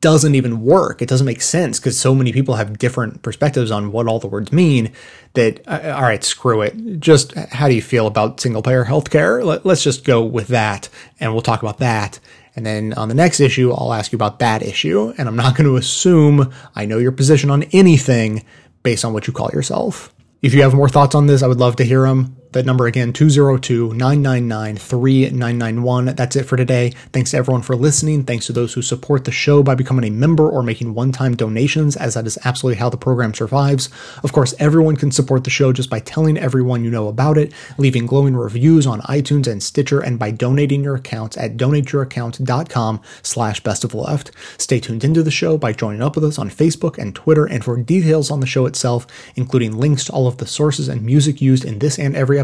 doesn't 0.00 0.34
even 0.36 0.60
work. 0.60 1.02
It 1.02 1.08
doesn't 1.08 1.26
make 1.26 1.42
sense 1.42 1.80
because 1.80 1.98
so 1.98 2.14
many 2.14 2.32
people 2.32 2.54
have 2.54 2.78
different 2.78 3.22
perspectives 3.22 3.70
on 3.70 3.90
what 3.90 4.06
all 4.06 4.20
the 4.20 4.28
words 4.28 4.52
mean 4.52 4.92
that 5.32 5.66
uh, 5.66 5.94
all 5.96 6.02
right 6.02 6.22
screw 6.22 6.62
it. 6.62 7.00
Just 7.00 7.34
how 7.34 7.68
do 7.68 7.74
you 7.74 7.82
feel 7.82 8.06
about 8.06 8.40
single 8.40 8.62
payer 8.62 8.84
healthcare? 8.84 9.44
Let, 9.44 9.66
let's 9.66 9.82
just 9.82 10.04
go 10.04 10.22
with 10.24 10.48
that 10.48 10.88
and 11.18 11.32
we'll 11.32 11.42
talk 11.42 11.62
about 11.62 11.78
that. 11.78 12.20
And 12.54 12.64
then 12.64 12.92
on 12.92 13.08
the 13.08 13.16
next 13.16 13.40
issue 13.40 13.72
i'll 13.72 13.92
ask 13.92 14.12
you 14.12 14.16
about 14.16 14.38
that 14.38 14.62
issue. 14.62 15.12
And 15.18 15.26
i'm 15.26 15.36
not 15.36 15.56
going 15.56 15.68
to 15.68 15.76
assume 15.76 16.52
i 16.76 16.86
know 16.86 16.98
your 16.98 17.12
position 17.12 17.50
on 17.50 17.64
anything 17.72 18.44
based 18.84 19.04
on 19.04 19.12
what 19.12 19.26
you 19.26 19.32
call 19.32 19.50
yourself. 19.52 20.14
If 20.40 20.54
you 20.54 20.62
have 20.62 20.74
more 20.74 20.88
thoughts 20.88 21.14
on 21.14 21.26
this, 21.26 21.42
I 21.42 21.48
would 21.48 21.58
love 21.58 21.76
to 21.76 21.84
hear 21.84 22.02
them. 22.02 22.36
That 22.54 22.66
number 22.66 22.86
again, 22.86 23.12
202 23.12 23.94
999 23.94 24.76
3991. 24.76 26.04
That's 26.14 26.36
it 26.36 26.44
for 26.44 26.56
today. 26.56 26.90
Thanks 27.12 27.32
to 27.32 27.36
everyone 27.36 27.62
for 27.62 27.74
listening. 27.74 28.22
Thanks 28.22 28.46
to 28.46 28.52
those 28.52 28.74
who 28.74 28.80
support 28.80 29.24
the 29.24 29.32
show 29.32 29.64
by 29.64 29.74
becoming 29.74 30.04
a 30.04 30.10
member 30.14 30.48
or 30.48 30.62
making 30.62 30.94
one 30.94 31.10
time 31.10 31.34
donations, 31.34 31.96
as 31.96 32.14
that 32.14 32.28
is 32.28 32.38
absolutely 32.44 32.78
how 32.78 32.90
the 32.90 32.96
program 32.96 33.34
survives. 33.34 33.88
Of 34.22 34.32
course, 34.32 34.54
everyone 34.60 34.94
can 34.94 35.10
support 35.10 35.42
the 35.42 35.50
show 35.50 35.72
just 35.72 35.90
by 35.90 35.98
telling 35.98 36.38
everyone 36.38 36.84
you 36.84 36.92
know 36.92 37.08
about 37.08 37.38
it, 37.38 37.52
leaving 37.76 38.06
glowing 38.06 38.36
reviews 38.36 38.86
on 38.86 39.00
iTunes 39.00 39.48
and 39.48 39.60
Stitcher, 39.60 39.98
and 39.98 40.16
by 40.16 40.30
donating 40.30 40.84
your 40.84 40.94
accounts 40.94 41.36
at 41.36 41.56
donateyouraccount.com 41.56 43.00
slash 43.24 43.58
best 43.64 43.82
of 43.82 43.94
left. 43.94 44.30
Stay 44.58 44.78
tuned 44.78 45.02
into 45.02 45.24
the 45.24 45.32
show 45.32 45.58
by 45.58 45.72
joining 45.72 46.02
up 46.02 46.14
with 46.14 46.24
us 46.24 46.38
on 46.38 46.50
Facebook 46.50 46.98
and 46.98 47.16
Twitter, 47.16 47.46
and 47.46 47.64
for 47.64 47.76
details 47.76 48.30
on 48.30 48.38
the 48.38 48.46
show 48.46 48.64
itself, 48.66 49.08
including 49.34 49.76
links 49.76 50.04
to 50.04 50.12
all 50.12 50.28
of 50.28 50.36
the 50.36 50.46
sources 50.46 50.86
and 50.86 51.02
music 51.02 51.42
used 51.42 51.64
in 51.64 51.80
this 51.80 51.98
and 51.98 52.14
every 52.14 52.43